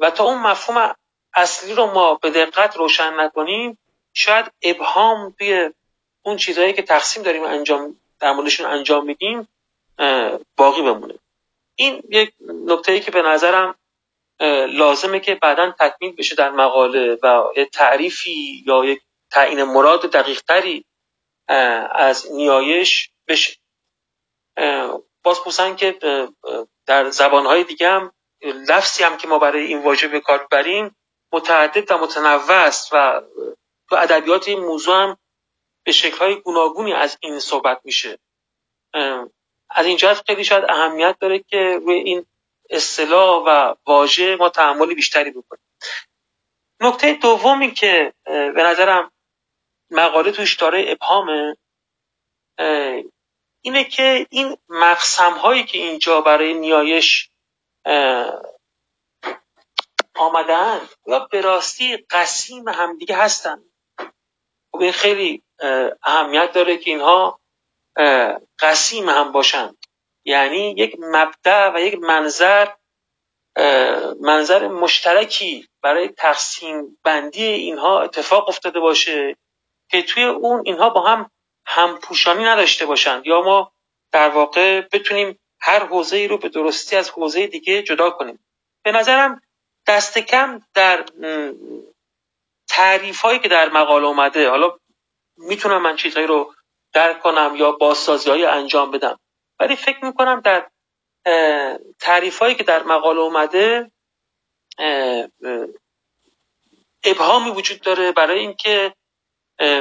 [0.00, 0.94] و تا اون مفهوم
[1.34, 3.78] اصلی رو ما به دقت روشن نکنیم
[4.12, 5.70] شاید ابهام توی
[6.22, 9.48] اون چیزهایی که تقسیم داریم انجام در موردشون انجام میدیم
[10.56, 11.14] باقی بمونه.
[11.74, 12.32] این یک
[12.66, 13.74] نکته ای که به نظرم
[14.68, 19.00] لازمه که بعدا تکمیل بشه در مقاله و تعریفی یا یک
[19.30, 20.84] تعیین مراد دقیق تری
[21.92, 23.56] از نیایش بشه.
[25.22, 25.98] باز پوسن که
[26.86, 28.12] در زبانهای دیگه هم
[28.42, 30.96] لفظی هم که ما برای این واژه به کار بریم
[31.32, 33.22] متعدد و متنوع است و
[33.88, 35.16] تو ادبیات این موضوع هم
[35.84, 38.18] به شکلهای گوناگونی از این صحبت میشه.
[39.70, 42.26] از این جهت خیلی شاید اهمیت داره که روی این
[42.70, 45.64] اصطلاح و واژه ما تحمل بیشتری بکنیم.
[46.80, 49.10] نکته دومی که به نظرم
[49.90, 51.56] مقاله توش داره ابهامه.
[53.60, 57.30] اینه که این مقسم هایی که اینجا برای نیایش
[60.16, 63.64] آمدن یا به راستی قسیم همدیگه هستن.
[64.72, 65.42] خب این خیلی
[66.02, 67.40] اهمیت داره که اینها
[68.58, 69.76] قسیم هم باشن.
[70.24, 72.68] یعنی یک مبدع و یک منظر
[74.20, 79.36] منظر مشترکی برای تقسیم بندی اینها اتفاق افتاده باشه
[79.90, 81.30] که توی اون اینها با هم
[81.66, 83.26] همپوشانی نداشته باشند.
[83.26, 83.72] یا ما
[84.12, 88.44] در واقع بتونیم هر حوزه ای رو به درستی از حوزه دیگه جدا کنیم.
[88.84, 89.40] به نظرم
[89.86, 91.04] دست کم در
[92.68, 94.78] تعریف هایی که در مقاله اومده حالا
[95.36, 96.54] می‌تونم من چیزهایی رو
[96.92, 99.18] درک کنم یا بازسازی های انجام بدم.
[99.64, 100.70] ولی فکر می‌کنم در
[102.00, 103.90] تعریف هایی که در مقاله اومده
[107.04, 108.94] ابهامی وجود داره برای اینکه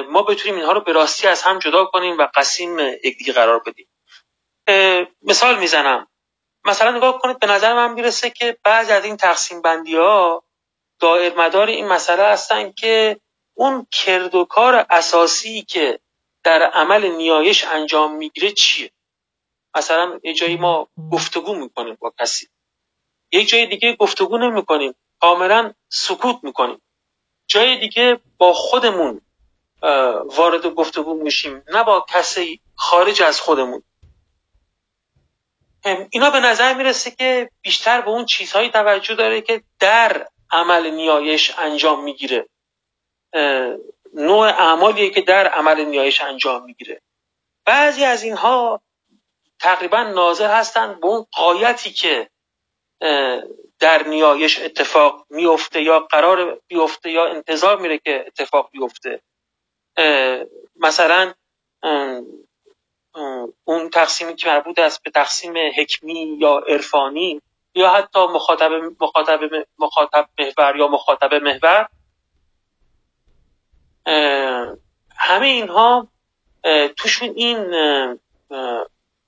[0.09, 3.87] ما بتونیم اینها رو به راستی از هم جدا کنیم و قسیم یکدیگه قرار بدیم.
[5.21, 6.07] مثال می‌زنم.
[6.65, 10.43] مثلا نگاه کنید به نظر من می‌رسه که بعضی از این تقسیم بندی ها
[10.99, 13.19] دائر مدار این مسئله هستن که
[13.53, 15.99] اون کردوکار اساسی که
[16.43, 18.92] در عمل نیایش انجام می‌گیره چیه؟
[19.75, 22.47] مثلا یه جایی ما گفتگو می‌کنیم با کسی.
[23.31, 24.95] یک جای دیگه گفتگو نمی‌کنیم.
[25.21, 26.81] کاملا سکوت می‌کنیم.
[27.47, 29.21] جای دیگه با خودمون
[30.25, 31.63] وارد گفتگو میشیم.
[31.67, 33.83] نه با کسی خارج از خودمون.
[36.11, 41.51] اینا به نظر می‌رسه که بیشتر به اون چیزهایی توجه داره که در عمل نیایش
[41.57, 42.49] انجام می‌گیره.
[44.13, 47.01] نوع اعمالیه که در عمل نیایش انجام می‌گیره.
[47.65, 48.81] بعضی از اینها
[49.63, 52.29] تقریبا ناظر هستند به اون قایتی که
[53.79, 59.21] در نیایش اتفاق میفته یا قرار بیفته یا انتظار میره که اتفاق بیفته.
[60.75, 61.33] مثلا
[63.63, 67.41] اون تقسیمی که مربوط است به تقسیم حکمی یا عرفانی
[67.75, 68.71] یا حتی مخاطب
[69.01, 69.39] مخاطب
[69.79, 71.87] مخاطب محور یا مخاطب محور
[75.17, 76.07] همه اینها
[76.97, 77.57] توشون این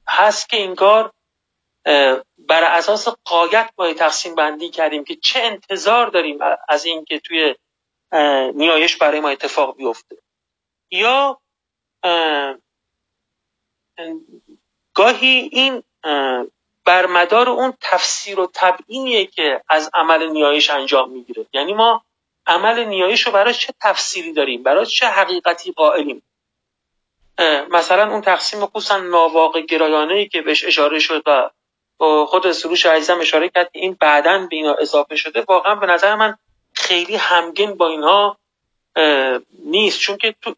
[0.08, 1.12] هست که انگار
[2.38, 7.56] بر اساس قایت باید تقسیم بندی کردیم که چه انتظار داریم از اینکه توی
[8.54, 10.18] نیایش برای ما اتفاق بیفته.
[10.92, 11.42] یا
[14.94, 15.84] گاهی این
[16.86, 21.46] بر مدار اون تفسیر و تبعینیه که از عمل نیایش انجام می‌گیره.
[21.54, 22.06] یعنی ما
[22.48, 26.24] عمل نیایش رو برای چه تفسیری داریم؟ برای چه حقیقتی قائلیم؟
[27.70, 31.50] مثلا اون تقسیم خصوصا ناواقع گرایانه ای که بهش اشاره شد و
[32.26, 36.38] خود سروش عزیزم اشاره کرد این بعدا به اینا اضافه شده واقعا به نظر من
[36.74, 38.38] خیلی همگن با اینها
[39.66, 40.00] نیست.
[40.00, 40.56] چون که تو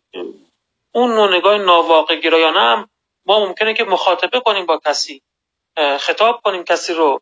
[0.92, 2.90] اون نوع نگاه ناواقع گرایانه هم
[3.26, 5.22] ما ممکنه که مخاطبه کنیم با کسی
[6.00, 7.22] خطاب کنیم کسی رو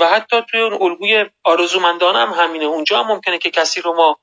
[0.00, 2.64] و حتی توی اون الگوی آرزومندانه هم همینه.
[2.64, 4.18] اونجا هم ممکنه که کسی رو ما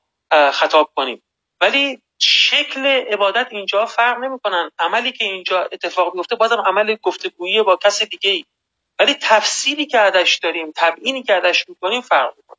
[0.52, 1.22] خطاب کنیم.
[1.60, 4.70] ولی شکل عبادت اینجا فرق نمی‌کنن.
[4.78, 8.44] عملی که اینجا اتفاق میفته بازم عمل گفتگویی با کسی دیگه ای
[8.98, 12.58] ولی تفسیری که ازش داریم تبیینی که ازش می‌کنیم فرق می‌کنه.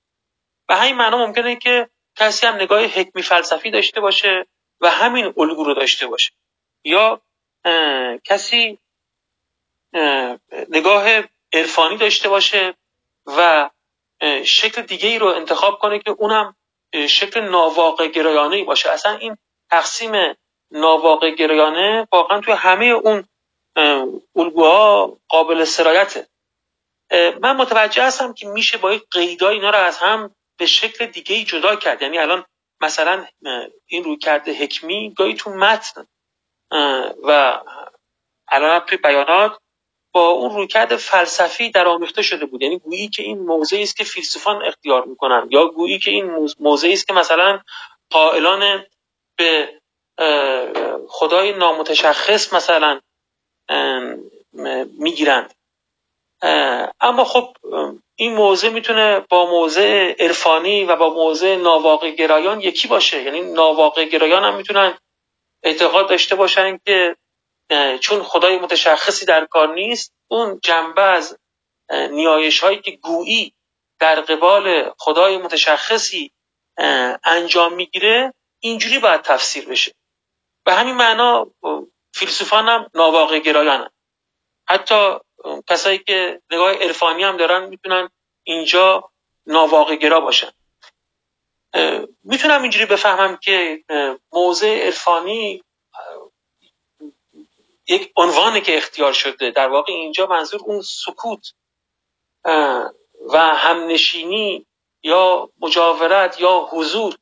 [0.70, 4.46] و همین معنا ممکنه که کسی هم نگاه حکمی فلسفی داشته باشه
[4.82, 6.32] و همین الگو رو داشته باشه.
[6.86, 7.22] یا
[8.24, 8.80] کسی
[10.70, 11.10] نگاه
[11.54, 12.74] عرفانی داشته باشه
[13.26, 13.70] و
[14.46, 16.56] شکل دیگه ای رو انتخاب کنه که اونم
[17.10, 18.90] شکل ناواقع گرایانه باشه.
[18.90, 19.38] اصلا این
[19.72, 20.36] تقسیم
[20.72, 23.24] ناواقع گرایانه واقعا توی همه اون
[24.36, 26.28] الگوها قابل سرایته.
[27.42, 31.36] من متوجه هستم که میشه با یک قیدای اینا رو از هم به شکل دیگه
[31.36, 32.02] ای جدا کرد.
[32.02, 32.46] یعنی الان
[32.82, 33.26] مثلا
[33.88, 36.06] این روی کرده حکمی گاهی تو متن.
[37.24, 37.60] و
[38.48, 39.58] الان توی بیانات
[40.14, 42.62] با اون رویکرد فلسفی در آمیخته شده بود.
[42.62, 46.94] یعنی گویی که این موضعی است که فیلسوفان اختیار می‌کنن یا گویی که این موضعی
[46.94, 47.60] است که مثلا
[48.10, 48.86] قائلان
[49.42, 49.82] به
[51.10, 53.02] خدای نامتشخص مثلا
[54.98, 55.54] می‌گیرند.
[57.02, 57.56] اما خب
[58.16, 63.24] این موضع می‌تونه با موضع عرفانی و با موضع ناواقع گرایان یکی باشه.
[63.24, 64.98] یعنی ناواقع گرایان هم می‌تونن
[65.64, 67.16] اعتقاد داشته باشن که
[68.00, 71.38] چون خدای متشخصی در کار نیست اون جنبه از
[71.92, 73.54] نیایش هایی که گویی
[74.00, 76.32] در قبال خدای متشخصی
[77.24, 79.94] انجام می‌گیره اینجوری باید تفسیر بشه.
[80.64, 81.48] به همین معنا
[82.14, 83.90] فیلسوفان هم ناواقع گرایان
[84.68, 85.18] حتی
[85.70, 88.10] کسایی که نگاه عرفانی هم دارن می‌تونن
[88.44, 89.12] اینجا
[89.46, 90.52] ناواقع گرا باشن.
[92.24, 93.84] می‌تونم اینجوری بفهمم که
[94.32, 95.64] موضع عرفانی
[97.88, 99.52] یک عنوانی که اختیار شده.
[99.52, 101.54] در واقع اینجا منظور اون سکوت
[103.34, 104.66] و همنشینی
[105.04, 107.18] یا مجاورت یا حضور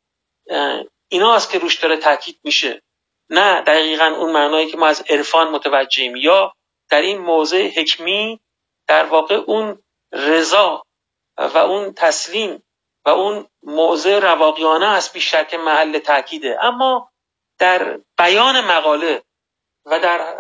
[1.10, 2.82] اینا است که روش داره تاکید میشه.
[3.30, 6.54] نه دقیقا اون معنایی که ما از عرفان متوجهیم یا
[6.90, 8.40] در این موضع حکمی
[8.88, 10.84] در واقع اون رضا
[11.38, 12.64] و اون تسلیم
[13.06, 16.66] و اون موضع رواقیانه است بیشتر که محل تاکیده.
[16.66, 17.12] اما
[17.60, 19.24] در بیان مقاله
[19.86, 20.36] و در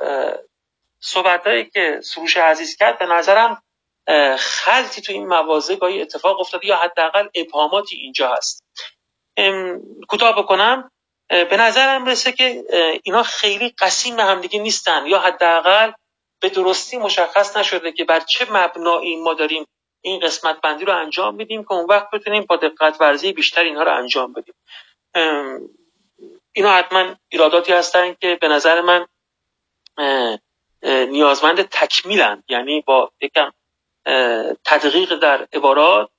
[1.01, 3.63] صحبتهایی که سروش عزیز کرد به نظرم
[4.37, 8.63] خلطی تو این موازه گاهی اتفاق افتاده یا حداقل ابهاماتی اینجا هست.
[10.07, 10.91] کوتاه بکنم.
[11.29, 12.63] به نظرم رسه که
[13.03, 15.91] اینا خیلی قسیم همدیگه نیستن یا حداقل
[16.41, 19.65] به درستی مشخص نشده که بر چه مبنایی ما داریم
[20.01, 23.83] این قسمت بندی رو انجام میدیم که اون وقت بتونیم با دقت ورزی بیشتر اینها
[23.83, 24.53] رو انجام بدیم.
[26.53, 29.07] اینا حتما ایراداتی هستن که به نظر من
[30.83, 32.43] نیازمند تکمیلن.
[32.49, 33.51] یعنی با یکم
[34.65, 36.09] تدقیق در عبارات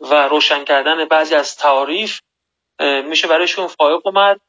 [0.00, 2.20] و روشن کردن بعضی از تعاریف
[2.80, 4.40] میشه برایشون فایق اومد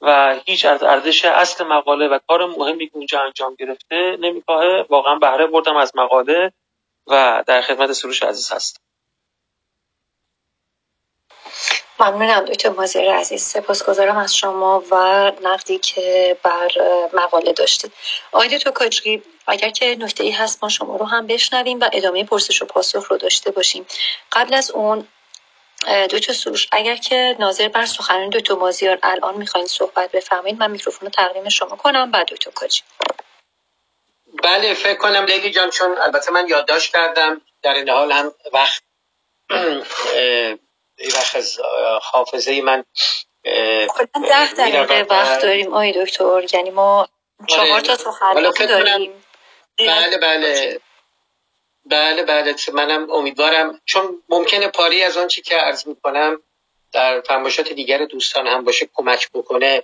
[0.00, 4.86] و هیچ از ارزش اصل مقاله و کار مهمی که اونجا انجام گرفته نمیکاهه.
[4.88, 6.52] واقعا بهره بردم از مقاله
[7.06, 8.80] و در خدمت سروش عزیز هستم.
[12.00, 13.42] ممنونم دکتر مازیر عزیز.
[13.42, 14.96] سپاسگزارم از شما و
[15.42, 16.70] نقدی که بر
[17.12, 17.92] مقاله داشتید.
[18.32, 22.24] آقای دکتر کاجری اگر که نکته ای هست ما شما رو هم بشنویم و ادامه
[22.24, 23.86] پرسش و پاسخ رو داشته باشیم.
[24.32, 25.08] قبل از اون
[26.10, 26.68] دکتر سروش.
[26.72, 31.48] اگر که ناظر بر سخنرانی دکتر مازیار الان می‌خواین صحبت بفرمایید من میکروفون رو تقدیم
[31.48, 32.80] شما کنم بعد دکتر کاجی
[34.42, 38.82] بله فکر کنم لیلی جان چون البته من یادداشت کردم در این حال هم وقت
[41.14, 41.60] وقت از
[42.02, 42.84] حافظه من
[43.44, 46.46] ده دقیقه وقت داریم آی دکتر.
[46.52, 47.08] یعنی ما
[47.46, 49.24] چهار تا سخنرانی داریم.
[49.78, 50.80] بله بله.
[51.86, 53.80] بله بله منم امیدوارم.
[53.84, 56.42] چون ممکنه پاری از آنچه که عرض می‌کنم
[56.92, 59.82] در فرمایشات دیگر دوستان هم باشه کمک بکنه.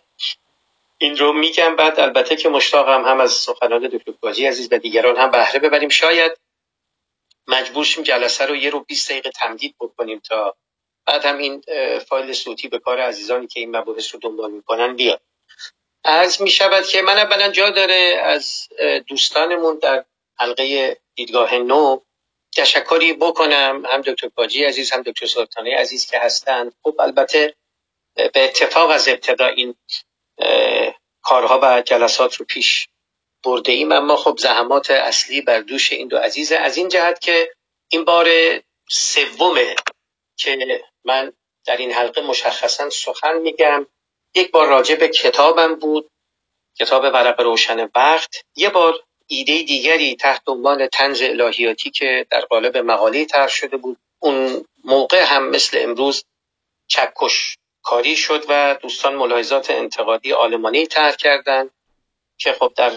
[0.99, 5.16] این رو میگم بعد البته که مشتاقم هم از سخنان دکتر کاجی عزیز و دیگران
[5.16, 5.89] هم بهره ببریم.
[5.89, 6.33] شاید
[7.47, 10.57] مجبور شیم جلسه رو یه رو 20 دقیقه تمدید بکنیم تا
[11.07, 11.62] بعد هم این
[12.09, 15.20] فایل صوتی به کار عزیزانی که این مباحث رو دنبال می‌کنن بیاد.
[16.05, 18.69] عرض می شود که من اولا جا داره از
[19.09, 20.05] دوستانمون در
[20.39, 22.01] حلقه دیدگاه نو
[22.56, 27.55] تشکری بکنم هم دکتر کاجی عزیز هم دکتر سلطانی عزیز که هستند خب البته
[28.14, 29.74] به اتفاق از ابتدا این
[31.22, 32.89] کارها و جلسات رو پیش
[33.44, 33.93] برده ایم.
[33.93, 37.55] اما خب زحمات اصلی بر دوش این دو عزیزه از این جهت که
[37.89, 38.28] این بار
[38.90, 39.76] سومه
[40.36, 41.32] که من
[41.66, 43.86] در این حلقه مشخصا سخن میگم.
[44.34, 46.10] یک بار راجع به کتابم بود.
[46.78, 48.44] کتاب ورق روشن وقت.
[48.56, 53.98] یه بار ایده دیگری تحت عنوان تنز الهیاتی که در قالب مقاله طرح شده بود
[54.18, 56.24] اون موقع هم مثل امروز
[56.86, 61.70] چکش کاری شد و دوستان ملاحظات انتقادی آلمانی طرح کردند
[62.38, 62.92] که خب در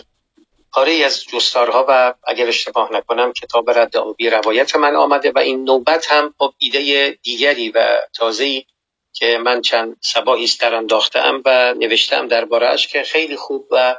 [0.73, 5.63] پاره از جستارها و اگر اشتباه نکنم کتاب رد آبی روایت من آمده و این
[5.63, 8.65] نوبت هم خب ایده دیگری و تازه‌ای
[9.13, 13.95] که من چند سباهی در انداختم و نوشتم دربارهش که خیلی خوب و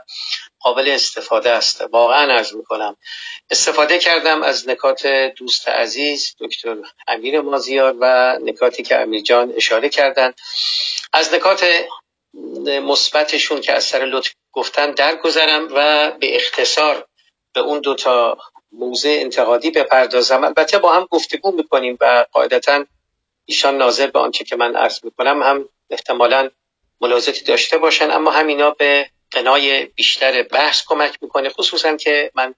[0.61, 1.81] قابل استفاده است.
[1.93, 2.97] واقعا ارز می‌کنم.
[3.51, 6.77] استفاده کردم از نکات دوست عزیز دکتر
[7.09, 10.35] امیر مازیار و نکاتی که امیر جان اشاره کردند
[11.13, 11.67] از نکات
[12.67, 17.07] مثبتشون که از سر لطف گفتن درگذرم و به اختصار
[17.55, 18.39] به اون دوتا
[18.73, 20.45] موضع انتقادی بپردازم.
[20.45, 22.85] البته با هم گفتگو می‌کنیم و قاعدتا
[23.45, 26.51] ایشان ناظر به آنچه که من عرض می‌کنم هم احتمالا
[27.01, 32.55] ملاحظاتی داشته باشن اما همینا به قنای بیشتر بحث کمک می‌کنه خصوصا که من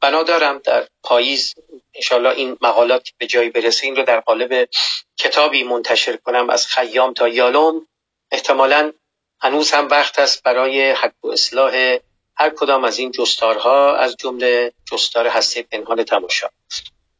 [0.00, 1.54] بنا دارم در پاییز
[1.94, 4.68] انشالله این مقالات به جایی برسه این رو در قالب
[5.16, 7.86] کتابی منتشر کنم از خیام تا یالوم.
[8.30, 8.92] احتمالا
[9.40, 11.98] هنوز هم وقت است برای حق و اصلاح
[12.36, 16.48] هر کدام از این جستارها از جمله جستار هسته پنهان تماشا.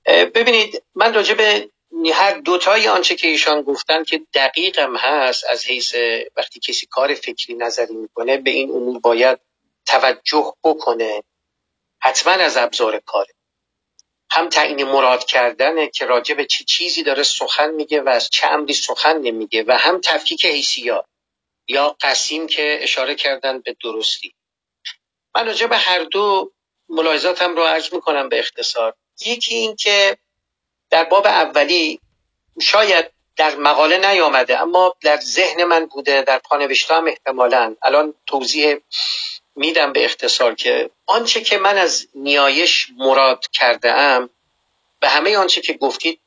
[0.07, 1.69] ببینید من راجع به
[2.09, 5.95] هر دوتای آنچه که ایشان گفتن که دقیقم هست از حیث
[6.37, 9.39] وقتی کسی کار فکری نظری می‌کنه به این امور باید
[9.87, 11.23] توجه بکنه.
[12.03, 13.35] حتما از ابزار کاره
[14.31, 18.47] هم تعیین مراد کردنه که راجع به چه چیزی داره سخن میگه و از چه
[18.47, 21.05] امری سخن نمیگه و هم تفکیک حیثیات
[21.69, 24.35] یا قسیم که اشاره کردن به درستی.
[25.35, 26.53] من راجع به هر دو
[26.89, 28.95] ملاحظاتم رو عرض می‌کنم به اختصار.
[29.27, 30.19] یکی این که
[30.91, 32.01] در باب اولی
[32.61, 37.77] شاید در مقاله نیامده اما در ذهن من بوده در پانوشته هم احتمالا.
[37.83, 38.77] الان توضیح
[39.57, 44.31] میدم به اختصار که آنچه که من از نیایش مراد کرده ام
[45.01, 46.21] به همه آنچه که گفتید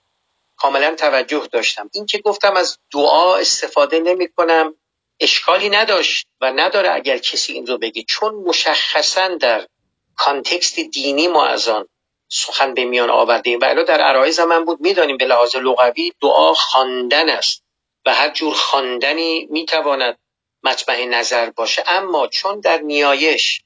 [0.58, 1.90] کاملا توجه داشتم.
[1.94, 4.76] این که گفتم از دعا استفاده نمی کنم
[5.20, 9.68] اشکالی نداشت و نداره اگر کسی این رو بگه چون مشخصا در
[10.16, 11.88] کانتکست دینی ما از آن
[12.34, 16.54] سخن به میان آورده ایم و در عرایز من بود می‌دانیم به لحاظ لغوی دعا
[16.54, 17.64] خواندن است.
[18.06, 20.18] و هر جور خواندنی می‌تواند
[20.64, 21.84] مطمع نظر باشه.
[21.88, 23.62] اما چون در نیایش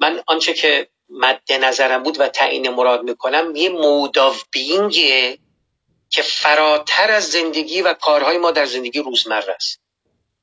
[0.00, 5.38] من آنچه که مد نظرم بود و تعیین مراد می‌کنم یه مود آف بینگه
[6.10, 9.80] که فراتر از زندگی و کارهای ما در زندگی روزمره است.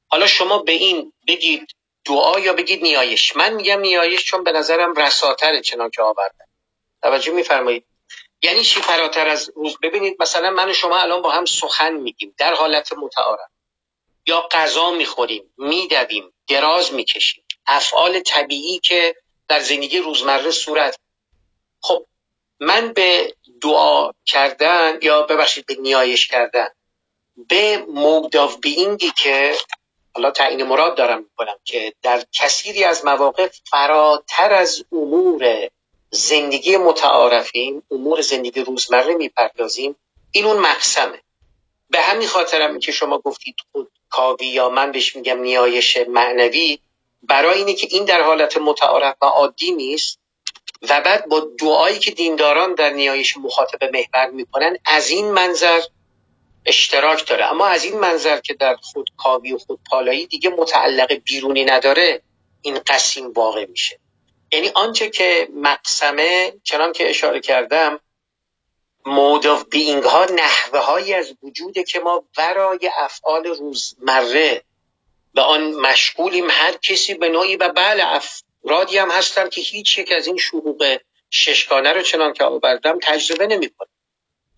[0.08, 1.68] حالا شما به این بگید
[2.06, 3.36] دعا یا بگید نیایش.
[3.36, 6.49] من میگم نیایش چون به نظرم رساتر چنان که آوردن
[7.02, 7.86] توجه میفرمایید.
[8.42, 12.36] یعنی چی فراتر از روز ببینید مثلا من و شما الان با هم سخن میگیم
[12.38, 13.50] در حالت متعارف.
[14.28, 17.44] یا غذا می‌خوریم میدویم دراز می‌کشیم.
[17.68, 19.16] افعال طبیعی که
[19.48, 21.00] در زندگی روزمره صورت.
[21.82, 22.06] خب
[22.60, 26.68] من به دعا کردن یا ببخشید به نیایش کردن
[27.50, 29.56] به مود آف بینگی که
[30.16, 35.70] حالا تعیین مراد دارم می‌کنم که در کثیری از مواقع فراتر از امور
[36.12, 39.96] زندگی متعارفیم امور زندگی روزمره می‌پردازیم.
[40.32, 41.22] این اون مقسمه.
[41.90, 46.80] به همین خاطرم که شما گفتید خود کاوی یا من بهش میگم نیایش معنوی
[47.24, 50.20] برای اینه که این در حالت متعارف و عادی نیست
[50.90, 55.82] و بعد با دعایی که دینداران در نیایش مخاطب محور می‌کنن از این منظر
[56.66, 57.46] اشتراک داره.
[57.46, 62.22] اما از این منظر که در خود کاوی و خود پالایی دیگه متعلق بیرونی نداره
[62.62, 64.00] این قسیم واقع میشه.
[64.52, 68.00] یعنی آنچه که مقسمه چنان که اشاره کردم
[69.06, 74.64] مود آف بینگ ها نحوه هایی از وجوده که ما برای افعال روزمره
[75.34, 76.50] به آن مشغولیم.
[76.50, 80.98] هر کسی به نوعی و بله افرادی هم هستن که هیچ یک از این شروع
[81.30, 83.90] ششگانه رو چنان که آوردم تجربه نمی‌کنه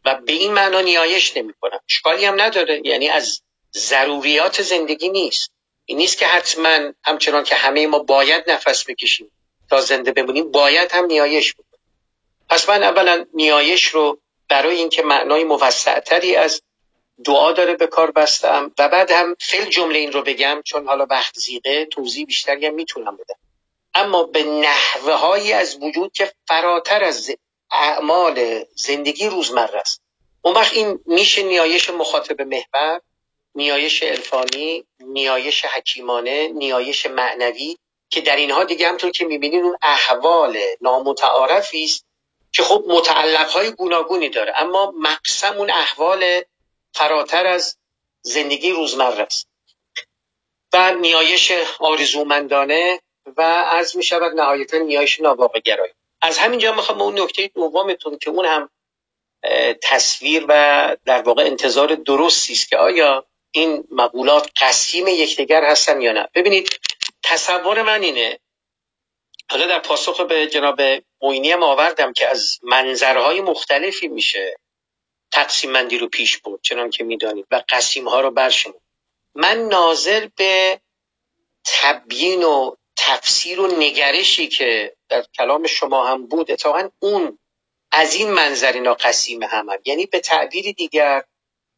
[0.06, 2.82] و به این معنا نیایش نمی‌کنم اشکالی هم نداره.
[2.86, 3.42] یعنی از
[3.74, 5.52] ضروریات زندگی نیست.
[5.86, 9.32] این نیست که حتما همچنان که همه ما باید نفس بکشیم.
[9.72, 11.80] تا زنده بمونیم باید هم نیایش بکنیم
[12.50, 14.20] پس من اولا نیایش رو
[14.50, 16.62] برای اینکه معنای موسعتری از
[17.26, 21.08] دعا داره به کار بستم و بعد هم فل جمله این رو بگم چون حالا
[21.10, 23.36] وقت زیقه توضیح بیشتری هم می‌تونم بدم.
[23.94, 27.32] اما به نحوه هایی از وجود که فراتر از
[27.72, 30.02] اعمال زندگی روزمره است.
[30.42, 33.02] اون وقت این میشه نیایش مخاطب محور
[33.56, 37.78] نیایش عرفانی نیایش حکیمانه نیایش معنوی
[38.12, 42.06] که در اینها دیگه همطور که می‌بینید اون احوال نامتعارفی است
[42.52, 44.54] که خب متعلق های گوناگونی داره.
[44.56, 46.42] اما مقسم اون احوال
[46.94, 47.78] فراتر از
[48.22, 49.48] زندگی روزمره است.
[50.74, 53.00] و نیایش آرزومندانه
[53.38, 58.30] و از می شود نهایتا نیایش ناباقه گرایی از همینجا می‌خوام اون نکته دومتون که
[58.30, 58.70] اون هم
[59.84, 66.12] تصویر و در واقع انتظار درستی است که آیا این مقولات قسیم یکدیگر هستن یا
[66.12, 66.30] نه.
[66.34, 66.80] ببینید
[67.24, 68.40] تصور من اینه.
[69.50, 70.82] حالا در پاسخ به جناب
[71.22, 74.56] موینی هم آوردم که از منظرهای مختلفی میشه
[75.32, 78.82] تقسیم مندی رو پیش برد چنان که می‌دانید و قسیم ها رو برشمون
[79.36, 80.82] من ناظر به
[81.66, 87.40] تبیین و تفسیر و نگرشی که در کلام شما هم بود اتفاقا اون
[87.92, 89.80] از این منظر اینا قسیم هم, هم.
[89.86, 91.24] یعنی به تعبیر دیگر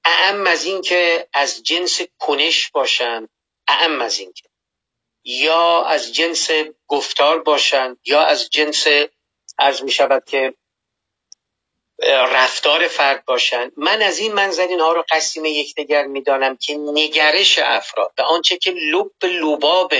[0.05, 3.27] اعم از این که از جنس کنش باشن
[3.67, 4.49] اعم از این که
[5.23, 6.49] یا از جنس
[6.87, 8.87] گفتار باشند یا از جنس
[9.57, 10.53] از می شود که
[12.09, 13.71] رفتار فرد باشند.
[13.77, 18.71] من از این منظر اینها رو قسیم یکدیگر می‌دانم که نگرش افراد به آنچه که
[18.71, 19.93] لب لباب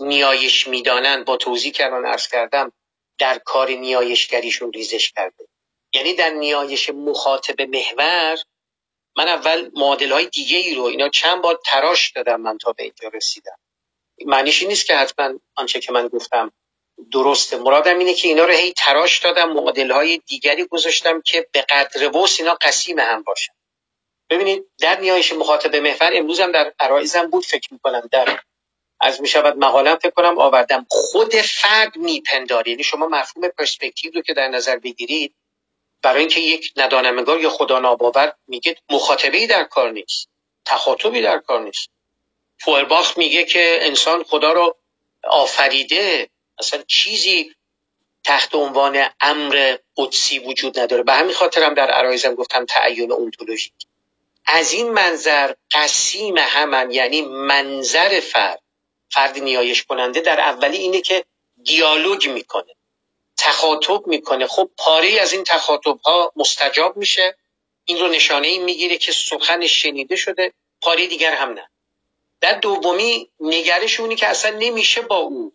[0.00, 1.24] نیایش می‌دانند.
[1.24, 2.72] با توضیح کردن ارز کردم
[3.18, 5.48] در کار نیایشگریشون ریزش کرده.
[5.92, 8.38] یعنی در نیایش مخاطب محور
[9.16, 12.82] من اول معادل های دیگه ای رو اینا چند بار تراش دادم من تا به
[12.82, 13.58] اینجا رسیدم.
[14.26, 16.52] معنیش نیست که حتما آنچه که من گفتم
[17.12, 17.56] درسته.
[17.56, 22.08] مرادم اینه که اینا رو هی تراش دادم معادل های دیگری گذاشتم که به قدر
[22.08, 23.52] بوس اینا قسیم هم باشن.
[24.30, 28.40] ببینید در نیایش مخاطب محور امروز هم در عرایزم بود فکر می‌کنم در
[29.00, 30.86] از می شود مقالم فکر کنم آوردم.
[30.90, 35.34] خود فرد میپنداره یعنی شما مفهوم پرسپکتیو رو که در نظر بگیرید
[36.02, 40.28] برای اینکه یک ندانمگار یا خدا ناباور میگه مخاطبه در کار نیست.
[40.64, 41.88] تخاطبی در کار نیست.
[42.58, 44.76] فورباخ میگه که انسان خدا رو
[45.24, 46.28] آفریده.
[46.58, 47.54] اصلا چیزی
[48.24, 51.02] تحت عنوان امر قدسی وجود نداره.
[51.02, 53.72] به همین خاطرم در عرایزم گفتم تعین اونتولوژیک
[54.46, 58.62] از این منظر قسیم همن یعنی منظر فرد
[59.10, 61.24] فرد نیایش کننده در اولی اینه که
[61.64, 62.74] دیالوگ می‌کنه
[63.36, 64.46] تخاطب می‌کنه.
[64.46, 67.36] خب پاره از این تخاطب ها مستجاب میشه.
[67.84, 70.52] این رو نشانه این می‌گیره که سخن شنیده شده
[70.82, 71.70] پاره دیگر هم نه.
[72.40, 75.52] در دومی نگرش اونی که اصلا نمیشه با او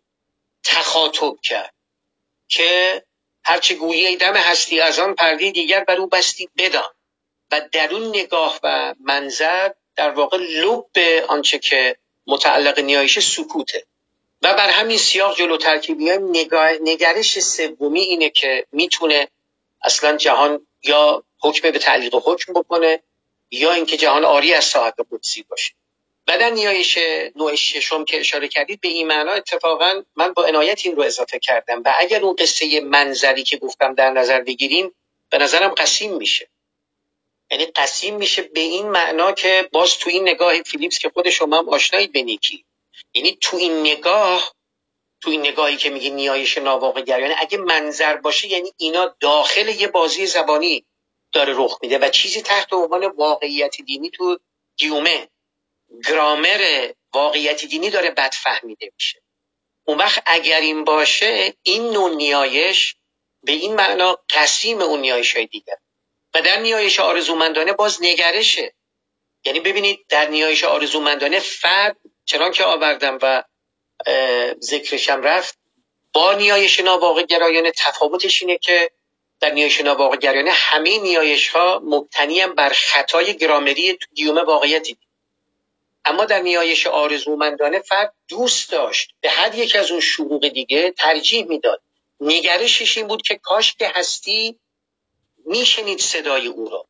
[0.63, 1.73] تخاطب کرد
[2.47, 3.03] که
[3.43, 6.89] هرچه گویی دم هستی از آن پرده دیگر بر او بستی بدان.
[7.51, 10.97] و در اون نگاه و منظر در واقع لب
[11.27, 11.97] آنچه که
[12.27, 13.85] متعلق نیایش سکوته.
[14.41, 16.09] و بر همین سیاق جلو ترکیبی
[16.83, 19.27] نگرش سومی اینه که می‌تونه
[19.81, 23.03] اصلا جهان یا حکم به تعلیق حکم بکنه
[23.51, 25.71] یا اینکه جهان آری از صاحب قدسی باشه.
[26.27, 26.99] و در نیایش
[27.35, 31.39] نوع ششم که اشاره کردید به این معنا اتفاقا من با عنایت این رو اضافه
[31.39, 31.81] کردم.
[31.85, 34.95] و اگر اون قصه منظری که گفتم در نظر بگیریم
[35.29, 36.49] به نظرم قسیم میشه.
[37.51, 41.57] یعنی قسیم میشه به این معنا که باز تو این نگاه فیلیپس که خود شما
[41.57, 42.65] هم آشنایید به نیکی.
[43.13, 44.53] یعنی تو این نگاه
[45.21, 50.25] تو این نگاهی که میگه نیایش ناواقعگرایانه اگه منظر باشه یعنی اینا داخل یه بازی
[50.25, 50.85] زبانی
[51.31, 51.97] داره رخ میده.
[51.97, 54.39] و چیزی تحت عنوان واقعیت دینی تو
[54.77, 55.29] گیومه
[56.07, 59.21] گرامر واقعیت دینی داره بد فهمیده میشه.
[59.85, 62.95] اون وقت اگر این باشه این نوع نیایش
[63.43, 65.75] به این معنا قسیم اون نیایش های دیگر.
[66.33, 68.73] و در نیایش آرزومندانه باز نگرشه.
[69.45, 73.43] یعنی ببینید در نیایش آرزومندانه فرد چنان که آوردم و
[74.59, 75.57] ذکرشم رفت
[76.13, 78.91] با نیایش ناواقع گرایانه تفاوتش اینه که
[79.39, 84.97] در نیایش ناواقع گرایانه همه نیایش ها مبتنی بر خطای گرامری تو دیوم واقعیتی
[86.05, 89.13] اما در نیایش آرزومندانه فرد دوست داشت.
[89.21, 91.81] به هر یک از اون شروق دیگه ترجیح می‌داد.
[92.19, 94.59] نگرشش این بود که کاش که هستی
[95.45, 96.87] میشنید صدای او را.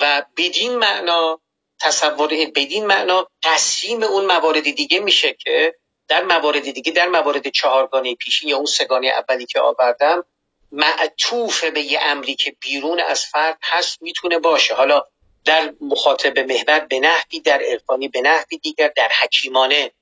[0.00, 1.40] و بدین معنا
[1.80, 5.74] تصور بدین معنا قسیم اون موارد دیگه میشه که
[6.08, 10.24] در موارد دیگه در موارد چهارگانه پیشی یا اون سگانه اولی که آوردم
[10.72, 14.74] معطوف به یه امری که بیرون از فرد هست می‌تونه باشه.
[14.74, 15.04] حالا
[15.44, 19.92] در مخاطب محور به نحوی در عرفانی به نحوی دیگر در حکیمانه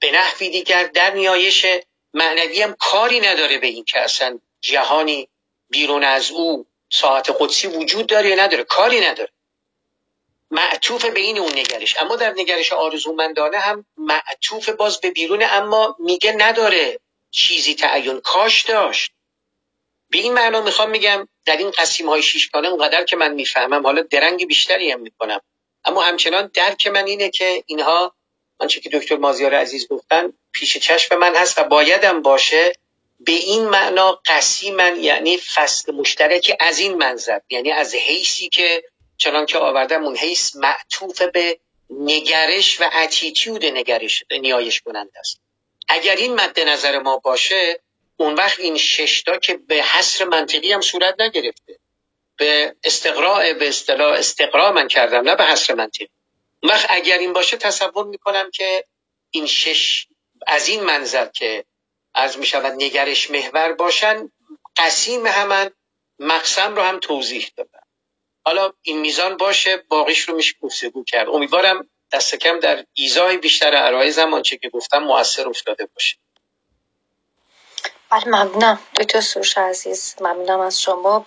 [0.00, 1.66] به نحوی دیگر در نیایش
[2.14, 5.28] معنوی هم کاری نداره به این که اصلا جهانی
[5.70, 8.64] بیرون از او ساعت قدسی وجود داره یا نداره.
[8.64, 9.30] کاری نداره.
[10.50, 11.96] معطوف به این اون نگرش.
[11.98, 17.00] اما در نگرش آرزومندانه هم معطوف باز به بیرون اما میگه نداره
[17.30, 18.20] چیزی تعین.
[18.20, 19.12] کاش داشت.
[20.10, 24.02] به این معنا می‌خوام میگم در این قسیم های شیشگانه اونقدر که من می‌فهمم حالا
[24.02, 25.40] درنگ بیشتری هم می‌کنم.
[25.84, 28.14] اما همچنان درک من اینه که اینها
[28.58, 32.72] آنچه که دکتر مازیار عزیز گفتن پیش چشم من هست و بایدم باشه
[33.20, 38.84] به این معنا قسیمن یعنی فصل مشترکی از این منظر یعنی از حیثی که
[39.16, 41.58] چنان که آوردم اون حیث معطوف به
[41.90, 45.40] نگرش و اتیتیود نگرش نیایش کننده است.
[45.88, 47.80] اگر این مد نظر ما باشه
[48.16, 51.78] اون وقت این ششتا که به حصر منطقی هم صورت نگرفته.
[52.36, 56.08] به استقراء به اصطلاح استقراء من کردم نه به حصر منطقی.
[56.62, 58.84] اون وقت اگر این باشه تصور می‌کنم که
[59.30, 60.06] این شش
[60.46, 61.64] از این منظر که
[62.14, 64.32] از می شود نگرش محور باشن
[64.76, 65.70] قسیم همان
[66.18, 67.80] مقسم رو هم توضیح دادن.
[68.44, 71.28] حالا این میزان باشه باقیش رو میشه گفتگو کرد.
[71.28, 76.16] امیدوارم دست کم در ایزای بیشتر عرایزم آنچه که گفتم موثر افتاده باشه.
[78.12, 78.78] بله ممنونم.
[79.00, 81.26] دکتر سروش عزیز ممنونم از شما.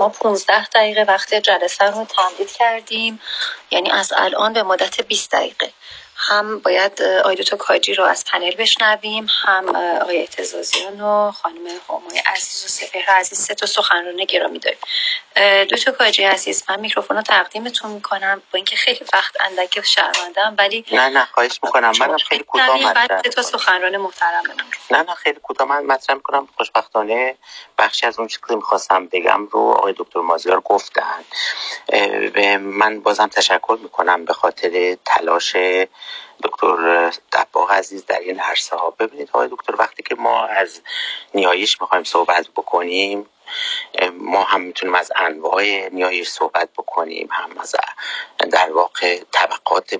[0.00, 3.20] ما 15 دقیقه وقت جلسه رو تمدید کردیم.
[3.70, 5.72] یعنی از الان به مدت 20 دقیقه.
[6.28, 12.64] هم باید آقای کاجی رو از پنل بشنویم هم آقای اعتزازیان و خانم همای عزیز
[12.64, 14.78] و سپهر عزیز سه تا سخنران گرامی داریم.
[15.64, 20.84] دوتا کاجی عزیز من میکروفون رو تقدیمتون می‌کنم با اینکه خیلی وقت اندک شرمندم ولی
[20.92, 21.92] نه نه خواهش می‌کنم.
[22.00, 24.56] منم خیلی کوتاه مطرح سه تا سخنران محترممون
[24.90, 25.68] نه نه خیلی کوتاه.
[25.68, 26.48] من مطرح می‌کنم.
[26.56, 27.36] خوشبختانه
[27.78, 31.24] بخشی از اون چیزی که می‌خواستم بگم رو آقای دکتر مازیار گفتن.
[32.58, 35.56] من بازم تشکر می‌کنم به خاطر تلاش
[36.42, 38.90] دکتر دباغ عزیز در این عرصه ها.
[38.90, 40.80] ببینید آقای دکتر وقتی که ما از
[41.34, 43.26] نیایش می‌خوایم صحبت بکنیم
[44.12, 47.76] ما هم می‌تونیم از انواع نیایش صحبت بکنیم هم از
[48.52, 49.94] در واقع طبقات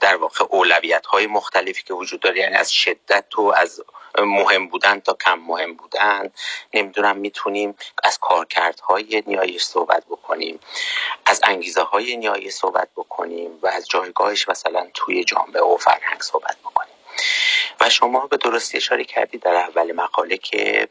[0.00, 3.82] در واقع اولویت های مختلفی که وجود داره یعنی از شدت و از
[4.18, 6.30] مهم بودن تا کم مهم بودن.
[6.74, 10.60] نمی‌دونم می‌تونیم از کارکردهای نیایش صحبت بکنیم
[11.26, 16.56] از انگیزه های نیایش صحبت بکنیم و از جایگاهش مثلا توی جامعه و فرهنگ صحبت
[16.64, 16.94] بکنیم.
[17.80, 20.88] و شما به درستی اشاره کردید در اول مقاله که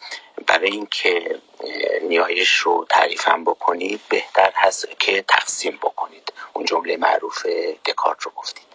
[0.47, 1.39] برای اینکه
[2.01, 6.33] نیایش رو تعریفم بکنید بهتر هست که تقسیم بکنید.
[6.53, 7.45] اون جمله معروف
[7.85, 8.65] دکارت رو گفتید.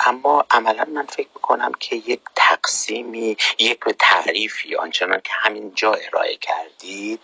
[0.00, 7.20] اما عملا من فکر می‌کنم که یک تقسیمی یک تعریفی آنچنان که همینجا ارائه کردید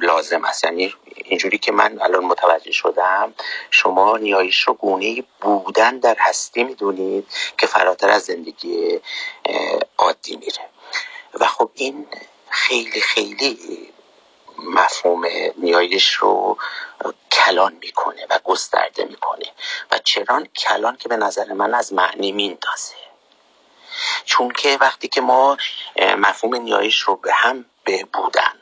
[0.00, 0.64] لازم است.
[0.64, 3.34] یعنی اینجوری که من الان متوجه شدم
[3.70, 7.26] شما نیایش رو گونه بودن در هستی می‌دونید
[7.58, 9.00] که فراتر از زندگی
[9.98, 10.68] عادی میره.
[11.34, 12.06] و خب این
[12.50, 13.58] خیلی خیلی
[14.58, 15.24] مفهوم
[15.56, 16.58] نیایش رو
[17.32, 19.46] کلان می‌کنه و گسترده می‌کنه.
[19.90, 22.94] و چران کلان که به نظر من از معنی میندازه.
[24.24, 25.56] چون که وقتی که ما
[26.18, 28.60] مفهوم نیایش رو به هم به بودن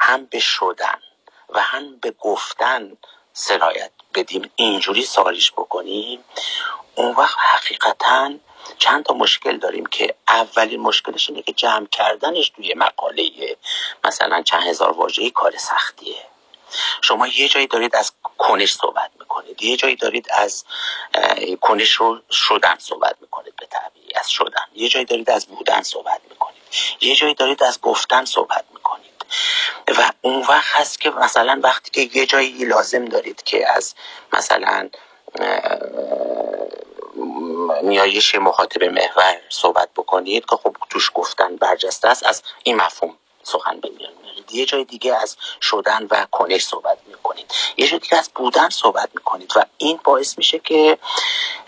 [0.00, 1.00] هم به شدن
[1.48, 2.96] و هم به گفتن
[3.32, 6.24] سرایت بدیم اینجوری سالیش بکنیم
[6.94, 8.30] اون وقت حقیقتا
[8.78, 13.56] چند تا مشکل داریم که اولین مشکلش اینه که جمع کردنش توی مقاله
[14.04, 16.16] مثلا چند هزار واژه‌ای کار سختیه.
[17.02, 20.64] شما یه جایی دارید از کنش صحبت می‌کنید یه جایی دارید از
[21.60, 24.66] کنش رو شدن صحبت می‌کنید به طبیعی از شدن.
[24.74, 26.62] یه جایی دارید از بودن صحبت می‌کنید.
[27.00, 29.24] یه جایی دارید از گفتن صحبت می‌کنید.
[29.88, 33.94] و اون وقت هست که مثلا وقتی که یه جایی لازم دارید که از
[34.32, 34.88] مثلا
[37.82, 42.26] نیایش مخاطب محور صحبت بکنید که خب توش گفتن برجسته است.
[42.26, 43.14] از این مفهوم
[43.44, 43.90] سخن به
[44.50, 47.52] یه جای دیگه از شدن و کنش صحبت می‌کنید.
[47.76, 50.98] یه جای دیگه از بودن صحبت می‌کنید و این باعث میشه که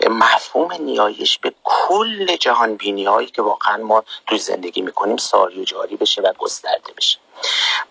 [0.09, 5.63] مفهوم نیایش به کل جهان بینی هایی که واقعا ما توی زندگی می‌کنیم ساری و
[5.63, 7.19] جاری بشه و گسترده بشه.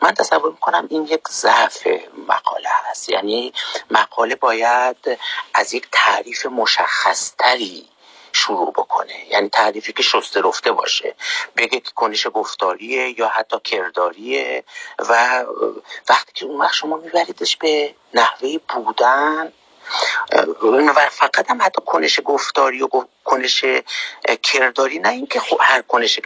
[0.03, 1.87] من تصور می‌کنم این یک ضعف
[2.29, 3.09] مقاله هست.
[3.11, 3.53] یعنی
[3.91, 5.19] مقاله باید
[5.55, 7.89] از یک تعریف مشخصتری
[8.37, 9.33] شروع بکنه.
[9.33, 11.15] یعنی تعریفی که شسته رفته باشه.
[11.57, 14.65] بگه که کنش گفتاریه یا حتی کرداریه
[14.99, 15.45] و
[16.09, 19.53] وقتی که اون وقت شما میبریدش به نحوه بودن
[20.97, 22.89] و فقط هم حتی کنش گفتاری و
[23.25, 23.65] کنش
[24.43, 26.21] کرداری نه اینکه هر کنش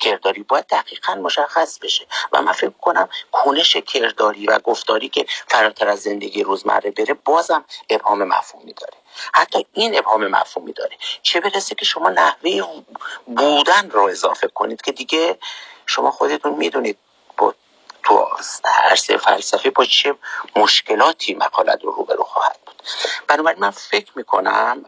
[0.00, 2.06] کرداری باید دقیقا مشخص بشه.
[2.32, 7.64] و من فکر کنم کنش کرداری و گفتاری که فراتر از زندگی روزمره بره بازم
[7.90, 8.94] ابهام مفهومی داره.
[9.34, 12.82] حتی این ابهام مفهومی داره چه برسه که شما نحوه
[13.26, 15.38] بودن رو اضافه کنید که دیگه
[15.86, 16.98] شما خودتون می‌دونید
[17.36, 17.54] با
[18.02, 18.28] تو
[18.64, 20.14] عرصه فلسفه با چه
[20.56, 22.82] مشکلاتی مقالت رو روبرو خواهد بود.
[23.28, 24.84] بنابراین من فکر می‌کنم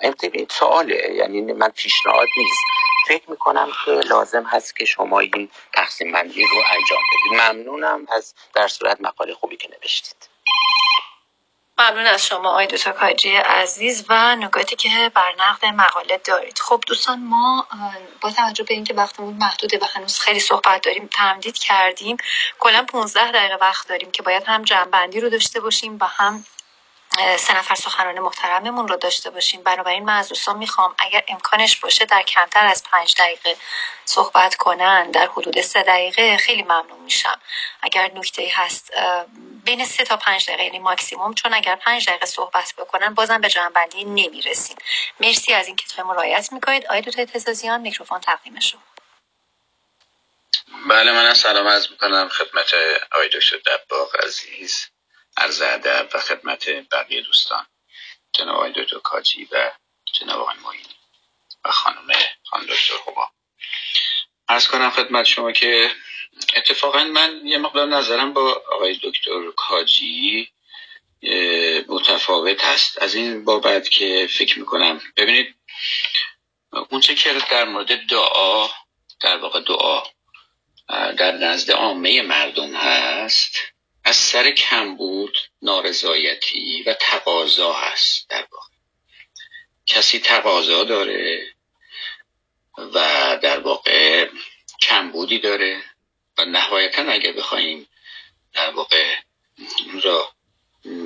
[0.51, 2.63] سواله یعنی من پیشنهاد نیست.
[3.09, 7.41] فکر می‌کنم که لازم هست که شما این تقسیم بندی رو انجام بدید.
[7.41, 10.29] ممنونم از در صورت مقاله خوبی که نوشتید.
[11.79, 16.59] ممنون از شما آقای دوتا کاجی عزیز و نکاتی که بر نقد مقاله دارید.
[16.59, 17.67] خب دوستان ما
[18.21, 22.17] با توجه به اینکه وقتمون محدوده و هنوز خیلی صحبت داریم تمدید کردیم.
[22.59, 26.45] کلا 15 دقیقه وقت داریم که باید هم جنبندی رو داشته باشیم و هم
[27.39, 29.63] سه نفر سخنران محترممون رو داشته باشیم.
[29.63, 33.57] بنابراین من از دوستان می‌خوام اگر امکانش باشه در کمتر از پنج دقیقه
[34.05, 37.41] صحبت کنن در حدود سه دقیقه خیلی ممنون میشم.
[37.83, 38.93] اگر نکته هست
[39.65, 43.49] بین سه تا پنج دقیقه یعنی ماکسیموم چون اگر پنج دقیقه صحبت بکنن بازم به
[43.49, 44.77] جنبندی نمی‌رسیم.
[45.21, 46.85] مرسی از اینکه تو مرایت می‌کنید.
[46.87, 48.81] آقای دوتا اعتزازیان میکروفون تقدیم شما.
[50.91, 52.75] بله من سلام از می‌کنم خدمت
[53.13, 54.89] آقای دکتر دباغ عزیز.
[55.39, 57.67] عرض ادب و خدمت بقیه دوستان.
[58.33, 59.71] جناب آقای دکتر کاجی و
[60.13, 60.97] جناب آقای موینی
[61.65, 62.09] و خانم
[62.45, 63.31] خانم دکتر خوبا
[64.49, 65.91] ارز کنم خدمت شما که
[66.57, 70.49] اتفاقا من یه مقدار نظرم با آقای دکتر کاجی
[71.89, 75.01] متفاوت هست از این بابت که فکر می‌کنم.
[75.17, 75.55] ببینید
[76.91, 78.69] اونچه که در مورد دعا
[79.21, 80.03] در واقع دعا
[81.13, 83.59] در نزد عامه مردم هست
[84.09, 88.67] از سر کمبود نارضایتی و تقاضا هست در واقع.
[89.87, 91.55] کسی تقاضا داره
[92.79, 92.93] و
[93.43, 94.29] در واقع
[94.83, 95.83] کمبودی داره
[96.39, 97.89] و نهایتا اگر بخوایم
[98.53, 99.15] در واقع
[100.03, 100.33] را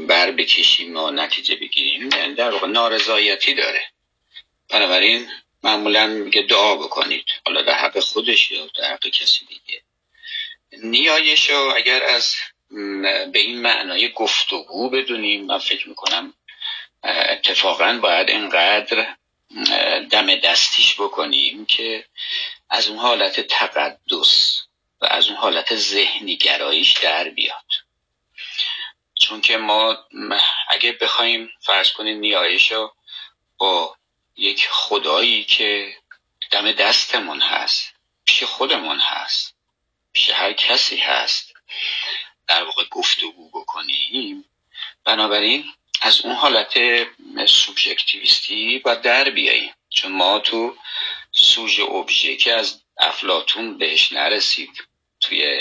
[0.09, 3.85] بر بکشیم و نتیجه بگیریم در واقع نارضایتی داره.
[4.69, 5.31] بنابراین
[5.63, 7.27] معمولا میگه دعا بکنید.
[7.47, 9.83] حالا در حق خودش یا در حق کسی دیگه.
[10.73, 12.37] نیایش اگر از
[13.33, 15.45] به این معنای گفتگو بدونیم.
[15.45, 16.35] من فکر می‌کنم
[17.05, 19.17] اتفاقا باید اینقدر
[20.11, 22.05] دم دستیش بکنیم که
[22.71, 24.63] از اون حالت تقدس
[25.01, 27.65] و از اون حالت ذهنی گراییش در بیاد.
[29.21, 29.99] چون که ما
[30.69, 32.95] اگه بخوایم فرض کنیم نیایش رو
[33.59, 33.97] با
[34.37, 35.97] یک خدایی که
[36.51, 37.93] دم دستمون هست
[38.25, 39.55] پیش خودمون هست
[40.13, 41.55] پیش هر کسی هست
[42.49, 44.45] در واقع گفتگو بکنیم.
[45.05, 45.65] بنابراین
[46.03, 46.79] از اون حالت
[47.47, 49.75] سوبژکتیویستی با در بیاییم.
[49.91, 50.77] چون ما تو
[51.33, 54.85] سوژ ابژه که از افلاتون بهش نرسید
[55.21, 55.61] توی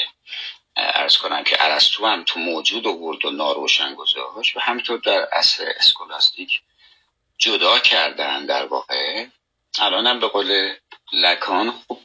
[0.76, 5.66] ارز کنم که ارسطو هم تو موجود آورد و ناروشن گذاشت و همینطور در اصل
[5.80, 6.62] اسکولاستیک
[7.38, 9.26] جدا کردن در واقع.
[9.80, 10.76] الان هم به قول
[11.14, 12.02] لکان خوب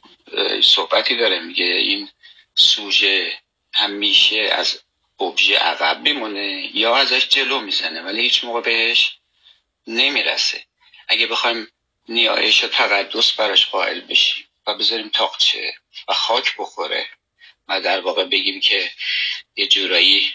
[0.63, 2.09] صحبتی داره میگه این
[2.55, 3.39] سوژه
[3.77, 4.81] همیشه از
[5.19, 9.17] ابژه عقب میمونه یا ازش جلو می‌زنه ولی هیچ موقع بهش
[9.87, 10.65] نمی‌رسه.
[11.07, 11.67] اگه بخوایم
[12.09, 15.73] نیایش و تقدس براش قائل بشیم و بذاریم تاقچه
[16.07, 17.07] و خاک بخوره
[17.67, 18.91] و در واقع بگیم که
[19.55, 20.33] یه جورایی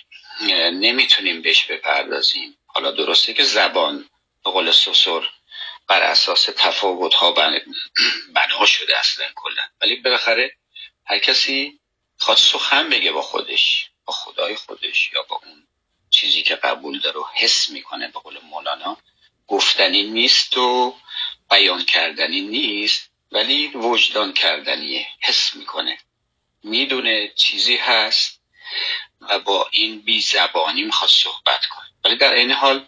[0.73, 2.59] نمی‌تونیم بهش بپردازیم.
[2.67, 4.11] حالا درسته که زبان
[4.45, 5.31] به قول سوسور
[5.87, 7.31] بر اساس تفاوت ها
[8.35, 9.63] بنا شده اصلا کلا.
[9.81, 10.57] ولی بالاخره
[11.07, 11.81] هر کسی
[12.23, 15.67] خواست سخن بگه با خودش با خدای خودش یا با اون
[16.11, 18.97] چیزی که قبول داره و حس می‌کنه به قول مولانا.
[19.47, 20.97] گفتنی نیست و
[21.51, 25.99] بیان کردنی نیست ولی وجدان کردنیه حس می‌کنه.
[26.63, 28.43] می‌دونه چیزی هست
[29.21, 31.87] و با این بی زبانی می‌خواد صحبت کنه.
[32.05, 32.87] ولی در این حال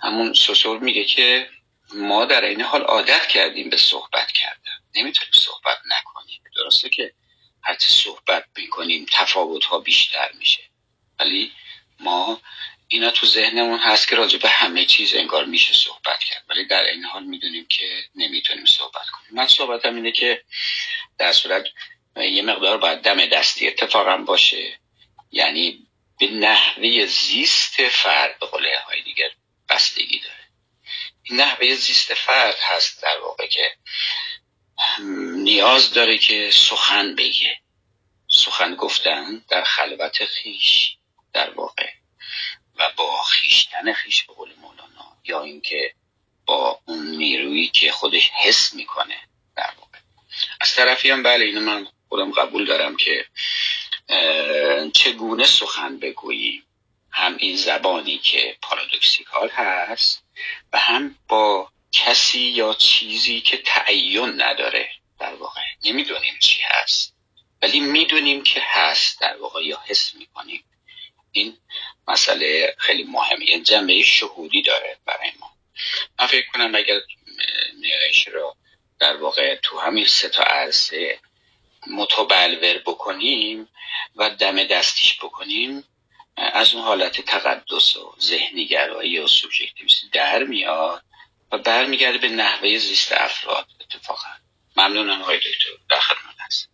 [0.00, 1.50] همون سوسور میگه که
[1.94, 4.78] ما در این حال عادت کردیم به صحبت کردن.
[4.94, 6.42] نمی‌تونیم صحبت نکنیم.
[6.56, 7.14] درسته که
[7.62, 10.62] هرچی صحبت می‌کنیم تفاوت ها بیشتر میشه.
[11.18, 11.52] ولی
[12.00, 12.40] ما
[12.88, 16.44] اینا تو ذهنمون هست که راجع به همه چیز انگار میشه صحبت کرد.
[16.48, 19.40] ولی در این حال می‌دونیم که نمی‌تونیم صحبت کنیم.
[19.40, 20.44] من صحبتم اینه که
[21.18, 21.64] در صورت
[22.16, 24.78] یه مقدار باید دم دستی اتفاقا باشه.
[25.30, 25.86] یعنی
[26.18, 29.30] به نحوه زیست فرد به قول های دیگر
[29.68, 30.48] بستگی داره.
[31.22, 33.76] این نحوه زیست فرد هست در واقع که
[35.34, 37.58] نیاز داره که سخن بگه.
[38.28, 40.96] سخن گفتن در خلوت خیش
[41.32, 41.88] در واقع.
[42.76, 45.94] و با خیشتن خیش به قول مولانا یا اینکه
[46.46, 49.16] با اون نیرویی که خودش حس می‌کنه
[49.56, 49.98] در واقع.
[50.60, 53.26] از طرفی هم بله اینو من خودم قبول دارم که
[54.94, 56.66] چگونه سخن بگوییم
[57.10, 60.24] هم این زبانی که پارادوکسیکال هست
[60.72, 64.88] و هم با کسی یا چیزی که تعین نداره
[65.18, 65.60] در واقع.
[65.84, 67.14] نمی‌دونیم چی هست
[67.62, 70.64] ولی می‌دونیم که هست در واقع یا حس می‌کنیم.
[71.32, 71.58] این
[72.08, 73.50] مسئله خیلی مهمه.
[73.50, 75.50] یه جنبه شهودی داره برای ما.
[76.18, 77.00] من فکر کنم اگر
[77.80, 78.56] نیایش رو
[78.98, 81.20] در واقع تو همین سه تا عرصه
[81.86, 83.68] متبلور بکنیم
[84.16, 85.84] و دم دستیش بکنیم
[86.36, 91.02] از اون حالت تقدس و ذهنیگرایی و سوبژکتیویسم در میاد.
[91.52, 93.66] و برمیگرده به نحوه زیست افراد.
[93.80, 94.28] اتفاقا.
[94.76, 95.70] ممنونم آقای دکتر.
[95.90, 96.68] در خدمت هست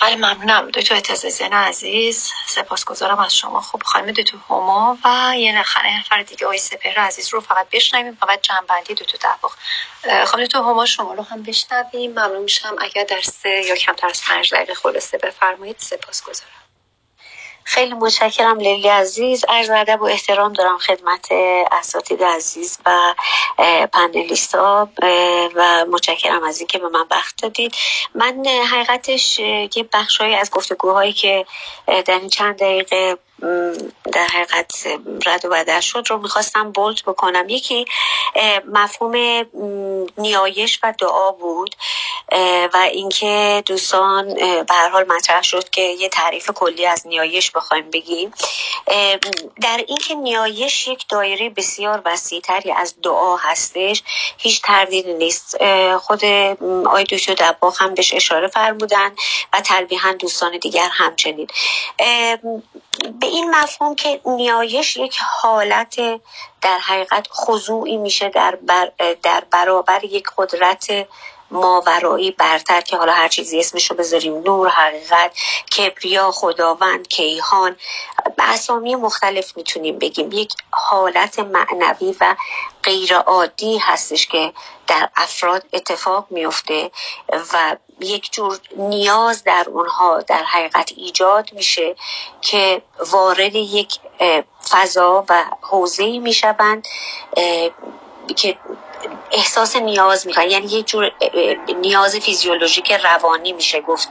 [0.00, 0.70] بله ممنونم.
[0.70, 3.60] دکتر اعتزازیان عزیز سپاسگزارم از شما.
[3.60, 8.42] خوب خانم دکتر هما و یه نفر دیگه آقای سپهر عزیز رو فقط بشنویم فقط
[8.42, 9.18] جنبندی دکتر
[10.04, 12.10] در خانم دکتر هما شما رو هم بشنویم.
[12.10, 12.76] ممنون میشم.
[12.80, 16.57] اگر در سه یا کمتر از پنج دقیقه خلاصه بفرمایید سپاسگزارم.
[17.68, 19.44] خیلی متشکرم لیلی عزیز.
[19.48, 21.28] عرض ادب و احترام دارم خدمت
[21.72, 23.14] اساتید عزیز و
[23.92, 24.88] پنلیستا
[25.54, 27.74] و متشکرم از اینکه به من وقت دادید.
[28.14, 31.46] من حقیقتش یه بخشهایی از گفتگوهایی که
[31.86, 33.18] در این چند دقیقه
[34.12, 34.86] در حقیقت
[35.26, 37.48] رد و بدل شد رو می‌خواستم بولد بکنم.
[37.48, 37.84] یکی
[38.72, 39.46] مفهوم
[40.18, 41.76] نیایش و دعا بود
[42.74, 47.90] و اینکه دوستان به هر حال مطرح شد که یه تعریف کلی از نیایش بخوایم
[47.90, 48.32] بگیم.
[49.62, 54.02] در اینکه نیایش یک دایره بسیار وسیعتری از دعا هستش
[54.38, 55.56] هیچ تردیدی نیست.
[55.96, 56.24] خود
[56.86, 59.12] آی دکتر دباغ هم بهش اشاره فرمودن
[59.52, 61.46] و تلبیحا دوستان دیگر همچنین.
[63.20, 65.96] به این مفهوم که نیایش یک حالت
[66.60, 68.92] در حقیقت خضوعی میشه در, بر
[69.22, 71.06] در برابر یک قدرت
[71.50, 74.42] ماورایی برتر که حالا هر چیزی اسمشو بذاریم.
[74.42, 75.32] نور حقیقت
[75.76, 77.76] کبریا خداوند کیهان.
[78.36, 80.32] به اسامی مختلف می‌تونیم بگیم.
[80.32, 82.36] یک حالت معنوی و
[82.82, 84.52] غیر عادی هستش که
[84.86, 86.90] در افراد اتفاق میفته
[87.52, 91.96] و یک جور نیاز در اونها در حقیقت ایجاد میشه
[92.40, 93.92] که وارد یک
[94.70, 96.86] فضا و حوزه می‌شوند
[98.36, 98.58] که
[99.30, 101.12] احساس نیاز می‌کنن یعنی یه جور
[101.80, 104.08] نیاز فیزیولوژیک روانی میشه گفت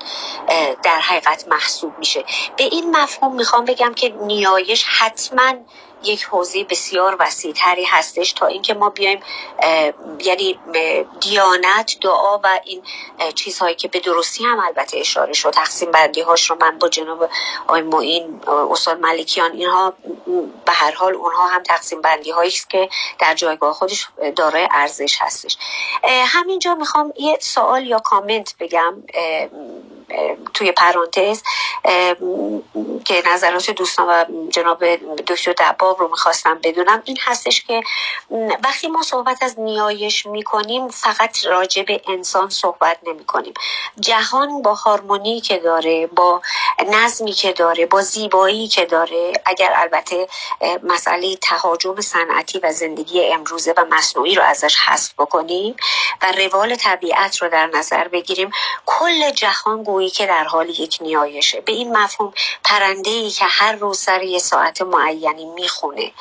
[0.83, 2.25] در حقیقت محسوب میشه.
[2.57, 5.53] به این مفهوم می‌خوام بگم که نیایش حتما
[6.07, 9.19] یک حوزه بسیار وسیعتری هستش تا اینکه ما بیایم
[10.19, 10.59] یعنی
[11.21, 12.83] دیانت دعا و این
[13.35, 15.49] چیزهایی که به درستی هم البته اشاره شد.
[15.49, 17.29] تقسیم بندی هاش رو من با جناب
[17.67, 19.93] آقای معین استاد ملکیان اینها
[20.65, 22.89] به هر حال اونها هم تقسیم بندی هایی است که
[23.19, 25.57] در جایگاه خودش دارای ارزش هستش.
[26.03, 29.03] همینجا می‌خوام یه سوال یا کامنت بگم.
[30.53, 31.41] توی پرانتز
[33.05, 34.95] که نظرات دوستان و جناب
[35.27, 37.83] دکتر دباب رو می‌خواستم بدونم این هستش که
[38.63, 43.53] وقتی ما صحبت از نیایش می‌کنیم فقط راجع به انسان صحبت نمی‌کنیم.
[43.99, 46.41] جهان با هارمونی که داره با
[46.87, 50.27] نظمی که داره با زیبایی که داره اگر البته
[50.83, 55.75] مسئله تهاجم صنعتی و زندگی امروزه و مصنوعی رو ازش حذف بکنیم
[56.21, 58.51] و روال طبیعت رو در نظر بگیریم
[58.85, 61.61] کل جهان گویی که در حال یک نیایشه.
[61.61, 62.33] به این مفهوم
[62.63, 66.11] پرنده ای که هر روز سر یه ساعت معینی می‌خونه.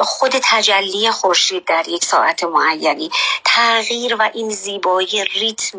[0.00, 3.10] خود تجلی خورشید در یک ساعت معینی.
[3.44, 5.78] تغییر و این زیبایی ریتم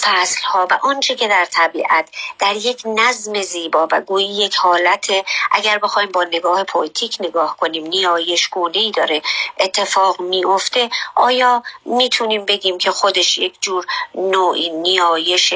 [0.00, 2.08] فصل ها و آنچه که در طبیعت
[2.38, 5.06] در یک نظم زیبا و گویی یک حالت
[5.52, 9.22] اگر بخوایم با نگاه پویتیک نگاه کنیم نیایش گونه ای داره
[9.58, 15.51] اتفاق میفته آیا می‌تونیم بگیم که خودش یک جور نوعی نیایش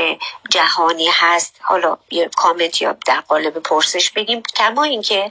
[0.50, 1.56] جهانی هست.
[1.60, 4.42] حالا یه کامنت یا در قالب پرسش بگیم.
[4.56, 5.30] کما اینکه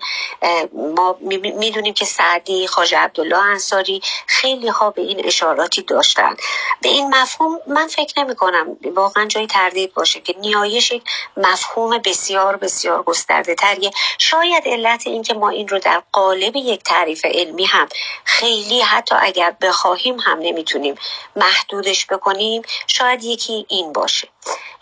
[0.73, 1.17] ما
[1.59, 6.35] می‌دونیم که سعدی خاج عبدالله انصاری خیلی ها به این اشاراتی داشتن.
[6.81, 11.03] به این مفهوم من فکر نمی کنم واقعا جای تردید باشه که نیایش یک
[11.37, 16.83] مفهوم بسیار بسیار گسترده تریه شاید علت این که ما این رو در قالب یک
[16.83, 17.89] تعریف علمی هم
[18.23, 20.95] خیلی حتی اگر بخواهیم هم نمی‌تونیم
[21.35, 24.27] محدودش بکنیم شاید یکی این باشه.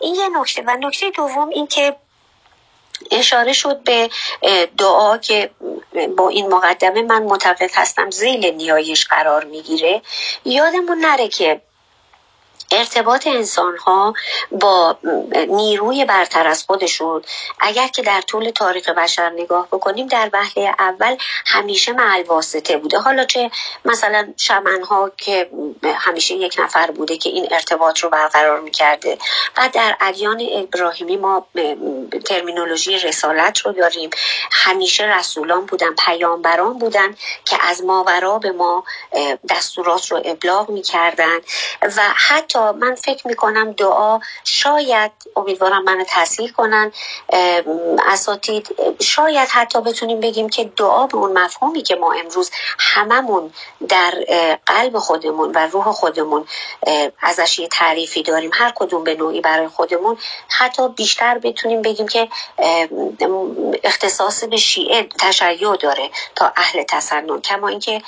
[0.00, 1.96] این یه نکته و نکته دوم این که
[3.10, 4.10] اشاره شد به
[4.78, 5.50] دعا که
[6.16, 10.02] با این مقدمه من معتقد هستم زیل نیایش قرار می‌گیره.
[10.44, 11.60] یادمون نره که
[12.70, 14.14] ارتباط انسان ها
[14.50, 14.96] با
[15.48, 17.22] نیروی برتر از خودشون.
[17.60, 21.16] اگر که در طول تاریخ بشر نگاه بکنیم در وهله اول
[21.46, 22.98] همیشه معل واسطه بوده.
[22.98, 23.50] حالا چه
[23.84, 25.50] مثلا شمن ها که
[25.94, 29.18] همیشه یک نفر بوده که این ارتباط رو برقرار می‌کرده.
[29.56, 31.46] و در ادیان ابراهیمی ما
[32.24, 34.10] ترمینولوژی رسالت رو داریم.
[34.50, 38.84] همیشه رسولان بودن پیامبران بودن که از ماورا به ما
[39.48, 41.38] دستورات رو ابلاغ می‌کردن.
[41.82, 46.92] و حتی من فکر می‌کنم دعا شاید امیدوارم منو تحصیل کنن
[48.06, 53.52] اساتید شاید حتی بتونیم بگیم که دعا به اون مفهومی که ما امروز هممون
[53.88, 54.10] در
[54.66, 56.46] قلب خودمون و روح خودمون
[57.22, 60.18] ازش یه تعریفی داریم هر کدوم به نوعی برای خودمون
[60.48, 62.28] حتی بیشتر بتونیم بگیم که
[63.84, 68.02] اختصاص به شیعه تشیع داره تا اهل تسنن کما اینکه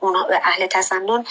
[0.00, 1.24] اون اهل تسنن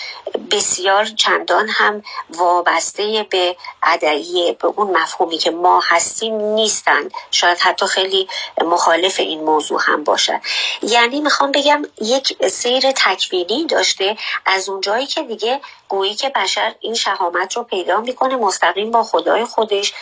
[0.51, 7.11] بسیار چندان هم وابسته به ادعیه به اون مفهومی که ما هستیم نیستند.
[7.31, 8.27] شاید حتی خیلی
[8.61, 10.39] مخالف این موضوع هم باشد.
[10.81, 16.93] یعنی می‌خوام بگم یک سیر تکوینی داشته از اونجایی که دیگه گویی که بشر این
[16.93, 19.93] شهامت رو پیدا می‌کنه مستقیم با خدای خودش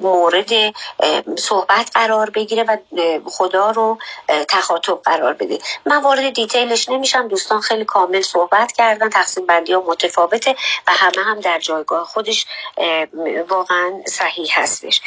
[0.00, 0.50] مورد
[1.38, 2.76] صحبت قرار بگیره و
[3.26, 3.98] خدا رو
[4.48, 5.58] تخاطب قرار بده.
[5.86, 10.56] من وارد دیتیلش نمیشم دوستان خیلی کامل صحبت کردن تقسیم بندی ها متفاوته
[10.86, 12.46] و همه هم در جایگاه خودش
[13.48, 15.00] واقعا صحیح هستش.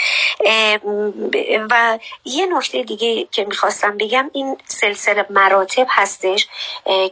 [1.72, 6.48] و یه نکته دیگه که می‌خواستم بگم این سلسله مراتب هستش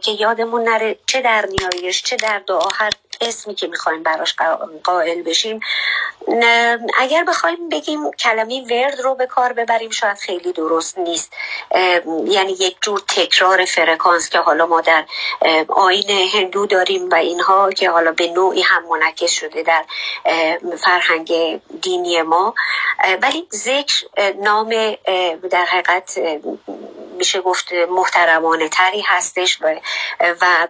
[0.02, 4.36] که یادمون نره چه در نیایش چه در دعا هر اسمی که می‌خوایم براش
[4.84, 5.60] قائل بشیم.
[6.98, 11.32] اگر بخوایم بگیم کلمه ورد رو به کار ببریم شاید خیلی درست نیست.
[12.24, 15.04] یعنی یک جور تکرار فرکانس که حالا ما در
[15.68, 19.84] آین هندو داریم و اینها که حالا به نوعی هم منعکس شده در
[20.78, 22.54] فرهنگ دینی ما.
[23.22, 24.04] ولی ذکر
[24.42, 24.70] نام
[25.50, 26.18] در حقیقت
[27.20, 29.80] میشه گفت محترمانه تری هستش و,
[30.40, 30.68] و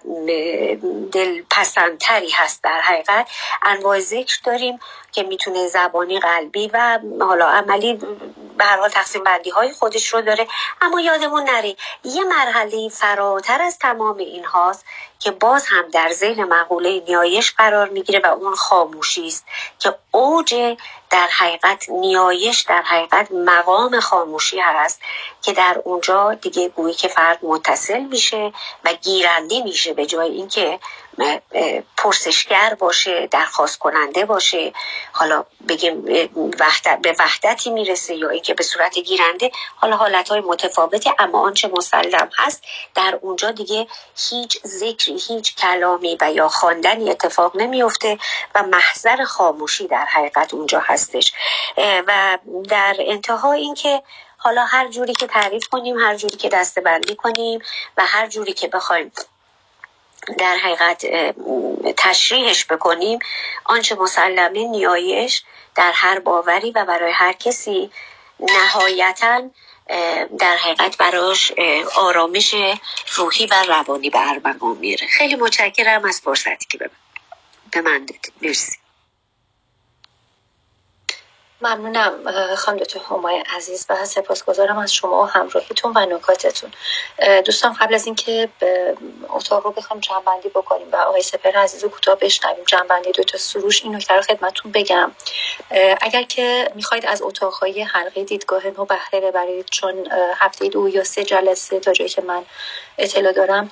[1.12, 2.62] دلپسندتری هست.
[2.62, 3.28] در حقیقت
[3.62, 4.78] انواع ذکر داریم
[5.12, 7.94] که می‌تونه زبانی قلبی و حالا عملی
[8.58, 10.46] به هر حال تقسیم بندی های خودش رو داره.
[10.80, 14.84] اما یادمون نره یه مرحله فراتر از تمام این هاست
[15.18, 19.44] که باز هم در ذیل مقوله نیایش قرار می‌گیره و اون خاموشی است
[19.78, 20.76] که اوج
[21.10, 25.00] در حقیقت نیایش در حقیقت مقام خاموشی هست
[25.42, 28.52] که در اونجا دیگه گویی که فرد متصل میشه
[28.84, 30.80] و گیرنده میشه به جای اینکه
[31.96, 34.72] پرسشگر باشه درخواست کننده باشه.
[35.12, 36.02] حالا بگیم
[37.02, 42.30] به وحدتی می‌رسه یا اینکه به صورت گیرنده حالا حالت های متفاوته اما آنچه مسلم
[42.36, 42.62] هست
[42.94, 43.86] در اونجا دیگه
[44.30, 48.18] هیچ ذکری هیچ کلامی و یا خواندنی اتفاق نمیفته
[48.54, 51.32] و محضر خاموشی در حقیقت اونجا هستش.
[52.06, 52.38] و
[52.68, 54.02] در انتها اینکه
[54.38, 57.60] حالا هر جوری که تعریف کنیم هر جوری که دسته بندی کنیم
[57.96, 59.12] و هر جوری که بخوایم
[60.38, 61.06] در حقیقت
[61.96, 63.18] تشریحش بکنیم
[63.64, 65.42] آنچه مسلمه نیایش
[65.74, 67.90] در هر باوری و برای هر کسی
[68.40, 69.50] نهایتا
[70.38, 71.52] در حقیقت براش
[71.96, 72.54] آرامش
[73.14, 76.78] روحی و روانی به ارمغان میره خیلی متشکرم از فرصتی که
[77.72, 78.32] به من دادید.
[78.42, 78.79] مرسی.
[81.62, 82.12] ممنونم
[82.56, 86.70] خانم دکتر همای عزیز و سپاسگزارم از شما و همراهیتون و نکاتتون.
[87.44, 88.48] دوستان قبل از اینکه
[89.28, 93.84] اتاق رو بخوام جنبندی بکنیم و آقای سپر عزیز رو کوتاه بشنویم جنبندی تا سروش
[93.84, 95.12] این نکته رو خدمتتون بگم.
[96.00, 101.24] اگر که می‌خواید از اتاقهای حلقه دیدگاه نو بهره ببرید چون هفته دو یا سه
[101.24, 102.44] جلسه تا جایی که من
[102.98, 103.70] اطلاع دارم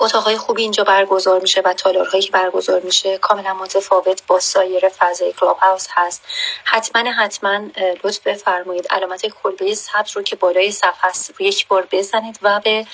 [0.00, 3.18] اتاقهای خوبی اینجا برگزار میشه و تالارهایی که برگزار میشه.
[3.18, 6.22] کاملا متفاوت با سایر فضای کلاب هاوس هست.
[6.64, 7.60] حتما حتما
[8.04, 8.86] لطف بفرمایید.
[8.90, 12.86] علامت کلبه سبز رو که بالای صفحه هست یک بار بزنید و به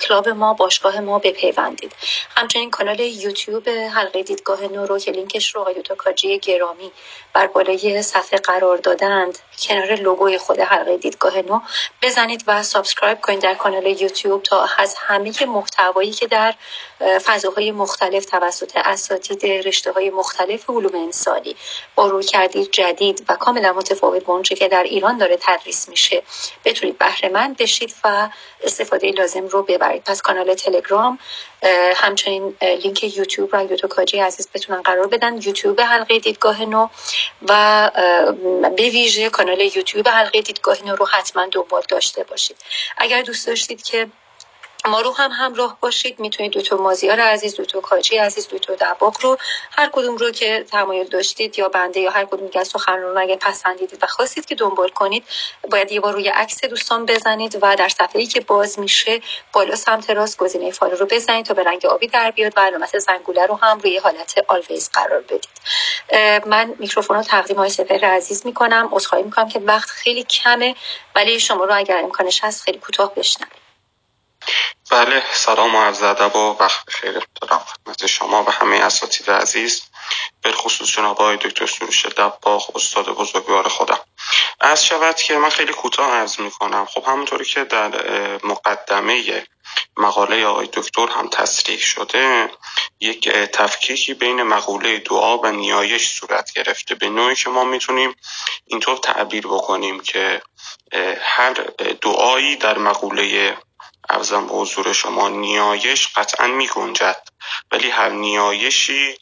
[0.00, 1.92] کلاب ما باشگاه ما بپیوندید.
[2.36, 6.92] همچنین کانال یوتیوب حلقه دیدگاه نو رو که لینکش رو آقای کاجی گرامی
[7.32, 9.38] بر بالای صفحه قرار دادند.
[9.60, 11.60] کنار لوگوی خود حلقه دیدگاه نو
[12.02, 16.54] بزنید و subscribe کنید در کانال یوتیوب تا از همه محتوایی که در
[17.00, 21.56] فضاهای مختلف توسط اساتید رشته های مختلف علوم انسانی
[21.94, 26.22] با روی کردید جدید و کاملا متفاوت با اونچه که در ایران داره تدریس میشه.
[26.64, 28.28] بتونید بهره مند بشید و
[28.64, 30.04] استفاده لازم رو ببرید.
[30.04, 31.18] پس کانال تلگرام
[31.94, 35.34] همچنین لینک یوتیوب را دو کاجی عزیز بتونن قرار بدن.
[35.34, 36.88] یوتیوب حلقه دیدگاه نو
[37.48, 37.90] و
[38.76, 42.56] به ویژه کانال یوتیوب حلقه دیدگاه نو رو حتما دنبال داشته باشید.
[42.98, 44.06] اگر دوست داشتید که
[44.88, 46.20] ما رو هم همراه باشید.
[46.20, 49.38] می‌تونید دکتر مازیار عزیز دکتر کاجی عزیز دکتر دباغ رو
[49.70, 53.36] هر کدوم رو که تمایل داشتید یا بنده یا هر کدوم دیگه از سخنران اگه
[53.36, 55.24] پسندیدید و خواستید که دنبال کنید
[55.70, 59.20] باید یه بار روی عکس دوستان بزنید و در صفحه ای که باز میشه
[59.52, 62.98] بالا سمت راست گزینه follow رو بزنید تا به رنگ آبی در بیاد و علامت
[62.98, 65.50] زنگوله رو هم روی حالت always قرار بدید.
[66.46, 68.88] من میکروفون رو تقدیم آقای سپهر عزیز می‌کنم.
[68.92, 70.76] عذرخواهی می‌کنم که وقت خیلی کمه
[71.14, 73.59] ولی شما رو اگر امکانش هست خیلی کوتاه بشنوید.
[74.90, 79.82] بله سلام و عرض ادب و وقت خیر دارم خدمت شما و همه اساتید عزیز.
[80.42, 83.98] به خصوص جناب آقای دکتر سروش دباغ استاد بزرگوار خودم.
[84.60, 87.90] از شود که من خیلی کوتاه عرض می کنم خب همونطوری که در
[88.44, 89.46] مقدمه
[89.96, 92.50] مقاله آقای دکتر هم تصریح شده
[93.00, 96.94] یک تفکیکی بین مقوله دعا و نیایش صورت گرفته.
[96.94, 98.16] به نوعی که ما می‌تونیم
[98.66, 100.42] اینطور تعبیر بکنیم که
[101.20, 101.52] هر
[102.00, 103.56] دعایی در مقوله
[104.10, 107.22] ارزم به حضور شما نیایش قطعا می گنجد
[107.72, 109.14] ولی هر نیایشی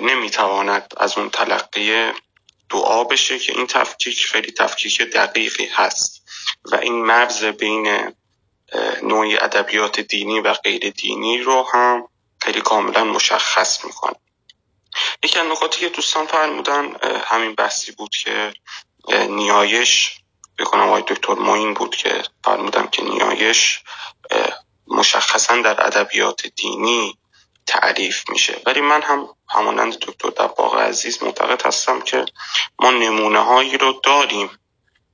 [0.00, 2.12] نمی‌تواند از اون تلقی
[2.70, 6.22] دعا بشه که این تفکیک خیلی تفکیک دقیقی هست.
[6.72, 8.14] و این مرز بین
[9.02, 12.08] نوعی ادبیات دینی و غیر دینی رو هم
[12.42, 14.14] خیلی کاملا مشخص می‌کنه.
[15.22, 18.52] یکی از نکاتی که دوستان فرمودن همین بحثی بود که
[19.28, 20.21] نیایش
[20.62, 23.82] بکنم آقای دکتر معین بود که فرمودن که نیایش
[24.86, 27.18] مشخصا در ادبیات دینی
[27.66, 28.60] تعریف میشه.
[28.66, 32.24] ولی من هم همانند دکتر دباغ عزیز معتقد هستم که
[32.78, 34.50] ما نمونه هایی رو داریم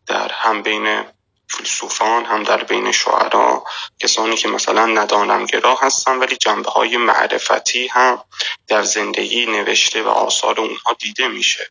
[0.07, 1.05] در هم بین
[1.51, 3.65] فیلسوفان هم در بین شعرا
[4.01, 8.25] کسانی که مثلا ندانمگرا هستن ولی جنبه های معرفتی هم
[8.67, 11.71] در زندگی نوشته و آثار اونها دیده میشه.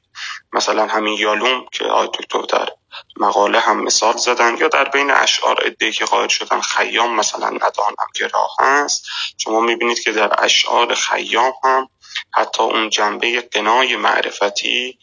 [0.53, 2.69] مثلا همین یالوم که آقای دکتر در
[3.17, 8.07] مقاله هم مثال زدن یا در بین اشعار ادهی که قائل شدن خیام مثلا ندانم
[8.15, 9.05] گراه هست.
[9.37, 11.89] شما می‌بینید که در اشعار خیام هم
[12.33, 14.99] حتی اون جنبه قنای معرفتی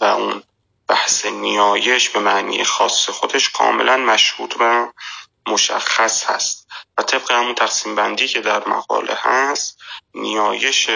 [0.00, 0.42] و اون
[0.88, 4.92] بحث نیایش به معنی خاص خودش کاملا مشهود و
[5.46, 6.68] مشخص هست.
[6.98, 9.78] و طبق همون تقسیم بندی که در مقاله هست
[10.14, 10.90] نیایش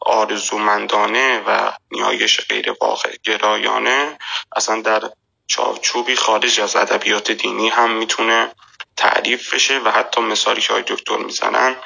[0.00, 4.18] آرزومندانه و نیایش غیر واقع گرایانه
[4.56, 5.10] اصلا در
[5.46, 8.52] چارچوبی خارج از ادبیات دینی هم می‌تونه
[8.96, 11.76] تعریف بشه و حتی مثالی که های دکتر می‌زنن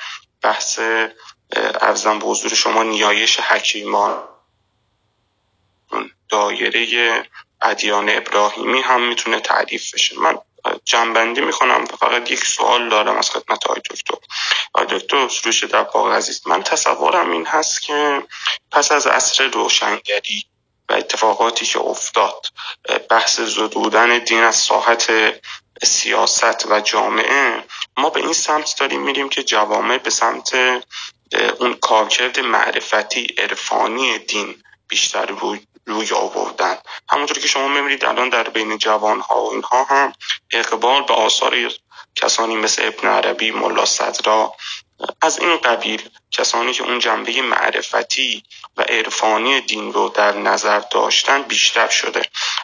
[0.43, 0.81] بحث
[1.81, 4.32] ارزم به حضور شما نیایش حکیمان.
[6.33, 7.25] دایره
[7.63, 10.19] ادیان ابراهیمی هم می‌تونه تعریف بشه.
[10.19, 10.39] من
[10.85, 14.15] جنبندی می‌کنم فقط یک سوال دارم از خدمت آقای دکتر.
[14.89, 18.23] دکتر سروش دباغ عزیز من تصورم این هست که
[18.71, 20.45] پس از عصر روشنگری
[20.89, 22.47] و اتفاقاتی که افتاد
[23.11, 25.13] بحث زدودن دین از ساحت
[25.83, 27.65] سیاست و جامعه
[27.97, 30.55] ما به این سمت داریم میریم که جوامع به سمت
[31.59, 36.79] اون کارکرد معرفتی عرفانی دین بیشتر روی روی آوردن.
[37.09, 40.13] همونطور که شما می‌بینید الان در بین جوان ها و اینها هم
[40.51, 41.71] اقبال به آثار
[42.15, 44.55] کسانی مثل ابن عربی ملا صدرا
[45.23, 48.45] از این قبیل کسانی که اون جنبه معرفتی
[48.77, 52.23] و عرفانی دین رو در نظر داشتن بیشتر شده.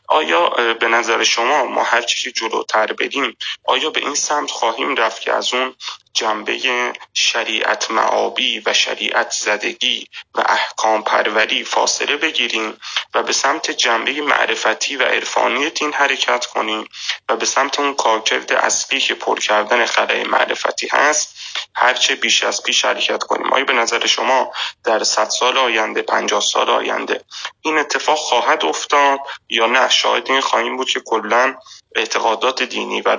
[0.08, 0.48] آیا
[0.80, 5.32] به نظر شما ما هر چیزی جلوتر بریم آیا به این سمت خواهیم رفت که
[5.32, 5.74] از اون
[6.18, 12.76] جنبه شریعت معابی و شریعت زدگی و احکام پروری فاصله بگیریم
[13.14, 16.88] و به سمت جنبه معرفتی و عرفانی دین حرکت کنیم
[17.28, 21.34] و به سمت اون کارکرد اصلی که پر کردن خلای معرفتی هست
[21.74, 23.52] هرچه بیش از پیش حرکت کنیم.
[23.52, 24.52] آیا به نظر شما
[24.84, 27.24] در صد سال آینده پنجاه سال آینده
[27.60, 29.18] این اتفاق خواهد افتاد
[29.48, 31.54] یا نه؟ شاید این خواهیم بود که کلا
[31.94, 33.18] اعتقادات دینی و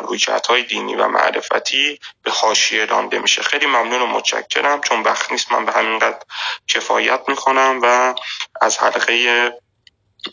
[0.49, 3.41] های دینی و معرفتی به حاشیه رانده میشه.
[3.41, 4.81] خیلی ممنون و متشکرم.
[4.81, 6.23] چون وقت نیست من به همین قد
[6.67, 8.15] کفایت می‌کنم و
[8.61, 9.51] از حلقه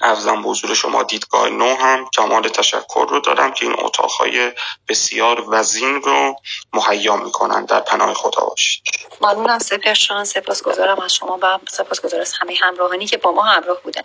[0.02, 4.52] ارزم حضور شما دیدگاه نو هم کمال تشکر رو دارم که این اتاقهای
[4.88, 6.36] بسیار وزین رو
[6.72, 7.64] مهیا می‌کنن.
[7.64, 8.82] در پناه خدا باشید.
[9.20, 9.58] ممنونم.
[9.58, 14.02] سپرشان سپاسگزارم از شما و سپاسگزار از همه همراهانی که با ما همراه بودن.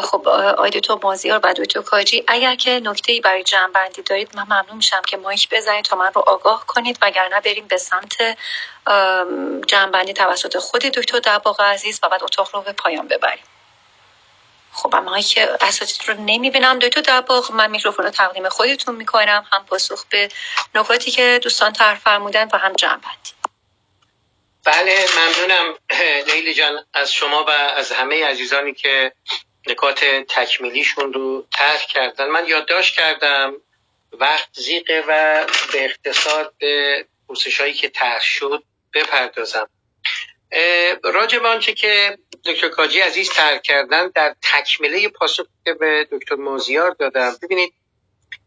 [0.00, 4.36] خب آقای دکتر مازیار و دکتر کاجی اگر که نکته ای برای جمع بندی دارید
[4.36, 6.98] من ممنون میشم که مایک بزنید تا من رو آگاه کنید.
[7.02, 8.16] وگرنه بریم به سمت
[9.66, 13.44] جمع بندی توسط خود دکتر دباغ عزیز و بعد اتاق رو به پایان ببریم.
[14.76, 16.78] خب اما که اساتید رو نمی‌بینم.
[16.78, 19.44] دکتر دباغ من میکروفون رو تقدیم خودتون می‌کنم.
[19.52, 20.28] هم پاسخ به
[20.74, 23.30] نکاتی که دوستان طرح فرمودن و هم جمع بندی.
[24.64, 25.74] بله ممنونم.
[26.26, 29.12] لیلی جان از شما و از همه عزیزانی که
[29.66, 32.28] نکات تکمیلیشون رو طرح کردن.
[32.28, 33.52] من یادداشت کردم
[34.12, 37.06] وقت زیقه و به اقتصاد به
[37.58, 38.62] هایی که طرح شد
[38.94, 39.68] بپردازم.
[41.04, 46.34] راجع به آنچه که دکتر کاجی عزیز ترک کردن در تکمله پاسخ که به دکتر
[46.34, 47.36] موزیار دادم.
[47.42, 47.72] ببینید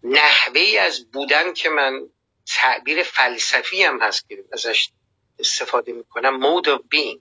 [0.03, 2.09] نحوه از بودن که من
[2.47, 4.89] تعبیر فلسفی هم هست که ازش
[5.39, 7.19] استفاده می‌کنم مود of being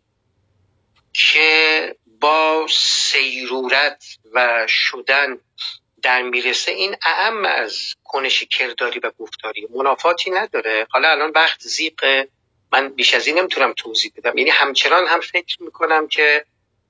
[1.13, 5.39] که با سیرورت و شدن
[6.03, 9.69] در می‌رسه این اعم از کنش کرداری و گفتاری.
[9.71, 10.87] منافاتی نداره.
[10.91, 12.29] حالا الان وقت زیق
[12.73, 14.39] من بیش از این نمی‌تونم توضیح بدم.
[14.39, 16.45] یعنی همچنان هم فکر می‌کنم که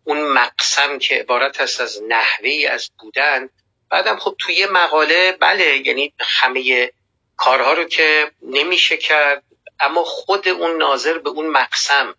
[0.04, 3.48] اون مقسم که عبارت هست از نحوه از بودن
[3.90, 6.92] بعدم خب توی مقاله بله یعنی همه
[7.36, 9.42] کارها رو که نمیشه کرد
[9.80, 12.14] اما خود اون ناظر به اون مقسم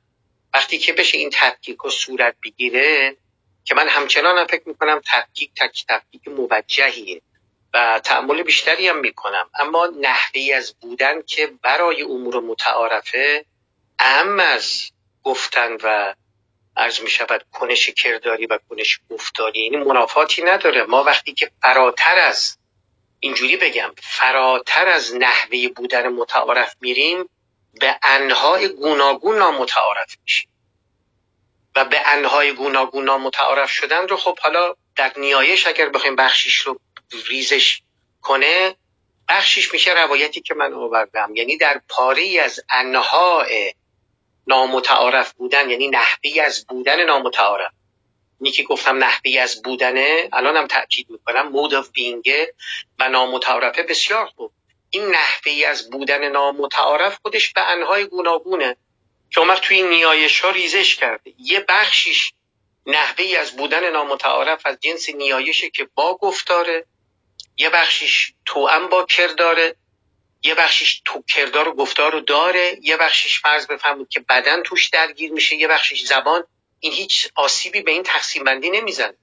[0.54, 3.16] وقتی که بشه این تفکیک و صورت بگیره
[3.66, 7.22] که من همچنان هم فکر می‌کنم تفکیک تک تفکیک موجهیه
[7.74, 9.50] و تعمل بیشتری هم می‌کنم.
[9.60, 13.46] اما نحوه از بودن که برای امور متعارفه
[14.00, 14.92] اهم از
[15.24, 16.16] گفتن و
[16.78, 20.84] عرض می شود کنش کرداری و کنش گفتاری یعنی منافاتی نداره.
[20.84, 22.58] ما وقتی که فراتر از
[23.20, 27.30] اینجوری بگم فراتر از نحوه بودن متعارف میریم
[27.74, 30.50] به انهای گوناگون نامتعارف میشیم.
[31.76, 36.80] و به انهای گوناگون نامتعارف شدن رو خب حالا در نیایش اگر بخوایم بخشیش رو
[37.28, 37.82] ریزش
[38.22, 38.76] کنه
[39.30, 41.36] بخشیش میشه روایتی که من آوردم.
[41.36, 43.74] یعنی در پاره از انهای
[44.50, 47.72] نامتعارف بودن یعنی نحوی از بودن نامتعارف.
[48.42, 52.54] اینی که گفتم نحوی از بودنه الان هم تأکید می‌کنم مود of being
[53.00, 54.52] و نامتعارفه بسیار خوب.
[54.90, 58.76] این نحوی از بودن نامتعارف خودش به انهای گوناگونه.
[59.32, 61.34] که اومد توی نیایش ها ریزش کرده.
[61.38, 62.34] یه بخشیش
[62.86, 66.86] نحوی از بودن نامتعارف از جنس نیایشه که با گفتاره
[67.58, 69.76] یه بخشیش توأم با کرداره.
[70.44, 74.88] یه بخشش تو کردار و گفتار رو داره یه بخشش فرض بفهمید که بدن توش
[74.88, 76.44] درگیر میشه یه بخشش زبان.
[76.80, 79.14] این هیچ آسیبی به این تقسیم بندی نمیزن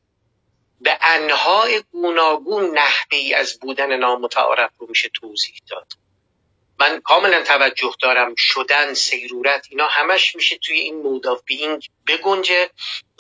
[0.81, 5.93] به انهای گوناگون نحوه ای از بودن نامتعارف رو میشه توضیح داد.
[6.79, 12.71] من کاملا توجه دارم شدن سیرورت اینا همش میشه توی این مود آف بینگ بگنجه.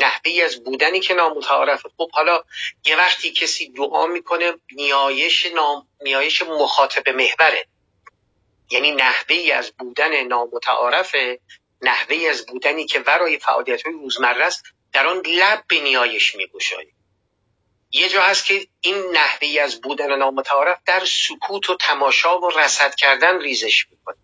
[0.00, 1.88] نحوه از بودنی که نامتعارفه.
[1.96, 2.44] خب حالا
[2.86, 7.66] یه وقتی کسی دعا می‌کنه نیایش نام نیایش مخاطب محوره.
[8.70, 11.40] یعنی نحوه از بودن نامتعارفه
[11.82, 16.36] نحوه از بودنی که ورای فعالیت های روزمره است در آن لب به نیایش
[17.90, 22.94] یه جا هست که این نحوه از بودن نامتعارف در سکوت و تماشا و رسد
[22.94, 24.16] کردن ریزش می‌کنه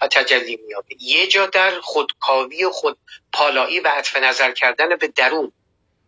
[0.00, 2.98] و تجلی میابه یه جا در خودکاوی و خود
[3.32, 5.52] پالایی و عطف نظر کردن به درون.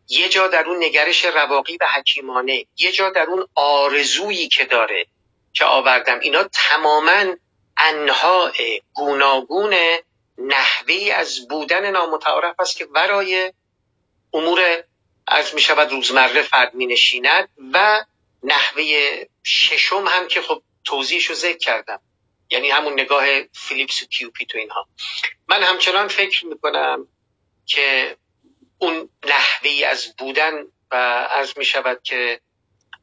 [0.09, 2.67] یه جا در اون نگرش رواقی و حکیمانه.
[2.79, 5.07] یه جا در اون آرزویی که داره
[5.53, 6.19] که آوردم.
[6.21, 7.37] اینا تماما
[7.79, 8.53] انواع
[8.95, 9.75] گوناگون
[10.39, 13.53] نحوه از بودن نامتعارف است که ورای
[14.33, 14.85] امور
[15.27, 18.05] از می شود روزمره فرد می نشیند و
[18.43, 18.85] نحوه
[19.45, 22.01] ششم هم که خب توضیحش رو ذکر کردم.
[22.51, 24.89] یعنی همون نگاه فیلیپس و کیوپی تو اینها.
[25.49, 27.09] من همچنان فکر می‌کنم
[27.67, 28.17] که
[28.79, 30.53] اون نحوه از بودن
[30.91, 30.95] و
[31.31, 32.41] از می شود که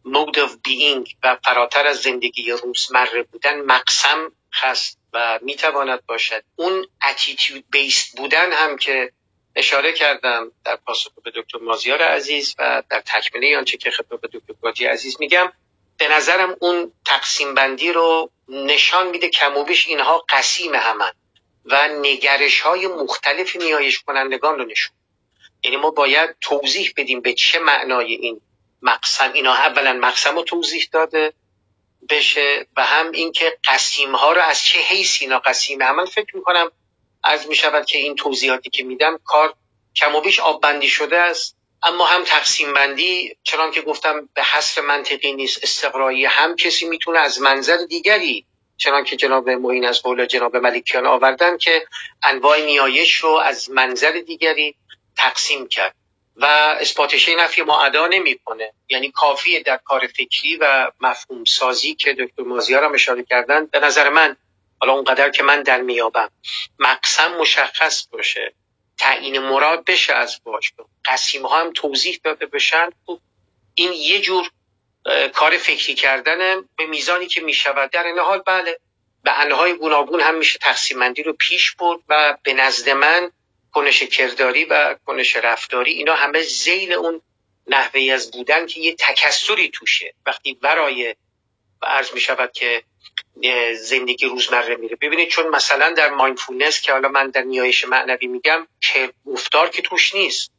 [0.06, 6.44] mode of being و فراتر از زندگی روزمره بودن مقسم هست و می‌تواند باشد.
[6.56, 9.12] اون اتیتیود بیست بودن هم که
[9.56, 14.28] اشاره کردم در پاسخ به دکتر مازیار عزیز و در تکمیله آنچه که خطاب به
[14.28, 15.54] دکتر گاتی عزیز میگم
[15.98, 21.12] به نظرم اون تقسیم بندی رو نشان میده کم و بیش اینها قسیم همن
[21.66, 24.96] و نگرش های مختلف نیایش کنندگان رو نشون
[25.64, 28.42] یعنی ما باید توضیح بدیم به چه معنای این
[28.84, 31.34] مقسم اینا اولا مقسم رو توضیح داده
[32.10, 36.72] بشه و هم اینکه قسیم ها رو از چه حیث اینا قسیمه من فکر می‌کنم؟
[37.24, 39.54] از می شود که این توضیحاتی که میدم کار
[39.96, 41.58] کم و بیش آب بندی شده است.
[41.84, 47.20] اما هم تقسیم بندی چنان که گفتم به حصر منطقی نیست استقرایی هم کسی می‌تونه
[47.20, 48.46] از منظر دیگری
[48.78, 51.88] چنان که جناب معین از قول جناب ملکیان آوردن که
[52.24, 54.76] انواع نیایش رو از منظر دیگری
[55.18, 55.96] تقسیم کرد.
[56.36, 56.46] و
[56.80, 58.74] اثباتش نفی ما ادا نمی‌کنه.
[58.90, 63.80] یعنی کافیه در کار فکری و مفهوم سازی که دکتر مازیار هم اشاره کردن به
[63.80, 64.38] نظر من
[64.80, 66.30] حالا اونقدر که من در میابم
[66.80, 68.54] مقسم مشخص باشه.
[68.98, 70.74] تعیین مراد بشه از باش
[71.06, 72.90] قسیم ها هم توضیح داده بشن.
[73.06, 73.20] خب
[73.76, 74.52] این یه جور
[75.34, 77.92] کار فکری کردن به میزانی که می‌شود.
[77.92, 78.80] در این حال بله.
[79.24, 83.32] به انهای گوناگون هم میشه تقسیم مندی رو پیش برد و به نزد من
[83.74, 87.22] کنش کرداری و کنش رفتاری اینا همه زیل اون
[87.68, 90.14] نحوه از بودن که یه تکسری توشه.
[90.26, 91.16] وقتی برای
[91.82, 92.84] و عرض می شود که
[93.76, 94.96] زندگی روزمره میره.
[95.02, 99.82] ببینید چون مثلا در مایندفولنس که حالا من در نیایش معنوی میگم که گفتار که
[99.82, 100.52] توش نیست.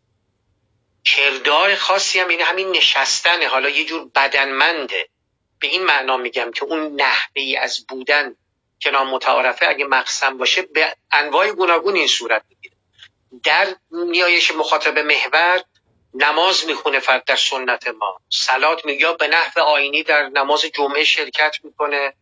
[1.04, 3.48] کردار خاصی هم اینه همین نشستنه.
[3.48, 5.08] حالا یه جور بدنمنده.
[5.58, 8.36] به این معنا میگم که اون نحوه از بودن
[8.78, 12.42] که متعارفه اگه مقسم باشه به انواع گوناگون این صورت
[13.42, 15.60] در نیایش مخاطب محور
[16.14, 18.20] نماز می‌خونه فرد در سنت ما.
[18.30, 22.12] سلات میگه به نحو آینی در نماز جمعه شرکت می‌کنه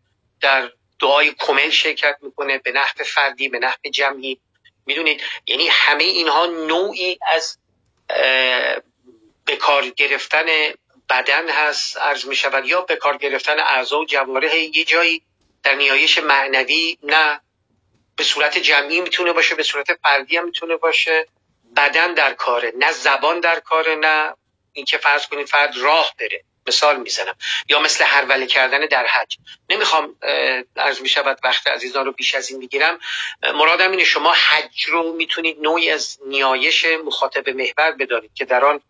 [0.41, 4.41] در دعای کمل شرکت می‌کنه به نحو فردی به نحو جمعی.
[4.86, 7.58] می‌دونید؟ یعنی همه اینها نوعی از
[9.44, 10.47] به کار گرفتن
[11.08, 15.23] بدن هست عرض می شود یا به کار گرفتن اعضا و جواره یه جایی
[15.62, 17.41] در نیایش معنوی نه.
[18.16, 21.26] به صورت جمعی می‌تونه باشه به صورت فردی هم می‌تونه باشه.
[21.76, 24.34] بدن در کاره نه زبان در کاره نه
[24.73, 26.44] اینکه فرض کنید فرد راه بره.
[26.66, 27.36] مثال می‌زنم.
[27.68, 29.36] یا مثل هروله کردن در حج.
[29.70, 30.16] نمی‌خوام
[30.76, 32.99] عرض می شود وقت عزیزان رو بیش از این بگیرم
[33.42, 38.81] مرادم اینه شما حج رو می‌تونید نوعی از نیایش مخاطب محور بدانید که در آن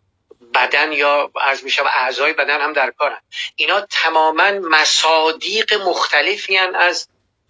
[0.53, 3.21] بدن یا عرض می شود اعضای بدن هم در کارن.
[3.55, 7.07] اینا تماما مصادیق مختلفی از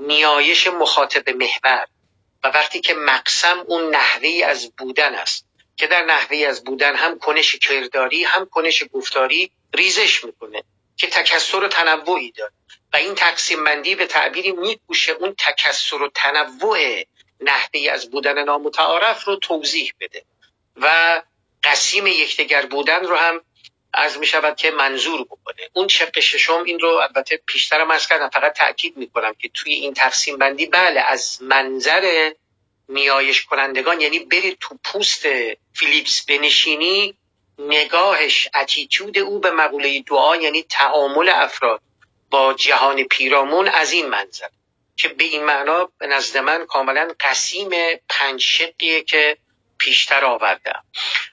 [0.07, 1.87] نیایش مخاطب محور.
[2.43, 5.45] و وقتی که مقسم اون نحوه از بودن است
[5.77, 10.63] که در نحوه از بودن هم کنش کرداری هم کنش گفتاری ریزش می‌کنه
[10.97, 12.53] که تکسر و تنوعی داره.
[12.93, 17.03] و این تقسیم بندی به تعبیری میکوشه اون تکسر و تنوع
[17.41, 20.25] نحوه از بودن نامتعارف رو توضیح بده.
[20.75, 21.21] و
[21.63, 23.41] قسیم یکدیگر بودن رو هم
[23.93, 25.69] از می شود که منظور بکنه.
[25.73, 29.93] اون شق ششم این رو البته پیشترم از کردم فقط تاکید می‌کنم که توی این
[29.93, 32.31] تقسیم بندی بله از منظر
[32.89, 35.25] نیایش کنندگان یعنی برید تو پوست
[35.73, 37.17] فیلیپس بنشینی
[37.59, 41.81] نگاهش اتیتود او به مقوله دعا یعنی تعامل افراد
[42.29, 44.47] با جهان پیرامون از این منظر.
[44.97, 47.69] که به این معنا به نزد من کاملا قسیم
[48.09, 49.37] پنج شقیه که
[49.77, 50.83] پیشتر آوردم.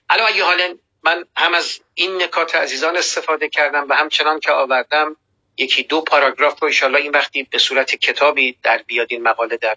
[0.08, 5.16] الان اگه حالا من هم از این نکات عزیزان استفاده کردم و همچنان که آوردم
[5.56, 9.76] یکی دو پاراگراف رو ایشالله این وقتی به صورت کتابی در بیاد این مقاله در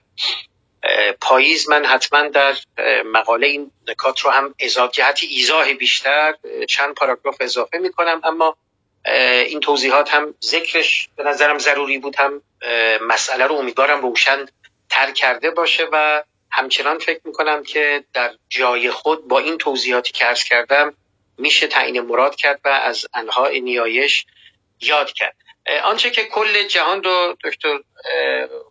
[1.21, 2.55] پاییز من حتما در
[3.05, 6.35] مقاله این نکات رو هم ازاد جهت ایزاه بیشتر
[6.69, 8.57] چند پاراگراف اضافه می‌کنم اما
[9.45, 12.41] این توضیحات هم ذکرش به نظرم ضروری بود هم
[13.01, 14.45] مسئله رو امیدوارم روشن
[14.89, 20.25] تر کرده باشه و همچنان فکر می‌کنم که در جای خود با این توضیحاتی که
[20.25, 20.93] عرض کردم
[21.37, 24.25] میشه تعیین مراد کرد و از انواع نیایش
[24.81, 25.35] یاد کرد.
[25.83, 27.79] آنچه که کل جهان رو دکتر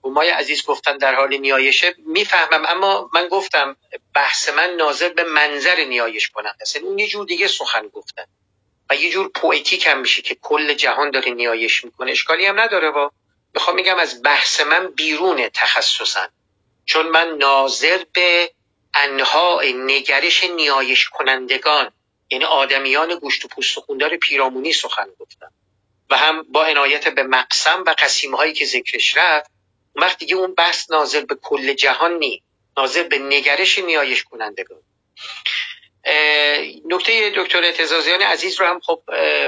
[0.04, 3.76] همای عزیز گفتن در حال نیایشه می‌فهمم اما من گفتم
[4.14, 8.24] بحث من ناظر به منظر نیایش کنند اصلا اون یه جور دیگه سخن گفتن
[8.90, 12.10] و یه جور پویتیک هم میشه که کل جهان داره نیایش می‌کنه.
[12.10, 13.08] اشکالی هم نداره و
[13.54, 16.28] می‌خوام میگم از بحث من بیرون تخصصا.
[16.84, 18.50] چون من ناظر به
[18.94, 21.92] انها نگرش نیایش کنندگان
[22.32, 25.52] یعنی آدمیان گوشت و پوست و خوندار پیرامونی سخن گفتم
[26.10, 29.50] و هم با عنایت به مقسم و قسیم هایی که ذکرش رفت
[29.94, 32.42] وقت دیگه اون بحث ناظر به کل جهان نی
[32.76, 34.78] ناظر به نگرش نیایش کنندگان.
[36.84, 39.02] نکته دکتر اعتزازیان عزیز رو هم خب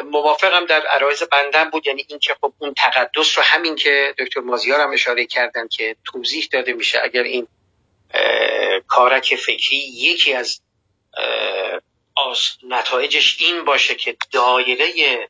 [0.04, 1.86] موافقم در عرایز بندم بود.
[1.86, 6.48] یعنی اینکه خب اون تقدس رو همین که دکتر مازیار هم اشاره کردن که توضیح
[6.52, 7.48] داده میشه اگر این
[8.86, 10.60] کارک فکری یکی از
[12.62, 15.28] نتایجش این باشه که دایره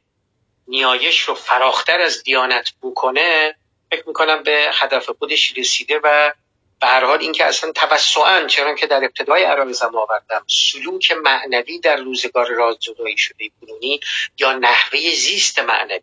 [0.68, 3.56] نیایش رو فراختر از دیانت بکنه
[3.90, 6.32] فکر می‌کنم به هدف خودش رسیده و
[6.80, 11.96] به هر حال اینکه اصلا توسعا چرا که در ابتدای عرایزم آوردم سلوک معنوی در
[11.96, 14.00] روزگار راز جدایی شده کنونی
[14.38, 16.00] یا نحوه زیست معنوی.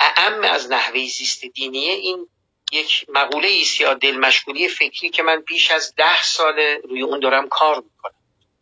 [0.00, 2.28] اعم از نحوه زیست دینیه این
[2.72, 6.58] یک مقوله است یا دلمشغولی فکری که من بیش از ده سال
[6.88, 8.19] روی اون دارم کار می‌کنم.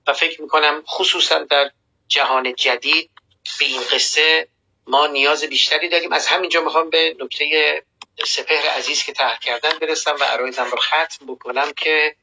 [0.09, 1.71] و فکر می‌کنم خصوصا در
[2.09, 3.11] جهان جدید
[3.59, 4.49] به این قصه
[4.87, 6.13] ما نیاز بیشتری داریم.
[6.13, 7.83] از همینجا می‌خوام به نکته
[8.27, 12.17] سپهر عزیز که تحت کردن برسم و عرایزم رو ختم بکنم که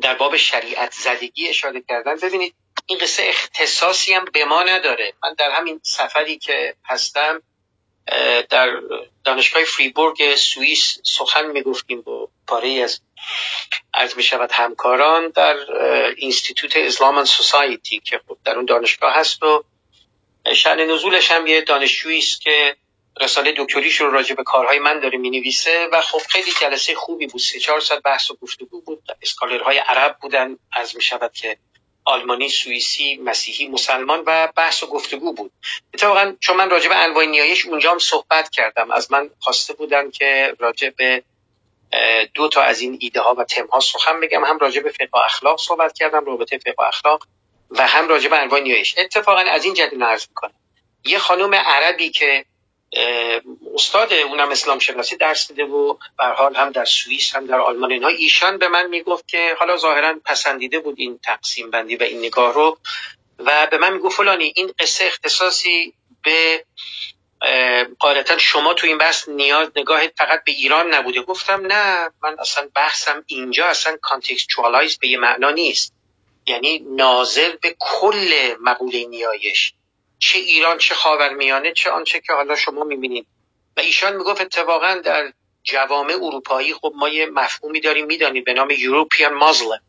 [0.00, 2.16] در باب شریعت زدگی اشاره کردن.
[2.16, 2.54] ببینید
[2.86, 5.12] این قصه اختصاصی هم به ما نداره.
[5.22, 7.42] من در همین سفری که هستم
[8.50, 8.80] در
[9.24, 13.00] دانشگاه فریبورگ سوئیس سخن می‌گفتیم با پاره از
[13.94, 15.56] عرض می شود همکاران در
[16.16, 19.64] اینستیتوت اسلام سوسایتی که خب در اون دانشگاه هست و
[20.54, 22.76] شأن نزولش هم یه دانشجویی است که
[23.20, 27.26] رساله دکتریش رو راجع به کارهای من داره می نویسه و خب خیلی جلسه خوبی
[27.26, 27.40] بود.
[27.40, 29.02] سه چهار ساعت بحث و گفتگو بود.
[29.22, 30.56] اسکالرهای عرب بودن.
[30.72, 31.56] از می شود که
[32.04, 35.52] آلمانی سوئیسی مسیحی مسلمان و بحث و گفتگو بود.
[35.94, 38.90] اتفاقا چون من راجع به انواع نیایش اونجا هم صحبت کردم.
[38.90, 41.22] از من خواسته بودن که راجع به
[42.34, 44.44] دو تا از این ایده ها و تم ها سخن بگم.
[44.44, 47.26] هم راجع به فقه اخلاق صحبت کردم رابطه فقه اخلاق
[47.70, 48.94] و هم راجع به انواع نیایش.
[48.98, 50.52] اتفاقا از این جدید عرض می‌کنم.
[51.04, 52.44] یه خانم عربی که
[53.74, 57.92] استاد اونم اسلام شناسی درس میده و به حال هم در سوئیس هم در آلمان
[57.92, 58.08] اینها.
[58.08, 62.54] ایشان به من می‌گفت که حالا ظاهرا پسندیده بود این تقسیم بندی و این نگاه
[62.54, 62.78] رو
[63.38, 66.64] و به من می‌گفت فلانی این قصه اختصاصی به
[67.98, 71.22] قاعدتا شما تو این بحث نیاز نگاه فقط به ایران نبوده.
[71.22, 75.94] گفتم نه من اصلا بحثم اینجا اصلا contextualize به یه معنا نیست.
[76.46, 79.72] یعنی ناظر به کل مقوله نیایش.
[80.18, 83.26] چه ایران چه خاورمیانه چه آنچه که حالا شما می‌بینید.
[83.76, 88.70] و ایشان می‌گفت اتفاقا در جوامع اروپایی خب ما یه مفهومی داریم می‌دانید به نام
[88.70, 89.80] European Muslim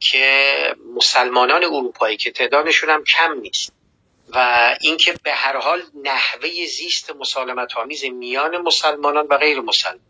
[0.00, 0.54] که
[0.94, 3.72] مسلمانان اروپایی که تعدادشون هم کم نیست.
[4.28, 10.00] و اینکه به هر حال نحوه زیست مسالمت آمیز میان مسلمانان و غیر مسلمان.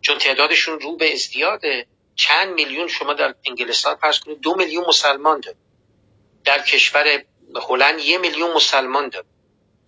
[0.00, 5.40] چون تعدادشون رو به ازدیاده چند میلیون شما در انگلستان فرض کنید دو میلیون مسلمان
[5.40, 5.60] دارید.
[6.44, 7.24] در کشور
[7.68, 9.26] هلند یه میلیون مسلمان داره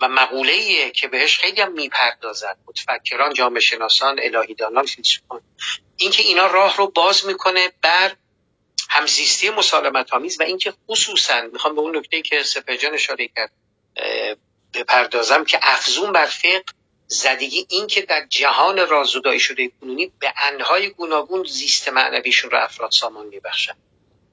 [0.01, 2.55] و مقوله که بهش خیلی هم می‌پردازن.
[2.67, 5.41] متفکران جامعه شناسان الهیدانان فیلسوفان.
[5.97, 8.17] اینکه اینا راه رو باز می‌کنه بر
[8.91, 13.53] همزیستی مسالمت آمیز و اینکه خصوصا می‌خوام به اون نکته که سپهجان اشاره کرد
[14.75, 16.65] بپردازم که افزون بر فقه
[17.07, 22.91] زدگی این که در جهان رازودایی شده کنونی به انهای گوناگون زیست معنویشون رو افراد
[22.91, 23.77] سامان میبخشن.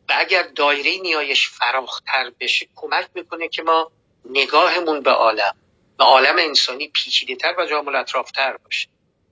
[0.09, 3.91] و اگر دایره نیایش فراختر بشه کمک می‌کنه که ما
[4.25, 5.55] نگاهمون به عالم
[5.97, 8.87] به عالم انسانی پیچیده تر و جامل اطرافتر باشه.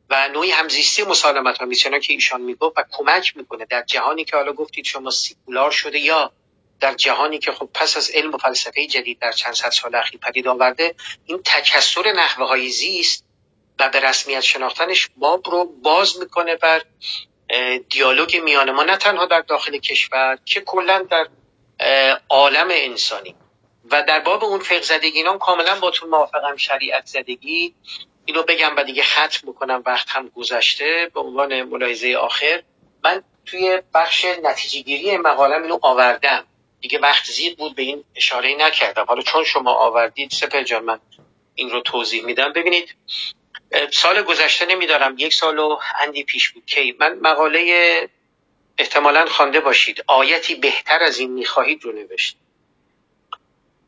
[0.10, 4.54] و نوعی همزیستی مسالمت ها که ایشان می‌گفت و کمک می‌کنه در جهانی که حالا
[4.54, 6.32] گفتید شما سیکولار شده یا
[6.80, 10.20] در جهانی که خب پس از علم و فلسفه جدید در چند صد سال اخیر
[10.20, 13.26] پدید آورده این تکسر نحوه های زیست
[13.80, 16.82] و به رسمیت شناختنش باب رو باز می‌کنه بر
[17.90, 21.28] دیالوگ میان ما نه تنها در داخل کشور که کلا در
[22.30, 23.36] عالم انسانی.
[23.92, 27.76] و در باب اون فقه زدگی نام کاملا تو موافقم شریعت زدگی.
[28.26, 31.12] اینو بگم و دیگه ختم بکنم وقت هم گذشته.
[31.14, 32.64] به عنوان ملاحظه آخر
[33.04, 36.46] من توی بخش نتیجه گیری مقالم اینو آوردم.
[36.82, 39.06] دیگه وقت زید بود به این اشاره نکردم.
[39.06, 41.00] حالا چون شما آوردید سپر جان من
[41.56, 42.54] این رو توضیح میدم.
[42.54, 42.96] ببینید
[43.92, 45.16] سال گذشته نمیدارم.
[45.18, 48.10] یک سال و اندی پیش بود که من مقاله
[48.78, 50.04] احتمالا خوانده باشید.
[50.08, 52.38] آیتی بهتر از این می‌خواهید رو نوشت.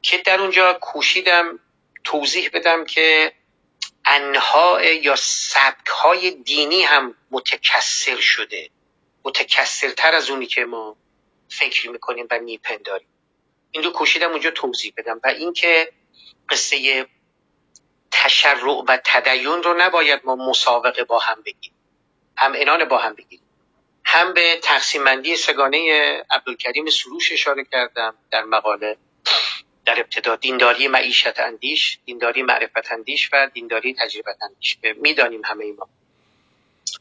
[0.01, 1.59] که در اونجا کوشیدم
[2.03, 3.33] توضیح بدم که
[4.05, 8.69] انها یا سبک های دینی هم متکسر شده.
[9.25, 10.95] متکسرتر از اونی که ما
[11.51, 13.07] فکر می‌کنیم و میپنداریم.
[13.71, 15.91] این رو کوشیدم اونجا توضیح بدم و اینکه
[16.49, 17.07] قصه
[18.11, 21.73] تشرع و تدین رو نباید ما مسابقه با هم بگیم
[22.37, 23.41] هم انان با هم بگیم
[24.05, 28.97] هم به تقسیم بندی سگانه عبدالکریم سروش اشاره کردم در مقاله
[29.85, 34.77] در ابتدا دینداری معیشت اندیش دینداری معرفت اندیش و دینداری تجربت اندیش.
[34.95, 35.89] می‌دانیم همه ما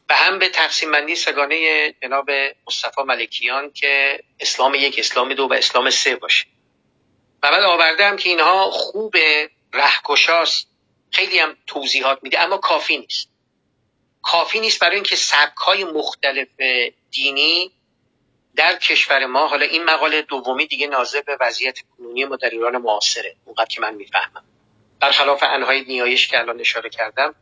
[0.09, 2.29] و هم به تقسیم بندی سگانه جناب
[2.67, 6.45] مصطفی ملکیان که اسلام یک اسلام دو و اسلام سه باشه.
[7.43, 9.15] و بعد آوردم که اینها خوب
[9.73, 10.67] رهکشاست.
[11.11, 13.29] خیلی هم توضیحات میده اما کافی نیست.
[14.21, 16.47] کافی نیست برای اینکه سبک های مختلف
[17.11, 17.71] دینی
[18.55, 22.77] در کشور ما حالا این مقاله دومی دیگه ناظر به وضعیت کنونی ما در ایران
[22.77, 23.35] معاصره.
[23.45, 24.43] اونقدر که من می‌فهمم.
[24.99, 27.35] برخلاف انهای نیایش که الان اشاره کردم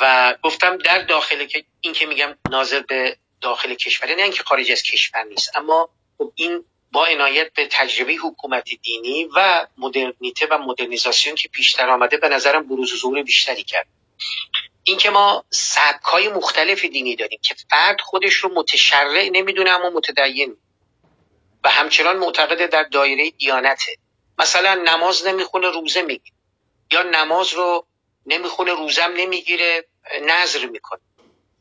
[0.00, 1.48] و گفتم در داخل
[1.80, 5.56] این که میگم ناظر به داخل کشور نه اینکه خارج از کشور نیست.
[5.56, 11.90] اما خب این با عنایت به تجربه حکومت دینی و مدرنیته و مدرنیزاسیون که پیشتر
[11.90, 13.86] آمده به نظرم بروز و ظهور بیشتری کرد.
[14.84, 20.56] اینکه ما سبک های مختلف دینی داریم که فرد خودش رو متشرع نمی‌دونه اما متدین.
[21.64, 23.96] و همچنان معتقد در دایره دیانته.
[24.38, 26.36] مثلا نماز نمی‌خونه روزه می‌گیره.
[26.90, 27.86] یا نماز رو
[28.26, 29.84] نمی‌خونه روزم نمی‌گیره
[30.22, 31.00] نظر می‌کنه.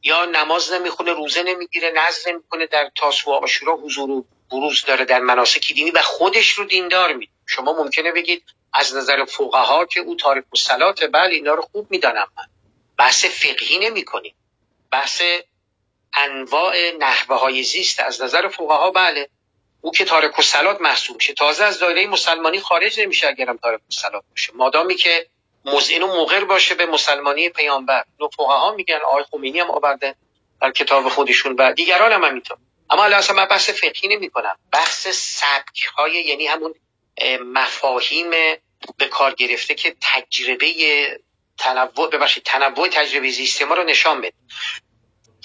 [0.03, 2.68] یا نماز نمی‌خونه روزه نمی‌گیره نظر نمی‌کنه.
[2.68, 7.30] در تاسوعا آشورا حضور و بروز داره در مناسک دینی و خودش رو دیندار می
[7.45, 12.27] شما ممکنه بگید از نظر فقها که او تارک الصلات بله اینا رو خوب می‌دانم
[12.38, 12.45] من.
[12.98, 14.35] بحث فقهی نمی کنیم
[14.92, 15.22] بحث
[16.14, 19.30] انواع نحوه های زیست از نظر فقها بله.
[19.82, 21.34] او که تارک الصلات محسوب میشه.
[21.34, 24.53] تازه از دایره مسلمانی خارج نمیشه اگرم تارک الصلات باشه.
[24.56, 25.27] مادامی که
[25.66, 28.03] مزین و مغر باشه به مسلمانی پیامبر.
[28.19, 30.16] نو فقها میگن آقای خمینی هم آورده
[30.61, 32.58] در کتاب خودشون و دیگران هم همینطور.
[32.90, 36.74] اما الان اصلا من بحث فقهی نمی کنم بحث سبک های یعنی همون
[37.45, 38.30] مفاهیم
[38.98, 40.74] به کار گرفته که تجربه
[41.58, 44.34] تنوع ببخشید تنوع تجربه زیست ما رو نشان بده.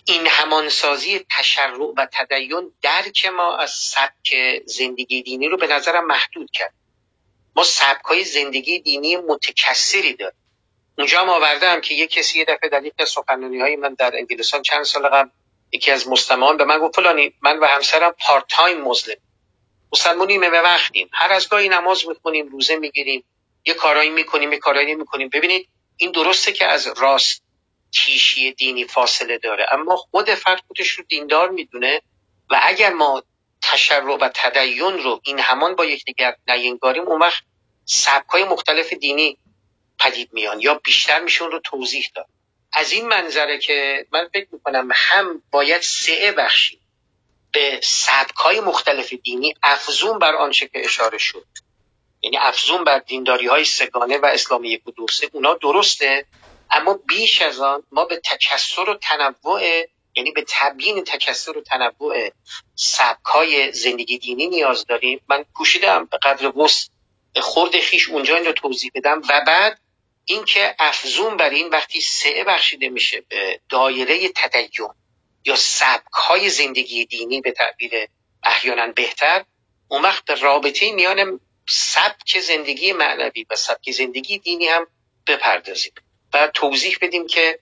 [0.05, 6.51] این همانسازی تشرع و تدین درک ما از سبک زندگی دینی رو به نظرم محدود
[6.51, 6.75] کرد.
[7.57, 10.39] ما سبک های زندگی دینی متکثری داریم.
[10.99, 12.95] اونجا هم آوردم که یه کسی یه دفعه در یک
[13.61, 15.29] های من در انگلستان چند سال قبل
[15.73, 19.17] یکی از مستمعان به من گفت فلانی من و همسرم پارت تایم مسلم
[19.93, 21.11] مسلمونیم به وقتیم.
[21.13, 23.25] هر از گاهی نماز می‌خونیم روزه می‌گیریم
[23.65, 27.43] یه کارایی می‌کنیم یه کارایی می‌کنیم ببینید این درسته که از راست
[27.93, 32.03] کیشی دینی فاصله داره اما خود فرد خودش رو دیندار می‌دونه
[32.51, 33.23] و اگر ما
[33.63, 37.43] تشرع و تدین رو این همان با یکدیگر نینگاریم اون وقت
[37.85, 39.39] سبکای مختلف دینی
[39.99, 42.27] پدید میان یا بیشتر میشه اون رو توضیح داد.
[42.73, 46.81] از این منظره که من فکر می‌کنم هم باید سعه بخشی
[47.53, 51.47] به سبکای مختلف دینی افزون بر آنچه که اشاره شد.
[52.23, 54.93] یعنی افزون بر دینداری های سگانه و اسلامی یک و
[55.33, 56.27] اونا درسته
[56.71, 62.31] اما بیش از آن ما به تکسر و تنوع یعنی به تبیین تکسر و تنوع
[62.75, 65.21] سبکای زندگی دینی نیاز داریم.
[65.29, 66.89] من کوشیدم به قدر وس
[67.37, 69.23] خورد خیش اونجا این رو توضیح بدم.
[69.29, 69.81] و بعد
[70.25, 74.89] اینکه افزون بر این وقتی سعه بخشیده میشه به دایره تدین
[75.45, 77.93] یا سبک های زندگی دینی به تعبیر
[78.43, 79.45] احیانا بهتر
[79.89, 84.87] اون وقت رابطه میان سبک زندگی معنوی و سبک زندگی دینی هم
[85.27, 85.93] بپردازیم.
[86.35, 87.59] و توضیح بدیم که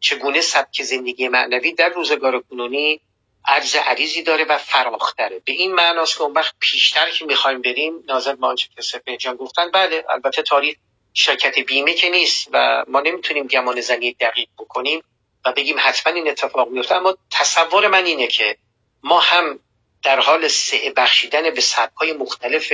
[0.00, 3.00] چگونه سبک زندگی معنوی در روزگار کنونی
[3.44, 5.38] عرض عریضی داره و فراختره.
[5.38, 8.68] به این معناست که اون وقت پیشتر که می‌خوایم بریم ناظر به آنچه
[9.06, 10.76] که جان گفتن بله البته تاریخ
[11.14, 15.02] شرکت بیمه که نیست و ما نمی‌تونیم گمان زنی دقیق بکنیم
[15.44, 18.56] و بگیم حتما این اتفاق میفته اما تصور من اینه که
[19.02, 19.60] ما هم
[20.02, 22.72] در حال سعه بخشیدن به سبکای مختلف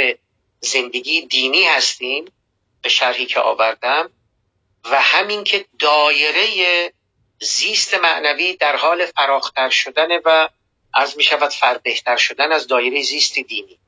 [0.61, 2.25] زندگی دینی هستیم
[2.83, 4.11] به شرحی که آوردم
[4.85, 6.47] و همین که دایره
[7.43, 10.49] زیست معنوی در حال فراختر شدن و
[10.95, 13.79] از می شود فربهتر شدن از دایره زیست دینی.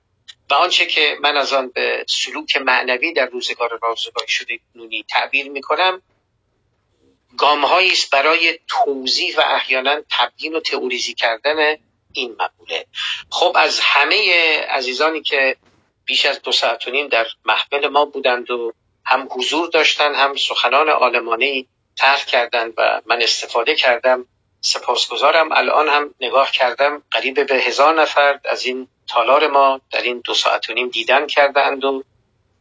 [0.51, 5.51] و آنچه که من از آن به سلوک معنوی در روزگار رازگاری شده کنونی تعبیر
[5.51, 6.03] می کنم
[7.37, 11.77] گامهایی است برای توضیح و احیانا تبیین و تئوریزی کردن
[12.13, 12.87] این مقوله.
[13.31, 15.57] خب از همه عزیزانی که
[16.05, 18.73] بیش از دو ساعت و نیم در محفل ما بودند و
[19.05, 24.27] هم حضور داشتن هم سخنان آلمانی طرح کردند و من استفاده کردم
[24.61, 25.53] سپاسگزارم.
[25.53, 30.35] الان هم نگاه کردم قریب به هزار نفر از این تالار ما در این دو
[30.35, 32.05] ساعت و نیم دیدن کردند و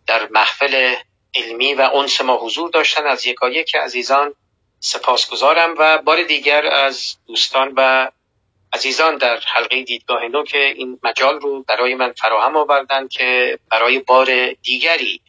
[0.07, 0.95] در محفل
[1.35, 3.07] علمی و انس ما حضور داشتن.
[3.07, 4.35] از یکایک عزیزان
[4.79, 5.75] سپاسگزارم.
[5.77, 8.11] و بار دیگر از دوستان و
[8.73, 13.99] عزیزان در حلقه دیدگاه نو که این مجال رو برای من فراهم آوردن که برای
[13.99, 15.21] بار دیگری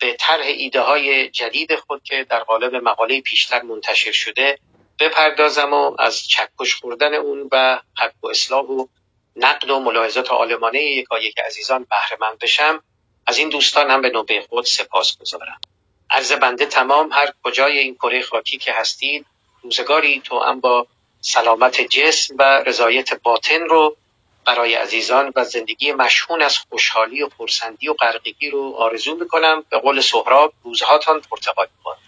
[0.00, 4.58] به طرح ایده های جدید خود که در قالب مقاله پیشتر منتشر شده
[5.00, 8.86] بپردازم و از چکش خوردن اون و حق و اصلاح و
[9.36, 12.82] نقد و ملاحظات آلمانه یکایک عزیزان بهره بشم
[13.26, 15.60] از این دوستان هم به نوبه خود سپاس گذارم.
[16.10, 19.26] عرض بنده تمام هر کجای این کره خاکی که هستید
[19.62, 20.86] روزگاری تو هم با
[21.20, 23.96] سلامت جسم و رضایت باطن رو
[24.46, 29.64] برای عزیزان و زندگی مشهون از خوشحالی و خورسندی و غرقگی رو آرزو می‌کنم.
[29.70, 31.98] به قول سهراب روزهاتان پرتقال باد